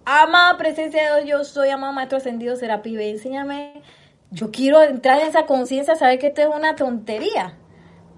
Amada 0.04 0.58
presencia 0.58 1.14
de 1.14 1.24
Dios, 1.24 1.28
yo 1.30 1.44
soy 1.44 1.70
amado 1.70 1.94
maestro 1.94 2.18
ascendido 2.18 2.56
Serapis 2.56 2.98
Bey, 2.98 3.12
enséñame. 3.12 3.84
Yo 4.32 4.52
quiero 4.52 4.82
entrar 4.84 5.22
en 5.22 5.28
esa 5.28 5.46
conciencia, 5.46 5.96
saber 5.96 6.20
que 6.20 6.28
esto 6.28 6.42
es 6.42 6.48
una 6.48 6.76
tontería. 6.76 7.58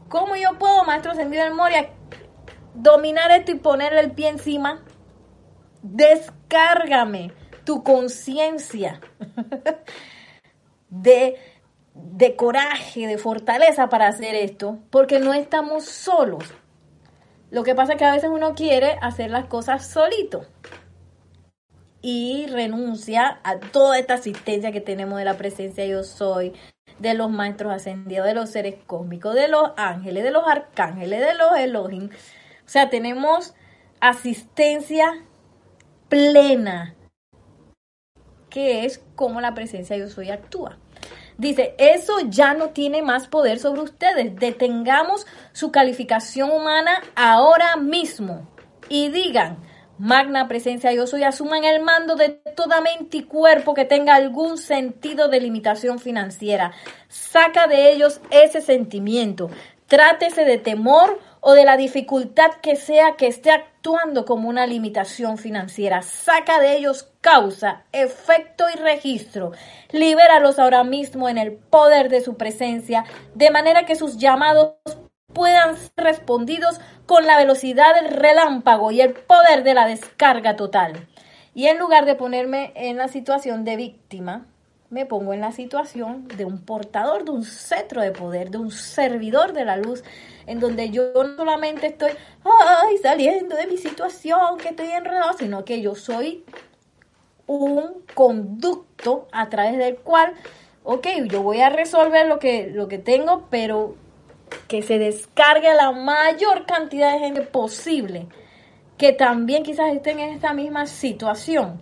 ¿Cómo 0.10 0.36
yo 0.36 0.58
puedo, 0.58 0.84
maestro 0.84 1.12
ascendido 1.12 1.44
del 1.44 1.54
Moria, 1.54 1.90
dominar 2.74 3.32
esto 3.32 3.52
y 3.52 3.56
ponerle 3.56 4.00
el 4.00 4.12
pie 4.12 4.30
encima? 4.30 4.84
Descárgame 5.82 7.32
tu 7.64 7.84
conciencia 7.84 9.00
de 10.90 11.38
de 12.04 12.36
coraje, 12.36 13.08
de 13.08 13.18
fortaleza 13.18 13.90
para 13.90 14.08
hacer 14.08 14.36
esto, 14.36 14.80
porque 14.90 15.20
no 15.20 15.34
estamos 15.34 15.86
solos. 15.86 16.44
Lo 17.52 17.64
que 17.64 17.76
pasa 17.76 17.94
es 17.94 17.98
que 17.98 18.06
a 18.06 18.14
veces 18.14 18.30
uno 18.32 18.54
quiere 18.56 18.98
hacer 19.02 19.32
las 19.32 19.46
cosas 19.46 19.86
solito 19.86 20.46
y 22.02 22.48
renuncia 22.48 23.40
a 23.44 23.60
toda 23.60 24.00
esta 24.00 24.16
asistencia 24.16 24.72
que 24.72 24.82
tenemos 24.82 25.20
de 25.20 25.26
la 25.26 25.38
presencia 25.38 25.86
yo 25.86 26.04
soy, 26.04 26.54
de 27.00 27.14
los 27.14 27.30
maestros 27.30 27.74
ascendidos, 27.74 28.28
de 28.28 28.34
los 28.34 28.50
seres 28.50 28.76
cósmicos, 28.86 29.36
de 29.36 29.48
los 29.48 29.72
ángeles, 29.78 30.24
de 30.24 30.32
los 30.32 30.48
arcángeles, 30.48 31.20
de 31.20 31.34
los 31.34 31.58
Elohim. 31.58 32.10
O 32.10 32.70
sea, 32.70 32.90
tenemos 32.90 33.54
asistencia 34.00 35.24
plena, 36.08 36.96
que 38.50 38.86
es 38.86 39.04
como 39.16 39.42
la 39.42 39.54
presencia 39.54 39.98
yo 39.98 40.10
soy 40.10 40.30
actúa. 40.30 40.78
Dice, 41.38 41.74
eso 41.78 42.20
ya 42.28 42.54
no 42.54 42.72
tiene 42.72 43.02
más 43.02 43.30
poder 43.30 43.60
sobre 43.60 43.82
ustedes. 43.82 44.36
Detengamos 44.36 45.26
su 45.54 45.72
calificación 45.72 46.52
humana 46.52 47.02
ahora 47.16 47.78
mismo. 47.78 48.46
Y 48.90 49.08
digan, 49.08 49.58
magna 50.00 50.48
presencia 50.48 50.94
yo 50.94 51.06
soy, 51.06 51.24
asuman 51.24 51.66
el 51.66 51.82
mando 51.82 52.16
de 52.16 52.30
toda 52.30 52.82
mente 52.82 53.18
y 53.18 53.24
cuerpo 53.24 53.74
que 53.74 53.86
tenga 53.86 54.16
algún 54.16 54.58
sentido 54.58 55.28
de 55.28 55.42
limitación 55.42 56.00
financiera. 56.00 56.72
Saca 57.10 57.68
de 57.68 57.92
ellos 57.92 58.22
ese 58.32 58.62
sentimiento. 58.62 59.50
Trátese 59.88 60.46
de 60.46 60.58
temor 60.58 61.20
o 61.42 61.54
de 61.54 61.66
la 61.66 61.78
dificultad 61.78 62.52
que 62.62 62.76
sea 62.76 63.16
que 63.18 63.28
esté 63.28 63.52
actuando 63.52 64.26
como 64.26 64.50
una 64.50 64.68
limitación 64.68 65.38
financiera. 65.38 66.02
Saca 66.02 66.60
de 66.60 66.78
ellos 66.78 67.10
causa, 67.22 67.84
efecto 67.92 68.66
y 68.74 68.78
registro. 68.78 69.52
Libéralos 69.92 70.60
ahora 70.60 70.84
mismo 70.84 71.28
en 71.28 71.38
el 71.38 71.54
poder 71.54 72.10
de 72.10 72.22
su 72.22 72.38
presencia, 72.38 73.04
de 73.36 73.52
manera 73.52 73.86
que 73.86 73.96
sus 73.96 74.18
llamados 74.18 74.76
puedan 75.34 75.78
ser 75.78 75.92
respondidos 75.98 76.80
con 77.06 77.26
la 77.26 77.38
velocidad 77.38 77.96
del 77.96 78.12
relámpago 78.12 78.92
y 78.92 79.02
el 79.02 79.14
poder 79.14 79.64
de 79.64 79.74
la 79.74 79.88
descarga 79.88 80.56
total. 80.56 81.08
Y 81.54 81.68
en 81.68 81.80
lugar 81.80 82.06
de 82.06 82.16
ponerme 82.16 82.72
en 82.76 82.98
la 82.98 83.08
situación 83.08 83.66
de 83.66 83.76
víctima, 83.76 84.46
me 84.90 85.06
pongo 85.06 85.34
en 85.34 85.42
la 85.42 85.52
situación 85.52 86.28
de 86.28 86.46
un 86.46 86.60
portador 86.60 87.24
de 87.24 87.32
un 87.32 87.44
cetro 87.44 88.02
de 88.02 88.12
poder, 88.12 88.50
de 88.50 88.58
un 88.58 88.72
servidor 88.72 89.54
de 89.54 89.66
la 89.66 89.78
luz, 89.78 90.04
en 90.48 90.60
donde 90.60 90.90
yo 90.90 91.12
no 91.14 91.36
solamente 91.36 91.88
estoy 91.88 92.12
ay, 92.44 92.98
saliendo 92.98 93.56
de 93.56 93.68
mi 93.68 93.78
situación, 93.78 94.58
que 94.58 94.70
estoy 94.70 94.88
enredado, 94.92 95.34
sino 95.38 95.64
que 95.64 95.82
yo 95.82 95.94
soy 95.94 96.44
un 97.46 98.04
conducto 98.14 99.28
a 99.32 99.50
través 99.50 99.78
del 99.78 99.98
cual, 99.98 100.34
ok, 100.84 101.08
yo 101.30 101.44
voy 101.44 101.62
a 101.62 101.70
resolver 101.70 102.28
lo 102.28 102.40
que, 102.40 102.72
lo 102.74 102.88
que 102.88 102.98
tengo, 102.98 103.48
pero 103.50 103.96
que 104.68 104.82
se 104.82 105.00
descargue 105.00 105.68
a 105.68 105.76
la 105.76 105.92
mayor 105.92 106.66
cantidad 106.66 107.14
de 107.14 107.20
gente 107.20 107.42
posible 107.42 108.28
que 108.98 109.14
también 109.14 109.64
quizás 109.64 109.94
estén 109.94 110.20
en 110.20 110.30
esta 110.30 110.54
misma 110.54 110.86
situación 110.86 111.82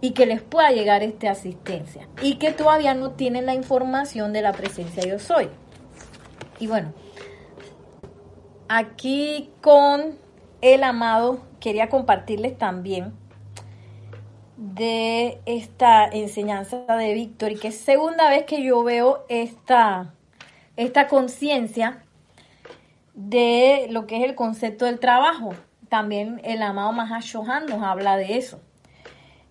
y 0.00 0.12
que 0.12 0.26
les 0.26 0.40
pueda 0.40 0.70
llegar 0.70 1.02
esta 1.02 1.30
asistencia 1.30 2.08
y 2.22 2.36
que 2.36 2.52
todavía 2.52 2.94
no 2.94 3.12
tienen 3.12 3.46
la 3.46 3.54
información 3.54 4.32
de 4.32 4.42
la 4.42 4.52
presencia 4.52 5.06
yo 5.06 5.18
soy. 5.18 5.50
Y 6.58 6.66
bueno, 6.66 6.92
aquí 8.68 9.50
con 9.60 10.18
el 10.62 10.84
amado 10.84 11.40
quería 11.60 11.88
compartirles 11.88 12.56
también 12.56 13.14
de 14.56 15.40
esta 15.46 16.06
enseñanza 16.06 16.84
de 16.86 17.14
Víctor 17.14 17.52
y 17.52 17.56
que 17.56 17.68
es 17.68 17.78
segunda 17.78 18.28
vez 18.28 18.44
que 18.44 18.62
yo 18.62 18.82
veo 18.82 19.24
esta, 19.28 20.14
esta 20.84 21.08
conciencia 21.08 22.02
de 23.14 23.86
lo 23.90 24.06
que 24.06 24.18
es 24.18 24.24
el 24.24 24.34
concepto 24.34 24.86
del 24.86 24.98
trabajo. 24.98 25.54
También 25.88 26.40
el 26.44 26.62
amado 26.62 26.92
Mahashohan 26.92 27.66
nos 27.66 27.82
habla 27.82 28.16
de 28.16 28.38
eso 28.38 28.60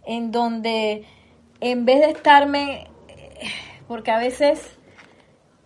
en 0.05 0.32
donde 0.32 1.05
en 1.59 1.86
vez 1.86 1.99
de 1.99 2.09
estarme, 2.09 2.88
porque 3.88 4.09
a 4.09 4.17
veces 4.17 4.59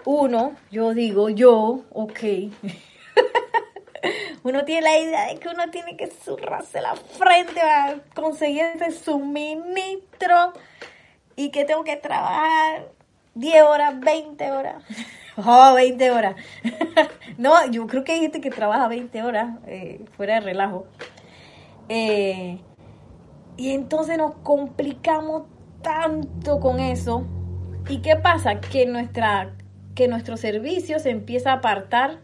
uno, 0.04 0.58
yo 0.70 0.94
digo 0.94 1.30
yo, 1.30 1.86
ok, 1.92 2.20
uno 4.44 4.66
tiene 4.66 4.82
la 4.82 4.98
idea 4.98 5.28
de 5.28 5.40
que 5.40 5.48
uno 5.48 5.70
tiene 5.72 5.96
que 5.96 6.08
zurrarse 6.08 6.82
la 6.82 6.98
frente 6.98 7.62
a 7.62 8.02
conseguir 8.14 8.66
ese 8.76 8.92
suministro 8.92 10.52
y 11.38 11.52
que 11.52 11.64
tengo 11.64 11.86
que 11.86 11.96
trabajar 11.96 12.90
10 13.36 13.64
horas, 13.64 13.98
20 13.98 14.52
horas. 14.52 14.84
Oh, 15.38 15.74
20 15.74 16.12
horas. 16.12 16.36
no, 17.38 17.70
yo 17.72 17.88
creo 17.88 18.04
que 18.04 18.14
hay 18.14 18.20
gente 18.20 18.42
que 18.42 18.52
trabaja 18.52 18.88
20 18.88 19.24
horas 19.24 19.58
eh, 19.66 20.06
fuera 20.16 20.36
de 20.36 20.42
relajo. 20.42 20.86
Eh, 21.90 22.60
y 23.58 23.72
entonces 23.72 24.18
nos 24.18 24.36
complicamos 24.36 25.44
tanto 25.82 26.60
con 26.60 26.80
eso. 26.80 27.26
¿Y 27.90 28.00
qué 28.00 28.16
pasa? 28.16 28.60
Que, 28.60 28.86
nuestra, 28.86 29.56
que 29.96 30.08
nuestro 30.08 30.38
servicio 30.38 31.00
se 31.00 31.10
empieza 31.10 31.52
a 31.52 31.56
apartar 31.56 32.20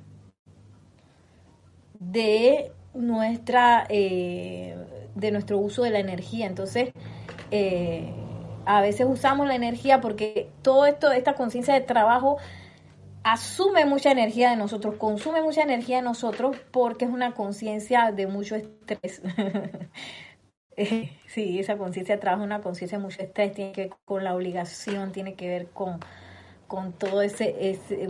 de 1.99 2.71
nuestra 2.93 3.85
eh, 3.89 4.77
de 5.15 5.31
nuestro 5.31 5.57
uso 5.57 5.83
de 5.83 5.89
la 5.89 5.99
energía. 5.99 6.45
Entonces, 6.45 6.93
a 8.65 8.81
veces 8.81 9.07
usamos 9.09 9.47
la 9.47 9.55
energía 9.55 9.99
porque 9.99 10.49
todo 10.61 10.85
esto, 10.85 11.11
esta 11.11 11.33
conciencia 11.33 11.73
de 11.73 11.81
trabajo 11.81 12.37
asume 13.23 13.85
mucha 13.85 14.11
energía 14.11 14.51
de 14.51 14.55
nosotros, 14.55 14.95
consume 14.95 15.41
mucha 15.41 15.61
energía 15.61 15.97
de 15.97 16.03
nosotros 16.03 16.57
porque 16.71 17.05
es 17.05 17.11
una 17.11 17.33
conciencia 17.33 18.11
de 18.11 18.27
mucho 18.27 18.55
estrés. 18.55 19.21
sí, 21.27 21.59
esa 21.59 21.77
conciencia 21.77 22.15
de 22.15 22.21
trabajo 22.21 22.43
una 22.43 22.61
conciencia 22.61 22.97
de 22.97 23.03
mucho 23.03 23.21
estrés, 23.21 23.53
tiene 23.53 23.71
que 23.71 23.81
ver 23.81 23.91
con 24.05 24.23
la 24.23 24.35
obligación, 24.35 25.11
tiene 25.11 25.35
que 25.35 25.47
ver 25.47 25.67
con, 25.67 25.99
con 26.67 26.93
todo 26.93 27.21
ese, 27.21 27.69
ese 27.69 28.09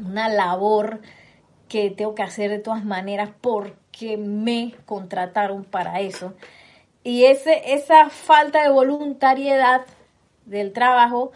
una 0.00 0.28
labor 0.28 1.00
que 1.68 1.90
tengo 1.90 2.14
que 2.14 2.22
hacer 2.22 2.50
de 2.50 2.58
todas 2.58 2.84
maneras 2.84 3.30
porque 3.40 4.16
me 4.16 4.74
contrataron 4.84 5.64
para 5.64 6.00
eso. 6.00 6.34
Y 7.04 7.24
ese, 7.24 7.74
esa 7.74 8.10
falta 8.10 8.62
de 8.62 8.70
voluntariedad 8.70 9.86
del 10.44 10.72
trabajo 10.72 11.32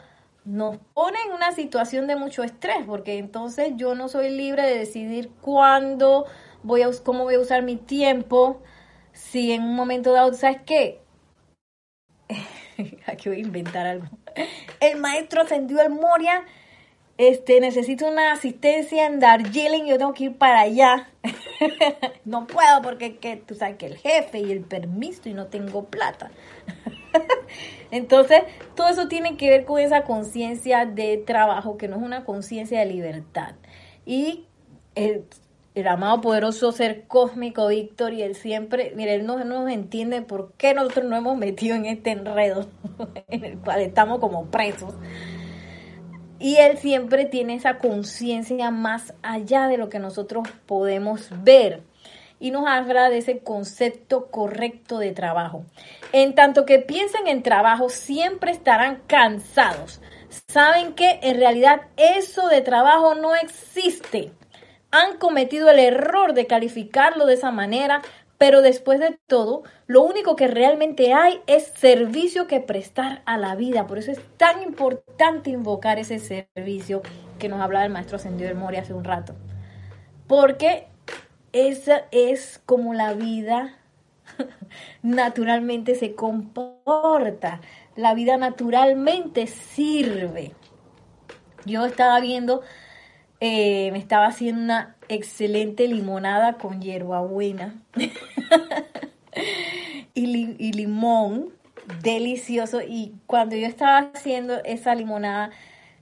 nos 0.46 0.78
pone 0.94 1.18
en 1.26 1.32
una 1.32 1.52
situación 1.52 2.06
de 2.06 2.16
mucho 2.16 2.44
estrés, 2.44 2.78
porque 2.86 3.18
entonces 3.18 3.72
yo 3.76 3.94
no 3.94 4.08
soy 4.08 4.30
libre 4.30 4.62
de 4.62 4.78
decidir 4.78 5.28
cuándo 5.40 6.24
voy 6.62 6.82
a, 6.82 6.90
cómo 7.04 7.24
voy 7.24 7.34
a 7.34 7.40
usar 7.40 7.62
mi 7.62 7.76
tiempo, 7.76 8.62
si 9.12 9.52
en 9.52 9.62
un 9.62 9.74
momento 9.74 10.12
dado, 10.12 10.32
¿sabes 10.34 10.60
qué? 10.64 11.00
Aquí 13.06 13.28
voy 13.28 13.38
a 13.38 13.42
inventar 13.42 13.86
algo. 13.86 14.06
El 14.80 14.98
maestro 15.00 15.42
ascendió 15.42 15.80
al 15.80 15.90
Moria. 15.90 16.44
Este, 17.18 17.60
necesito 17.60 18.06
una 18.06 18.32
asistencia 18.32 19.06
en 19.06 19.20
Darjeeling, 19.20 19.86
yo 19.86 19.96
tengo 19.96 20.12
que 20.12 20.24
ir 20.24 20.36
para 20.36 20.60
allá. 20.60 21.08
no 22.24 22.46
puedo 22.46 22.82
porque 22.82 23.16
que, 23.16 23.36
tú 23.36 23.54
sabes 23.54 23.76
que 23.76 23.86
el 23.86 23.96
jefe 23.96 24.40
y 24.40 24.52
el 24.52 24.60
permiso 24.60 25.28
y 25.28 25.32
no 25.32 25.46
tengo 25.46 25.86
plata. 25.86 26.30
Entonces, 27.90 28.42
todo 28.74 28.88
eso 28.88 29.08
tiene 29.08 29.36
que 29.36 29.50
ver 29.50 29.64
con 29.64 29.78
esa 29.78 30.02
conciencia 30.02 30.86
de 30.86 31.18
trabajo, 31.18 31.76
que 31.76 31.88
no 31.88 31.96
es 31.96 32.02
una 32.02 32.24
conciencia 32.24 32.80
de 32.80 32.86
libertad. 32.86 33.54
Y 34.04 34.46
el, 34.94 35.24
amado 35.86 36.20
poderoso 36.20 36.72
ser 36.72 37.04
cósmico 37.06 37.68
Víctor 37.68 38.14
y 38.14 38.22
él 38.22 38.34
siempre, 38.34 38.92
mire, 38.96 39.14
él 39.14 39.26
no 39.26 39.42
nos 39.44 39.70
entiende 39.70 40.22
por 40.22 40.52
qué 40.54 40.74
nosotros 40.74 41.04
nos 41.04 41.18
hemos 41.18 41.36
metido 41.36 41.76
en 41.76 41.86
este 41.86 42.12
enredo 42.12 42.66
en 43.28 43.44
el 43.44 43.58
cual 43.58 43.80
estamos 43.82 44.18
como 44.18 44.46
presos. 44.46 44.94
Y 46.38 46.56
él 46.56 46.76
siempre 46.78 47.24
tiene 47.24 47.54
esa 47.54 47.78
conciencia 47.78 48.70
más 48.70 49.14
allá 49.22 49.68
de 49.68 49.78
lo 49.78 49.88
que 49.88 49.98
nosotros 49.98 50.48
podemos 50.66 51.30
ver 51.42 51.82
y 52.38 52.50
nos 52.50 52.66
habla 52.66 53.08
de 53.08 53.18
ese 53.18 53.38
concepto 53.38 54.26
correcto 54.26 54.98
de 54.98 55.12
trabajo. 55.12 55.64
En 56.12 56.34
tanto 56.34 56.66
que 56.66 56.78
piensen 56.78 57.26
en 57.26 57.42
trabajo, 57.42 57.88
siempre 57.88 58.50
estarán 58.50 59.02
cansados. 59.06 60.00
Saben 60.48 60.94
que 60.94 61.20
en 61.22 61.38
realidad 61.38 61.82
eso 61.96 62.48
de 62.48 62.60
trabajo 62.60 63.14
no 63.14 63.34
existe 63.34 64.32
han 64.90 65.18
cometido 65.18 65.70
el 65.70 65.78
error 65.78 66.32
de 66.32 66.46
calificarlo 66.46 67.26
de 67.26 67.34
esa 67.34 67.50
manera, 67.50 68.02
pero 68.38 68.62
después 68.62 69.00
de 69.00 69.18
todo, 69.26 69.62
lo 69.86 70.02
único 70.02 70.36
que 70.36 70.46
realmente 70.46 71.12
hay 71.12 71.40
es 71.46 71.72
servicio 71.76 72.46
que 72.46 72.60
prestar 72.60 73.22
a 73.24 73.38
la 73.38 73.54
vida. 73.56 73.86
Por 73.86 73.98
eso 73.98 74.12
es 74.12 74.20
tan 74.36 74.62
importante 74.62 75.50
invocar 75.50 75.98
ese 75.98 76.18
servicio 76.18 77.02
que 77.38 77.48
nos 77.48 77.60
hablaba 77.60 77.84
el 77.84 77.92
maestro 77.92 78.16
Ascendido 78.16 78.48
del 78.48 78.58
Mori 78.58 78.76
hace 78.76 78.94
un 78.94 79.04
rato. 79.04 79.34
Porque 80.26 80.88
esa 81.56 82.04
es 82.10 82.60
como 82.66 82.94
la 82.94 83.14
vida 83.14 83.76
naturalmente 85.02 85.94
se 85.94 86.14
comporta. 86.14 87.60
La 87.96 88.14
vida 88.14 88.36
naturalmente 88.36 89.46
sirve. 89.46 90.52
Yo 91.64 91.86
estaba 91.86 92.20
viendo 92.20 92.62
eh, 93.40 93.90
me 93.92 93.98
estaba 93.98 94.26
haciendo 94.26 94.62
una 94.62 94.96
excelente 95.08 95.86
limonada 95.88 96.54
con 96.54 96.80
hierbabuena 96.80 97.74
y, 100.14 100.56
y 100.58 100.72
limón 100.72 101.52
delicioso. 102.02 102.80
Y 102.80 103.14
cuando 103.26 103.56
yo 103.56 103.66
estaba 103.66 104.10
haciendo 104.14 104.62
esa 104.64 104.94
limonada, 104.94 105.50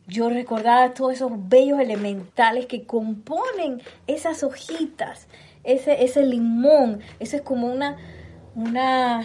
yo 0.06 0.28
recordaba 0.28 0.92
todos 0.92 1.14
esos 1.14 1.32
bellos 1.48 1.80
elementales 1.80 2.66
que 2.66 2.84
componen 2.84 3.80
esas 4.06 4.42
hojitas, 4.42 5.28
ese, 5.62 6.04
ese 6.04 6.24
limón. 6.24 7.00
Eso 7.20 7.36
es 7.36 7.42
como 7.42 7.72
una, 7.72 7.96
una, 8.54 9.22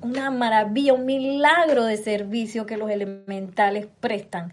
una 0.00 0.30
maravilla, 0.30 0.94
un 0.94 1.06
milagro 1.06 1.84
de 1.84 1.96
servicio 1.96 2.66
que 2.66 2.76
los 2.76 2.90
elementales 2.90 3.86
prestan. 4.00 4.52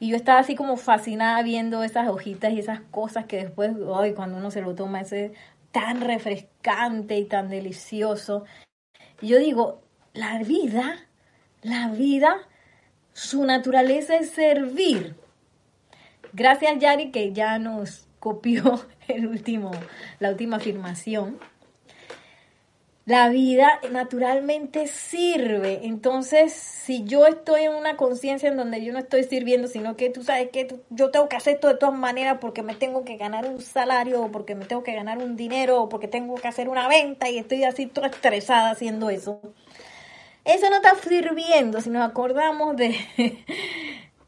Y 0.00 0.10
yo 0.10 0.16
estaba 0.16 0.40
así 0.40 0.54
como 0.54 0.76
fascinada 0.76 1.42
viendo 1.42 1.82
esas 1.82 2.08
hojitas 2.08 2.52
y 2.52 2.60
esas 2.60 2.80
cosas 2.80 3.26
que 3.26 3.36
después, 3.38 3.72
hoy 3.86 4.14
cuando 4.14 4.36
uno 4.36 4.50
se 4.50 4.62
lo 4.62 4.74
toma, 4.74 5.00
es 5.00 5.32
tan 5.72 6.00
refrescante 6.00 7.18
y 7.18 7.24
tan 7.24 7.48
delicioso. 7.48 8.44
Y 9.20 9.28
yo 9.28 9.38
digo, 9.38 9.82
la 10.12 10.38
vida, 10.42 11.06
la 11.62 11.88
vida, 11.88 12.36
su 13.18 13.44
naturaleza 13.44 14.14
es 14.14 14.30
servir. 14.30 15.16
Gracias, 16.32 16.78
Yari, 16.78 17.10
que 17.10 17.32
ya 17.32 17.58
nos 17.58 18.06
copió 18.20 18.86
el 19.08 19.26
último, 19.26 19.72
la 20.20 20.30
última 20.30 20.58
afirmación 20.58 21.36
la 23.08 23.30
vida 23.30 23.80
naturalmente 23.90 24.86
sirve. 24.86 25.80
Entonces, 25.84 26.52
si 26.52 27.04
yo 27.04 27.26
estoy 27.26 27.62
en 27.62 27.72
una 27.72 27.96
conciencia 27.96 28.50
en 28.50 28.58
donde 28.58 28.84
yo 28.84 28.92
no 28.92 28.98
estoy 28.98 29.24
sirviendo, 29.24 29.66
sino 29.66 29.96
que 29.96 30.10
tú 30.10 30.22
sabes 30.22 30.50
que 30.50 30.78
yo 30.90 31.10
tengo 31.10 31.26
que 31.26 31.36
hacer 31.36 31.54
esto 31.54 31.68
de 31.68 31.76
todas 31.76 31.98
maneras 31.98 32.36
porque 32.38 32.62
me 32.62 32.74
tengo 32.74 33.06
que 33.06 33.16
ganar 33.16 33.46
un 33.46 33.62
salario, 33.62 34.24
o 34.24 34.30
porque 34.30 34.54
me 34.54 34.66
tengo 34.66 34.82
que 34.82 34.92
ganar 34.92 35.16
un 35.16 35.36
dinero, 35.36 35.84
o 35.84 35.88
porque 35.88 36.06
tengo 36.06 36.34
que 36.34 36.48
hacer 36.48 36.68
una 36.68 36.86
venta 36.86 37.30
y 37.30 37.38
estoy 37.38 37.64
así 37.64 37.86
toda 37.86 38.08
estresada 38.08 38.72
haciendo 38.72 39.08
eso. 39.08 39.40
Eso 40.48 40.70
no 40.70 40.76
está 40.76 40.94
sirviendo 40.96 41.80
si 41.80 41.90
nos 41.90 42.08
acordamos 42.08 42.74
de, 42.76 42.96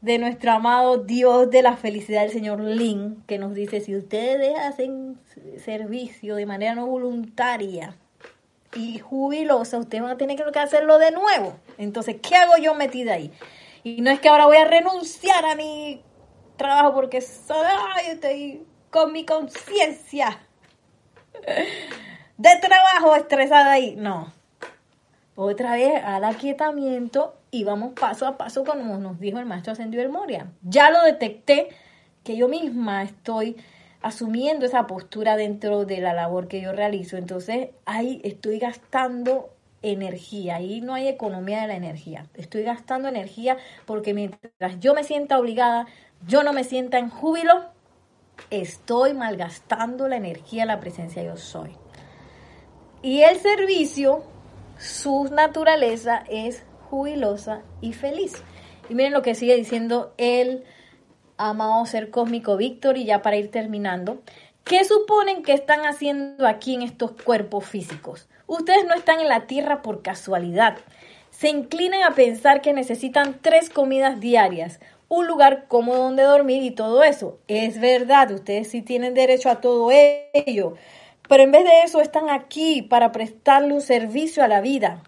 de 0.01 0.17
nuestro 0.19 0.51
amado 0.51 0.97
Dios 0.97 1.49
de 1.49 1.63
la 1.63 1.75
felicidad, 1.75 2.23
el 2.23 2.31
Señor 2.31 2.61
Lin, 2.61 3.23
que 3.25 3.39
nos 3.39 3.53
dice, 3.53 3.81
si 3.81 3.95
ustedes 3.95 4.57
hacen 4.57 5.19
servicio 5.57 6.35
de 6.35 6.45
manera 6.45 6.75
no 6.75 6.85
voluntaria, 6.85 7.95
y 8.75 8.99
jubilosa, 8.99 9.79
usted 9.79 10.01
va 10.01 10.11
a 10.11 10.17
tener 10.17 10.41
que 10.51 10.59
hacerlo 10.59 10.97
de 10.97 11.11
nuevo. 11.11 11.57
Entonces, 11.77 12.17
¿qué 12.21 12.35
hago 12.35 12.57
yo 12.57 12.73
metida 12.75 13.13
ahí? 13.13 13.31
Y 13.83 14.01
no 14.01 14.11
es 14.11 14.19
que 14.19 14.29
ahora 14.29 14.45
voy 14.45 14.57
a 14.57 14.65
renunciar 14.65 15.45
a 15.45 15.55
mi 15.55 16.01
trabajo 16.55 16.93
porque 16.93 17.21
soy, 17.21 17.65
estoy 18.07 18.65
con 18.89 19.11
mi 19.11 19.25
conciencia 19.25 20.39
de 22.37 22.49
trabajo 22.61 23.15
estresada 23.15 23.71
ahí. 23.71 23.95
No. 23.97 24.31
Otra 25.35 25.73
vez 25.73 26.03
al 26.03 26.23
aquietamiento 26.25 27.35
y 27.51 27.63
vamos 27.63 27.93
paso 27.99 28.27
a 28.27 28.37
paso 28.37 28.63
como 28.63 28.97
nos 28.97 29.19
dijo 29.19 29.39
el 29.39 29.45
maestro 29.45 29.73
Ascendido 29.73 30.03
del 30.03 30.11
Moria. 30.11 30.51
Ya 30.61 30.91
lo 30.91 31.03
detecté 31.03 31.69
que 32.23 32.35
yo 32.35 32.47
misma 32.47 33.03
estoy 33.03 33.55
asumiendo 34.01 34.65
esa 34.65 34.87
postura 34.87 35.35
dentro 35.35 35.85
de 35.85 36.01
la 36.01 36.13
labor 36.13 36.47
que 36.47 36.61
yo 36.61 36.73
realizo. 36.73 37.17
Entonces 37.17 37.69
ahí 37.85 38.19
estoy 38.23 38.59
gastando 38.59 39.49
energía, 39.81 40.57
ahí 40.57 40.81
no 40.81 40.93
hay 40.93 41.07
economía 41.07 41.61
de 41.61 41.67
la 41.67 41.75
energía. 41.75 42.25
Estoy 42.35 42.63
gastando 42.63 43.07
energía 43.07 43.57
porque 43.85 44.13
mientras 44.13 44.79
yo 44.79 44.93
me 44.93 45.03
sienta 45.03 45.39
obligada, 45.39 45.87
yo 46.27 46.43
no 46.43 46.53
me 46.53 46.63
sienta 46.63 46.99
en 46.99 47.09
júbilo, 47.09 47.65
estoy 48.49 49.13
malgastando 49.13 50.07
la 50.07 50.17
energía, 50.17 50.65
la 50.65 50.79
presencia 50.79 51.23
yo 51.23 51.37
soy. 51.37 51.71
Y 53.01 53.21
el 53.21 53.39
servicio, 53.39 54.23
su 54.81 55.25
naturaleza 55.25 56.23
es 56.27 56.63
jubilosa 56.89 57.61
y 57.81 57.93
feliz. 57.93 58.33
Y 58.89 58.95
miren 58.95 59.13
lo 59.13 59.21
que 59.21 59.35
sigue 59.35 59.55
diciendo 59.55 60.13
el 60.17 60.63
amado 61.37 61.85
ser 61.85 62.09
cósmico 62.09 62.57
Víctor 62.57 62.97
y 62.97 63.05
ya 63.05 63.21
para 63.21 63.37
ir 63.37 63.51
terminando. 63.51 64.21
¿Qué 64.63 64.83
suponen 64.83 65.43
que 65.43 65.53
están 65.53 65.81
haciendo 65.81 66.47
aquí 66.47 66.73
en 66.73 66.81
estos 66.81 67.11
cuerpos 67.11 67.65
físicos? 67.65 68.27
Ustedes 68.47 68.85
no 68.85 68.95
están 68.95 69.19
en 69.19 69.27
la 69.27 69.45
tierra 69.47 69.81
por 69.81 70.01
casualidad. 70.01 70.77
Se 71.29 71.49
inclinan 71.49 72.03
a 72.03 72.15
pensar 72.15 72.61
que 72.61 72.73
necesitan 72.73 73.39
tres 73.41 73.69
comidas 73.69 74.19
diarias, 74.19 74.79
un 75.09 75.27
lugar 75.27 75.65
cómodo 75.67 76.03
donde 76.03 76.23
dormir 76.23 76.63
y 76.63 76.71
todo 76.71 77.03
eso. 77.03 77.39
Es 77.47 77.79
verdad, 77.79 78.31
ustedes 78.31 78.69
sí 78.69 78.81
tienen 78.81 79.13
derecho 79.13 79.49
a 79.49 79.61
todo 79.61 79.89
ello. 79.91 80.75
Pero 81.31 81.43
en 81.43 81.51
vez 81.53 81.63
de 81.63 81.83
eso 81.83 82.01
están 82.01 82.29
aquí 82.29 82.81
para 82.81 83.13
prestarle 83.13 83.73
un 83.73 83.79
servicio 83.79 84.43
a 84.43 84.49
la 84.49 84.59
vida, 84.59 85.01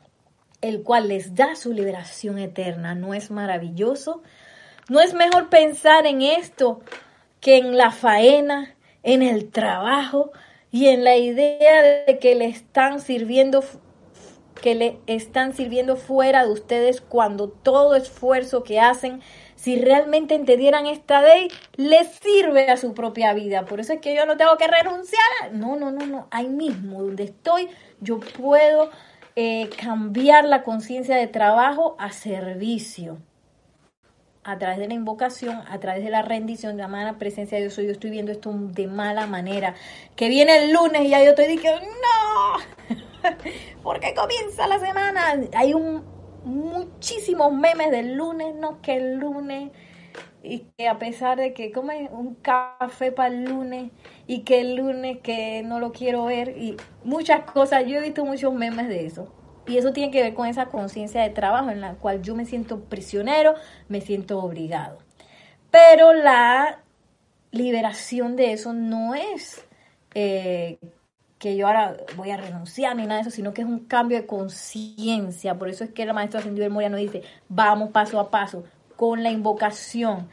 el 0.62 0.82
cual 0.82 1.10
les 1.10 1.36
da 1.36 1.58
su 1.58 1.74
liberación 1.74 2.40
eterna. 2.40 2.96
¿No 2.96 3.14
es 3.14 3.30
maravilloso? 3.30 4.24
¿No 4.88 5.02
es 5.02 5.14
mejor 5.14 5.50
pensar 5.50 6.08
en 6.08 6.22
esto 6.22 6.80
que 7.42 7.58
en 7.58 7.76
la 7.76 7.92
faena, 7.92 8.74
en 9.04 9.22
el 9.22 9.52
trabajo 9.52 10.32
y 10.72 10.88
en 10.88 11.04
la 11.04 11.18
idea 11.18 11.82
de 12.06 12.20
que 12.20 12.36
le 12.36 12.46
están 12.46 13.02
sirviendo 13.02 13.62
que 14.62 14.76
le 14.76 15.00
están 15.08 15.54
sirviendo 15.54 15.98
fuera 15.98 16.46
de 16.46 16.54
ustedes 16.54 17.02
cuando 17.02 17.50
todo 17.50 17.96
esfuerzo 17.96 18.64
que 18.64 18.80
hacen, 18.80 19.22
si 19.64 19.78
realmente 19.78 20.36
entendieran 20.36 20.88
esta 20.88 21.22
ley, 21.22 21.48
les 21.78 22.10
sirve 22.22 22.70
a 22.70 22.76
su 22.76 22.94
propia 22.94 23.34
vida. 23.34 23.64
Por 23.64 23.80
eso 23.80 23.94
es 23.94 24.02
que 24.02 24.14
yo 24.14 24.26
no 24.26 24.36
tengo 24.36 24.58
que 24.58 24.68
renunciar. 24.68 25.54
No, 25.54 25.78
no, 25.78 25.90
no, 25.90 26.06
no. 26.06 26.28
Ahí 26.32 26.50
mismo, 26.50 27.02
donde 27.02 27.24
estoy, 27.24 27.70
yo 28.02 28.20
puedo 28.20 28.90
eh, 29.38 29.70
cambiar 29.82 30.44
la 30.44 30.64
conciencia 30.64 31.16
de 31.16 31.28
trabajo 31.28 31.96
a 31.98 32.12
servicio 32.12 33.20
a 34.44 34.58
través 34.58 34.80
de 34.80 34.90
la 34.90 34.96
invocación, 34.96 35.62
a 35.70 35.80
través 35.80 36.04
de 36.04 36.10
la 36.10 36.24
rendición, 36.24 36.76
de 36.76 36.86
la 36.86 37.18
presencia 37.18 37.58
de 37.58 37.64
Dios, 37.64 37.78
yo 37.78 37.84
estoy 37.84 38.10
viendo 38.10 38.34
esto 38.34 38.52
de 38.54 38.88
mala 38.88 39.28
manera. 39.28 39.76
Que 40.18 40.28
viene 40.28 40.66
el 40.66 40.74
lunes 40.74 41.04
y 41.04 41.08
ya 41.08 41.24
yo 41.24 41.30
estoy 41.30 41.48
diciendo, 41.48 41.80
no, 41.80 42.98
porque 43.82 44.14
comienza 44.14 44.68
la 44.68 44.78
semana. 44.80 45.40
Hay 45.56 45.74
un, 45.74 46.04
muchísimos 46.46 47.54
memes 47.54 47.92
del 47.92 48.16
lunes, 48.16 48.56
no 48.56 48.82
que 48.82 48.96
el 48.96 49.16
lunes, 49.16 49.72
y 50.42 50.60
que 50.78 50.88
a 50.88 51.00
pesar 51.00 51.38
de 51.38 51.54
que 51.54 51.72
come 51.72 52.10
un 52.12 52.36
café 52.36 53.12
para 53.12 53.34
el 53.34 53.46
lunes, 53.46 53.92
y 54.28 54.42
que 54.42 54.62
el 54.62 54.76
lunes 54.76 55.20
que 55.22 55.64
no 55.64 55.80
lo 55.80 55.92
quiero 55.92 56.26
ver, 56.26 56.58
y 56.58 56.78
muchas 57.04 57.50
cosas, 57.52 57.86
yo 57.86 57.98
he 57.98 58.02
visto 58.02 58.26
muchos 58.26 58.54
memes 58.54 58.88
de 58.88 59.06
eso. 59.06 59.34
Y 59.66 59.78
eso 59.78 59.94
tiene 59.94 60.12
que 60.12 60.22
ver 60.22 60.34
con 60.34 60.48
esa 60.48 60.66
conciencia 60.66 61.22
de 61.22 61.30
trabajo 61.30 61.70
en 61.70 61.80
la 61.80 61.94
cual 61.94 62.22
yo 62.22 62.36
me 62.36 62.46
siento 62.46 62.82
prisionero, 62.82 63.54
me 63.88 64.02
siento 64.02 64.40
obligado. 64.40 64.98
Pero 65.72 66.14
la 66.14 66.84
liberación 67.52 68.36
de 68.36 68.52
eso 68.52 68.74
no 68.74 69.16
es 69.16 69.66
eh, 70.16 70.80
que 71.44 71.58
yo 71.58 71.68
ahora 71.68 71.98
voy 72.16 72.32
a 72.32 72.38
renunciar 72.38 72.96
ni 72.96 73.04
nada 73.04 73.16
de 73.16 73.22
eso, 73.22 73.30
sino 73.30 73.54
que 73.54 73.64
es 73.64 73.68
un 73.68 73.80
cambio 73.80 74.18
de 74.18 74.26
conciencia. 74.26 75.56
Por 75.60 75.68
eso 75.68 75.84
es 75.84 75.90
que 75.92 76.04
el 76.04 76.14
maestro 76.14 76.40
Ascendido 76.40 76.70
del 76.70 76.92
nos 76.92 77.02
dice, 77.02 77.22
vamos 77.50 77.90
paso 77.92 78.18
a 78.18 78.32
paso 78.32 78.64
con 78.96 79.24
la 79.24 79.30
invocación, 79.30 80.30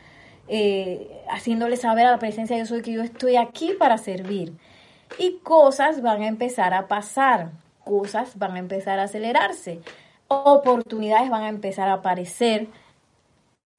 eh, 0.47 1.25
haciéndole 1.29 1.77
saber 1.77 2.07
a 2.07 2.13
la 2.13 2.19
presencia 2.21 2.57
de 2.57 2.63
Dios 2.63 2.83
que 2.83 2.93
yo 2.93 3.03
estoy 3.03 3.35
aquí 3.35 3.73
para 3.77 3.99
servir. 3.99 4.53
Y 5.19 5.39
cosas 5.43 6.01
van 6.01 6.23
a 6.23 6.29
empezar 6.29 6.75
a 6.75 6.87
pasar 6.87 7.51
cosas 7.85 8.39
van 8.39 8.55
a 8.55 8.61
empezar 8.61 9.01
a 9.01 9.05
acelerarse, 9.05 9.81
oportunidades 10.29 11.29
van 11.29 11.43
a 11.43 11.49
empezar 11.49 11.89
a 11.89 11.95
aparecer 11.95 12.69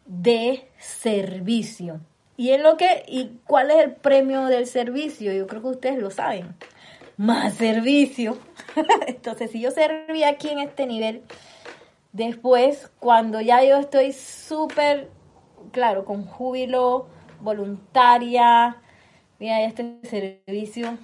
de 0.05 0.67
servicio. 0.77 2.01
¿Y 2.35 2.51
en 2.51 2.63
lo 2.63 2.75
que 2.75 3.05
y 3.07 3.39
cuál 3.45 3.71
es 3.71 3.77
el 3.77 3.93
premio 3.93 4.47
del 4.47 4.65
servicio? 4.65 5.31
Yo 5.31 5.47
creo 5.47 5.61
que 5.61 5.67
ustedes 5.69 5.99
lo 5.99 6.09
saben. 6.09 6.55
Más 7.21 7.53
servicio. 7.53 8.35
Entonces, 9.05 9.51
si 9.51 9.61
yo 9.61 9.69
serví 9.69 10.23
aquí 10.23 10.49
en 10.49 10.57
este 10.57 10.87
nivel, 10.87 11.21
después, 12.13 12.89
cuando 12.99 13.39
ya 13.41 13.63
yo 13.63 13.77
estoy 13.77 14.11
súper, 14.11 15.07
claro, 15.71 16.03
con 16.03 16.25
júbilo, 16.25 17.05
voluntaria, 17.39 18.77
mira, 19.37 19.61
este 19.61 19.99
servicio 20.01 20.97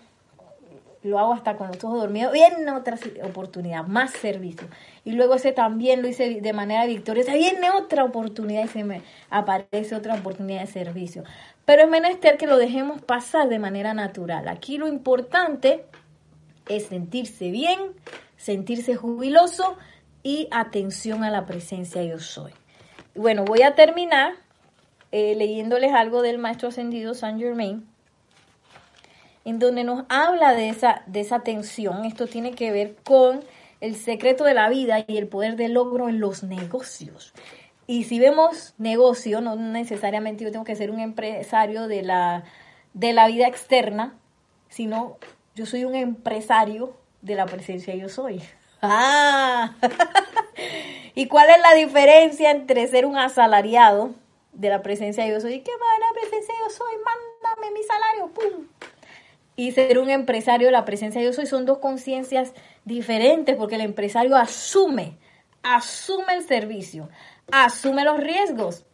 lo 1.03 1.19
hago 1.19 1.33
hasta 1.33 1.55
con 1.55 1.67
los 1.67 1.83
ojos 1.83 2.01
dormidos, 2.01 2.33
viene 2.33 2.71
otra 2.71 2.97
oportunidad, 3.23 3.85
más 3.85 4.09
servicio. 4.09 4.67
Y 5.05 5.11
luego 5.11 5.35
ese 5.35 5.51
también 5.51 6.01
lo 6.01 6.07
hice 6.07 6.41
de 6.41 6.53
manera 6.53 6.87
victoriosa, 6.87 7.35
viene 7.35 7.69
otra 7.69 8.03
oportunidad 8.03 8.65
y 8.65 8.69
se 8.69 8.83
me 8.83 9.03
aparece 9.29 9.93
otra 9.93 10.15
oportunidad 10.15 10.61
de 10.61 10.67
servicio. 10.67 11.23
Pero 11.63 11.83
es 11.83 11.89
menester 11.89 12.37
que 12.37 12.47
lo 12.47 12.57
dejemos 12.57 13.03
pasar 13.03 13.49
de 13.49 13.59
manera 13.59 13.93
natural. 13.93 14.47
Aquí 14.47 14.79
lo 14.79 14.87
importante 14.87 15.85
es 16.69 16.87
sentirse 16.87 17.51
bien, 17.51 17.79
sentirse 18.37 18.95
jubiloso 18.95 19.77
y 20.23 20.47
atención 20.51 21.23
a 21.23 21.31
la 21.31 21.45
presencia 21.45 22.03
yo 22.03 22.19
soy. 22.19 22.51
Bueno, 23.15 23.45
voy 23.45 23.61
a 23.63 23.75
terminar 23.75 24.33
eh, 25.11 25.35
leyéndoles 25.35 25.93
algo 25.93 26.21
del 26.21 26.37
maestro 26.37 26.69
ascendido 26.69 27.13
Saint 27.13 27.39
Germain 27.39 27.87
en 29.47 29.59
donde 29.59 29.85
nos 29.85 30.03
habla 30.09 30.53
de 30.53 30.67
esa, 30.67 31.03
de 31.05 31.21
esa 31.21 31.39
tensión. 31.39 32.03
Esto 32.03 32.27
tiene 32.27 32.51
que 32.51 32.69
ver 32.73 32.97
con 33.05 33.39
el 33.79 33.95
secreto 33.95 34.43
de 34.43 34.53
la 34.53 34.67
vida 34.67 35.05
y 35.07 35.15
el 35.15 35.27
poder 35.27 35.55
del 35.55 35.71
logro 35.71 36.09
en 36.09 36.19
los 36.19 36.43
negocios. 36.43 37.33
Y 37.87 38.03
si 38.03 38.19
vemos 38.19 38.73
negocio, 38.77 39.39
no 39.39 39.55
necesariamente 39.55 40.43
yo 40.43 40.51
tengo 40.51 40.65
que 40.65 40.75
ser 40.75 40.91
un 40.91 40.99
empresario 40.99 41.87
de 41.87 42.01
la, 42.03 42.43
de 42.93 43.13
la 43.13 43.27
vida 43.27 43.47
externa, 43.47 44.17
sino 44.67 45.17
yo 45.57 45.65
soy 45.65 45.85
un 45.85 45.95
empresario 45.95 46.95
de 47.23 47.33
la 47.33 47.47
presencia 47.47 47.93
yo 47.95 48.09
soy. 48.09 48.41
Ah, 48.79 49.73
¿y 51.15 51.27
cuál 51.27 51.49
es 51.49 51.59
la 51.63 51.73
diferencia 51.73 52.51
entre 52.51 52.87
ser 52.87 53.07
un 53.07 53.17
asalariado 53.17 54.11
de 54.53 54.69
la 54.69 54.83
presencia 54.83 55.25
yo 55.25 55.41
soy? 55.41 55.61
¿Qué 55.61 55.71
va 55.71 55.99
la 55.99 56.21
presencia 56.21 56.53
yo 56.63 56.69
soy? 56.69 56.93
Mándame 57.03 57.71
mi 57.71 57.83
salario, 57.83 58.27
¡pum! 58.27 58.67
y 59.55 59.71
ser 59.71 59.97
un 59.97 60.11
empresario, 60.11 60.69
la 60.69 60.85
presencia 60.85 61.19
de 61.19 61.25
Dios 61.25 61.35
soy, 61.35 61.47
son 61.47 61.65
dos 61.65 61.79
conciencias 61.79 62.53
diferentes 62.85 63.55
porque 63.55 63.75
el 63.75 63.81
empresario 63.81 64.35
asume, 64.35 65.17
asume 65.63 66.35
el 66.35 66.43
servicio, 66.43 67.09
asume 67.51 68.05
los 68.05 68.19
riesgos, 68.19 68.85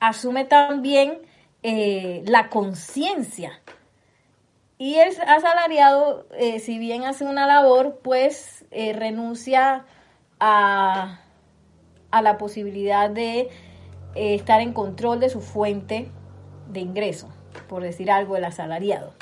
asume 0.00 0.46
también 0.46 1.18
eh, 1.62 2.22
la 2.24 2.48
conciencia. 2.48 3.60
Y 4.78 4.96
el 4.96 5.08
asalariado, 5.26 6.26
eh, 6.38 6.58
si 6.58 6.78
bien 6.78 7.04
hace 7.04 7.24
una 7.24 7.46
labor, 7.46 8.00
pues 8.02 8.64
eh, 8.70 8.92
renuncia 8.92 9.86
a, 10.38 11.20
a, 12.10 12.22
la 12.22 12.36
posibilidad 12.36 13.08
de 13.08 13.48
estar 14.14 14.60
en 14.60 14.72
control 14.72 15.20
de 15.20 15.30
su 15.30 15.40
fuente 15.40 16.10
de 16.68 16.80
ingreso, 16.80 17.28
por 17.68 17.82
decir 17.82 18.10
algo, 18.10 18.36
el 18.36 18.44
asalariado. 18.44 19.14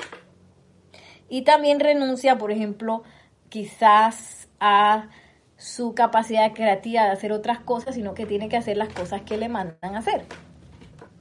Y 1.29 1.43
también 1.43 1.79
renuncia, 1.79 2.37
por 2.37 2.51
ejemplo, 2.51 3.03
quizás 3.49 4.49
a 4.59 5.09
su 5.57 5.95
capacidad 5.95 6.53
creativa 6.53 7.03
de 7.05 7.11
hacer 7.11 7.31
otras 7.31 7.59
cosas, 7.59 7.95
sino 7.95 8.13
que 8.13 8.25
tiene 8.25 8.49
que 8.49 8.57
hacer 8.57 8.77
las 8.77 8.89
cosas 8.89 9.21
que 9.21 9.37
le 9.37 9.49
mandan 9.49 9.95
a 9.95 9.99
hacer. 9.99 10.25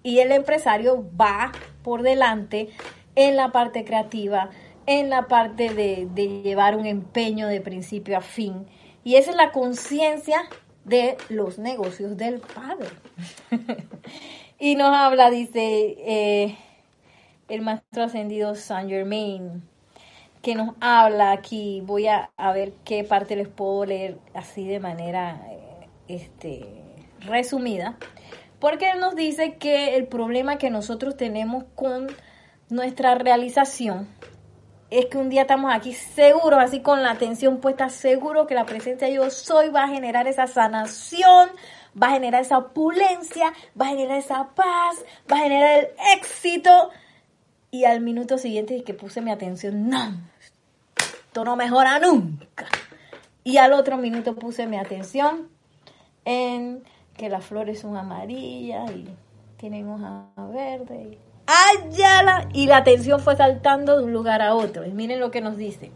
Y 0.03 0.19
el 0.19 0.33
empresario 0.33 1.09
va 1.19 1.53
por 1.83 2.03
delante 2.03 2.69
en 3.17 3.37
la 3.37 3.53
parte 3.53 3.85
creativa, 3.85 4.51
en 4.87 5.11
la 5.11 5.29
parte 5.29 5.73
de, 5.73 6.09
llevar 6.43 6.77
un 6.77 6.87
empeño 6.87 7.49
de 7.49 7.61
principio 7.61 8.19
a 8.19 8.21
fin. 8.21 8.67
Y 9.03 9.17
esa 9.17 9.31
es 9.31 9.37
la 9.37 9.53
conciencia 9.53 10.43
de 10.85 11.17
los 11.29 11.59
negocios 11.59 12.17
del 12.17 12.41
Padre. 12.41 12.89
y 14.59 14.77
nos 14.77 14.95
habla, 14.95 15.31
dice 15.31 15.97
eh, 15.99 16.57
el 17.49 17.63
maestro 17.63 18.05
ascendido 18.05 18.55
Saint 18.55 18.91
Germain, 18.91 19.63
que 20.43 20.55
nos 20.55 20.75
habla 20.81 21.33
aquí. 21.33 21.83
Voy 21.85 22.07
a, 22.07 22.31
ver 22.53 22.73
qué 22.85 23.05
parte 23.05 23.37
les 23.37 23.49
puedo 23.49 23.87
leer 23.87 24.19
así 24.35 24.67
de 24.67 24.81
manera 24.81 25.41
eh, 25.51 25.89
este, 26.09 26.67
resumida. 27.21 27.97
Porque 28.59 28.91
él 28.91 29.01
nos 29.01 29.15
dice 29.15 29.57
que 29.57 29.97
el 29.97 30.07
problema 30.07 30.57
que 30.57 30.71
nosotros 30.71 31.17
tenemos 31.17 31.65
con 31.75 32.07
nuestra 32.69 33.15
realización 33.15 34.09
es 34.91 35.07
que 35.07 35.19
un 35.19 35.29
día 35.29 35.43
estamos 35.43 35.75
aquí 35.75 35.93
seguros, 35.93 36.61
así 36.63 36.81
con 36.81 37.03
la 37.03 37.11
atención 37.11 37.59
puesta, 37.59 37.89
seguro 37.89 38.47
que 38.47 38.55
la 38.55 38.67
presencia 38.67 39.09
de 39.09 39.15
yo 39.15 39.31
soy 39.31 39.69
va 39.71 39.85
a 39.85 39.89
generar 39.89 40.29
esa 40.29 40.47
sanación, 40.47 41.49
va 42.01 42.09
a 42.09 42.13
generar 42.13 42.43
esa 42.43 42.59
opulencia, 42.59 43.53
va 43.81 43.87
a 43.87 43.89
generar 43.89 44.19
esa 44.19 44.51
paz, 44.55 45.05
va 45.31 45.39
a 45.39 45.41
generar 45.41 45.79
el 45.81 45.89
éxito. 46.17 46.91
Y 47.71 47.87
al 47.87 48.01
minuto 48.03 48.39
siguiente 48.39 48.85
que 48.85 48.95
puse 48.95 49.21
mi 49.21 49.33
atención, 49.33 49.89
no, 49.89 50.21
esto 50.97 51.45
no 51.45 51.57
mejora 51.57 51.99
nunca. 51.99 52.67
Y 53.43 53.57
al 53.57 53.73
otro 53.73 53.97
minuto 53.97 54.37
puse 54.37 54.67
mi 54.67 54.77
atención 54.77 55.49
en 56.25 56.85
que 57.17 57.29
las 57.29 57.45
flores 57.45 57.81
son 57.81 57.97
amarillas 57.97 58.91
y 58.93 59.09
tienen 59.57 59.89
hojas 59.89 60.25
verdes. 60.53 61.19
¡Ayala! 61.47 62.49
Y 62.53 62.67
la 62.67 62.79
atención 62.79 63.21
fue 63.21 63.37
saltando 63.37 63.99
de 63.99 64.05
un 64.05 64.13
lugar 64.13 64.43
a 64.43 64.55
otro. 64.55 64.85
Y 64.85 64.93
miren 64.93 65.21
lo 65.21 65.31
que 65.31 65.41
nos 65.41 65.57
dice. 65.57 65.93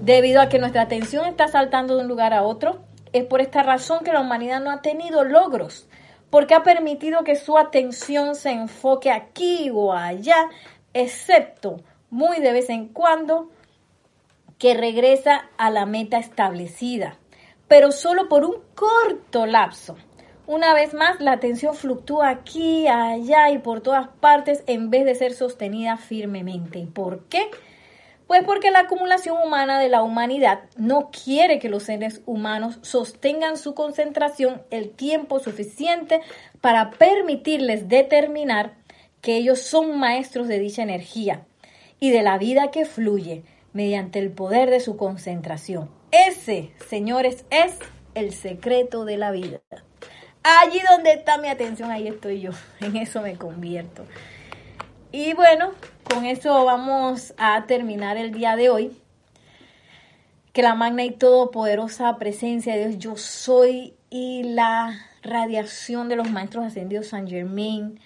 Debido 0.00 0.40
a 0.40 0.48
que 0.48 0.58
nuestra 0.58 0.82
atención 0.82 1.26
está 1.26 1.48
saltando 1.48 1.96
de 1.96 2.02
un 2.02 2.08
lugar 2.08 2.32
a 2.32 2.42
otro, 2.42 2.82
es 3.12 3.24
por 3.24 3.40
esta 3.40 3.62
razón 3.62 4.04
que 4.04 4.12
la 4.12 4.20
humanidad 4.20 4.60
no 4.60 4.70
ha 4.70 4.82
tenido 4.82 5.24
logros, 5.24 5.88
porque 6.30 6.54
ha 6.54 6.62
permitido 6.62 7.24
que 7.24 7.36
su 7.36 7.58
atención 7.58 8.34
se 8.34 8.50
enfoque 8.50 9.10
aquí 9.10 9.70
o 9.72 9.92
allá, 9.92 10.48
excepto 10.94 11.80
muy 12.10 12.40
de 12.40 12.52
vez 12.52 12.68
en 12.70 12.88
cuando 12.88 13.50
que 14.58 14.74
regresa 14.74 15.50
a 15.56 15.70
la 15.70 15.86
meta 15.86 16.18
establecida, 16.18 17.18
pero 17.68 17.90
solo 17.90 18.28
por 18.28 18.44
un 18.44 18.56
corto 18.74 19.46
lapso. 19.46 19.96
Una 20.46 20.74
vez 20.74 20.92
más, 20.92 21.20
la 21.20 21.32
atención 21.32 21.76
fluctúa 21.76 22.28
aquí, 22.28 22.88
allá 22.88 23.50
y 23.50 23.58
por 23.58 23.80
todas 23.80 24.08
partes 24.08 24.64
en 24.66 24.90
vez 24.90 25.04
de 25.04 25.14
ser 25.14 25.34
sostenida 25.34 25.96
firmemente. 25.96 26.86
¿Por 26.92 27.24
qué? 27.26 27.48
Pues 28.26 28.42
porque 28.44 28.72
la 28.72 28.80
acumulación 28.80 29.36
humana 29.40 29.78
de 29.78 29.88
la 29.88 30.02
humanidad 30.02 30.62
no 30.76 31.10
quiere 31.10 31.60
que 31.60 31.68
los 31.68 31.84
seres 31.84 32.22
humanos 32.26 32.78
sostengan 32.82 33.56
su 33.56 33.74
concentración 33.74 34.62
el 34.70 34.90
tiempo 34.90 35.38
suficiente 35.38 36.20
para 36.60 36.90
permitirles 36.90 37.88
determinar 37.88 38.74
que 39.20 39.36
ellos 39.36 39.60
son 39.60 39.98
maestros 39.98 40.48
de 40.48 40.58
dicha 40.58 40.82
energía 40.82 41.46
y 42.00 42.10
de 42.10 42.22
la 42.22 42.36
vida 42.36 42.72
que 42.72 42.84
fluye 42.84 43.44
mediante 43.72 44.18
el 44.18 44.32
poder 44.32 44.70
de 44.70 44.80
su 44.80 44.96
concentración. 44.96 45.88
Ese, 46.10 46.72
señores, 46.88 47.44
es 47.50 47.78
el 48.14 48.32
secreto 48.32 49.04
de 49.04 49.18
la 49.18 49.30
vida. 49.30 49.60
Allí 50.42 50.80
donde 50.90 51.12
está 51.12 51.38
mi 51.38 51.48
atención, 51.48 51.90
ahí 51.90 52.08
estoy 52.08 52.40
yo. 52.40 52.50
En 52.80 52.96
eso 52.96 53.22
me 53.22 53.36
convierto. 53.36 54.04
Y 55.12 55.34
bueno, 55.34 55.72
con 56.02 56.24
eso 56.24 56.64
vamos 56.64 57.34
a 57.36 57.66
terminar 57.66 58.16
el 58.16 58.32
día 58.32 58.56
de 58.56 58.70
hoy. 58.70 58.96
Que 60.52 60.62
la 60.62 60.74
magna 60.74 61.04
y 61.04 61.12
todopoderosa 61.12 62.16
presencia 62.18 62.74
de 62.74 62.88
Dios, 62.88 62.98
yo 62.98 63.16
soy 63.16 63.94
y 64.10 64.42
la 64.42 64.98
radiación 65.22 66.08
de 66.08 66.16
los 66.16 66.30
maestros 66.30 66.64
ascendidos 66.66 67.06
San 67.06 67.26
Germain, 67.26 67.98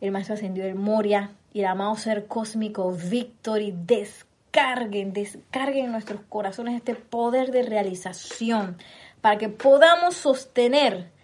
el 0.00 0.12
maestro 0.12 0.34
ascendido 0.34 0.66
del 0.66 0.76
Moria 0.76 1.30
y 1.52 1.60
el 1.60 1.66
amado 1.66 1.96
ser 1.96 2.26
cósmico 2.26 2.92
Victory, 2.92 3.74
descarguen, 3.74 5.12
descarguen 5.12 5.86
en 5.86 5.92
nuestros 5.92 6.20
corazones 6.28 6.76
este 6.76 6.94
poder 6.94 7.50
de 7.50 7.62
realización 7.62 8.76
para 9.20 9.38
que 9.38 9.48
podamos 9.48 10.14
sostener 10.14 11.15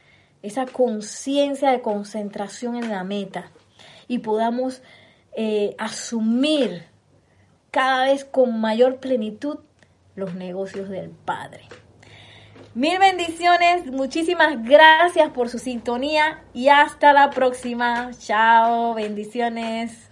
esa 0.43 0.67
conciencia 0.67 1.71
de 1.71 1.83
concentración 1.83 2.77
en 2.77 2.91
la 2.91 3.05
meta 3.05 3.51
y 4.09 4.19
podamos 4.19 4.83
eh, 5.37 5.75
asumir 5.79 6.85
cada 7.71 8.05
vez 8.05 8.25
con 8.25 8.61
mayor 8.61 8.99
plenitud 8.99 9.59
los 10.15 10.35
negocios 10.35 10.89
del 10.89 11.11
Padre. 11.11 11.63
Mil 12.75 12.99
bendiciones, 12.99 13.87
muchísimas 13.87 14.63
gracias 14.65 15.31
por 15.31 15.49
su 15.51 15.59
sintonía 15.59 16.43
y 16.55 16.69
hasta 16.69 17.13
la 17.13 17.31
próxima. 17.31 18.11
Chao, 18.19 18.95
bendiciones. 18.95 20.09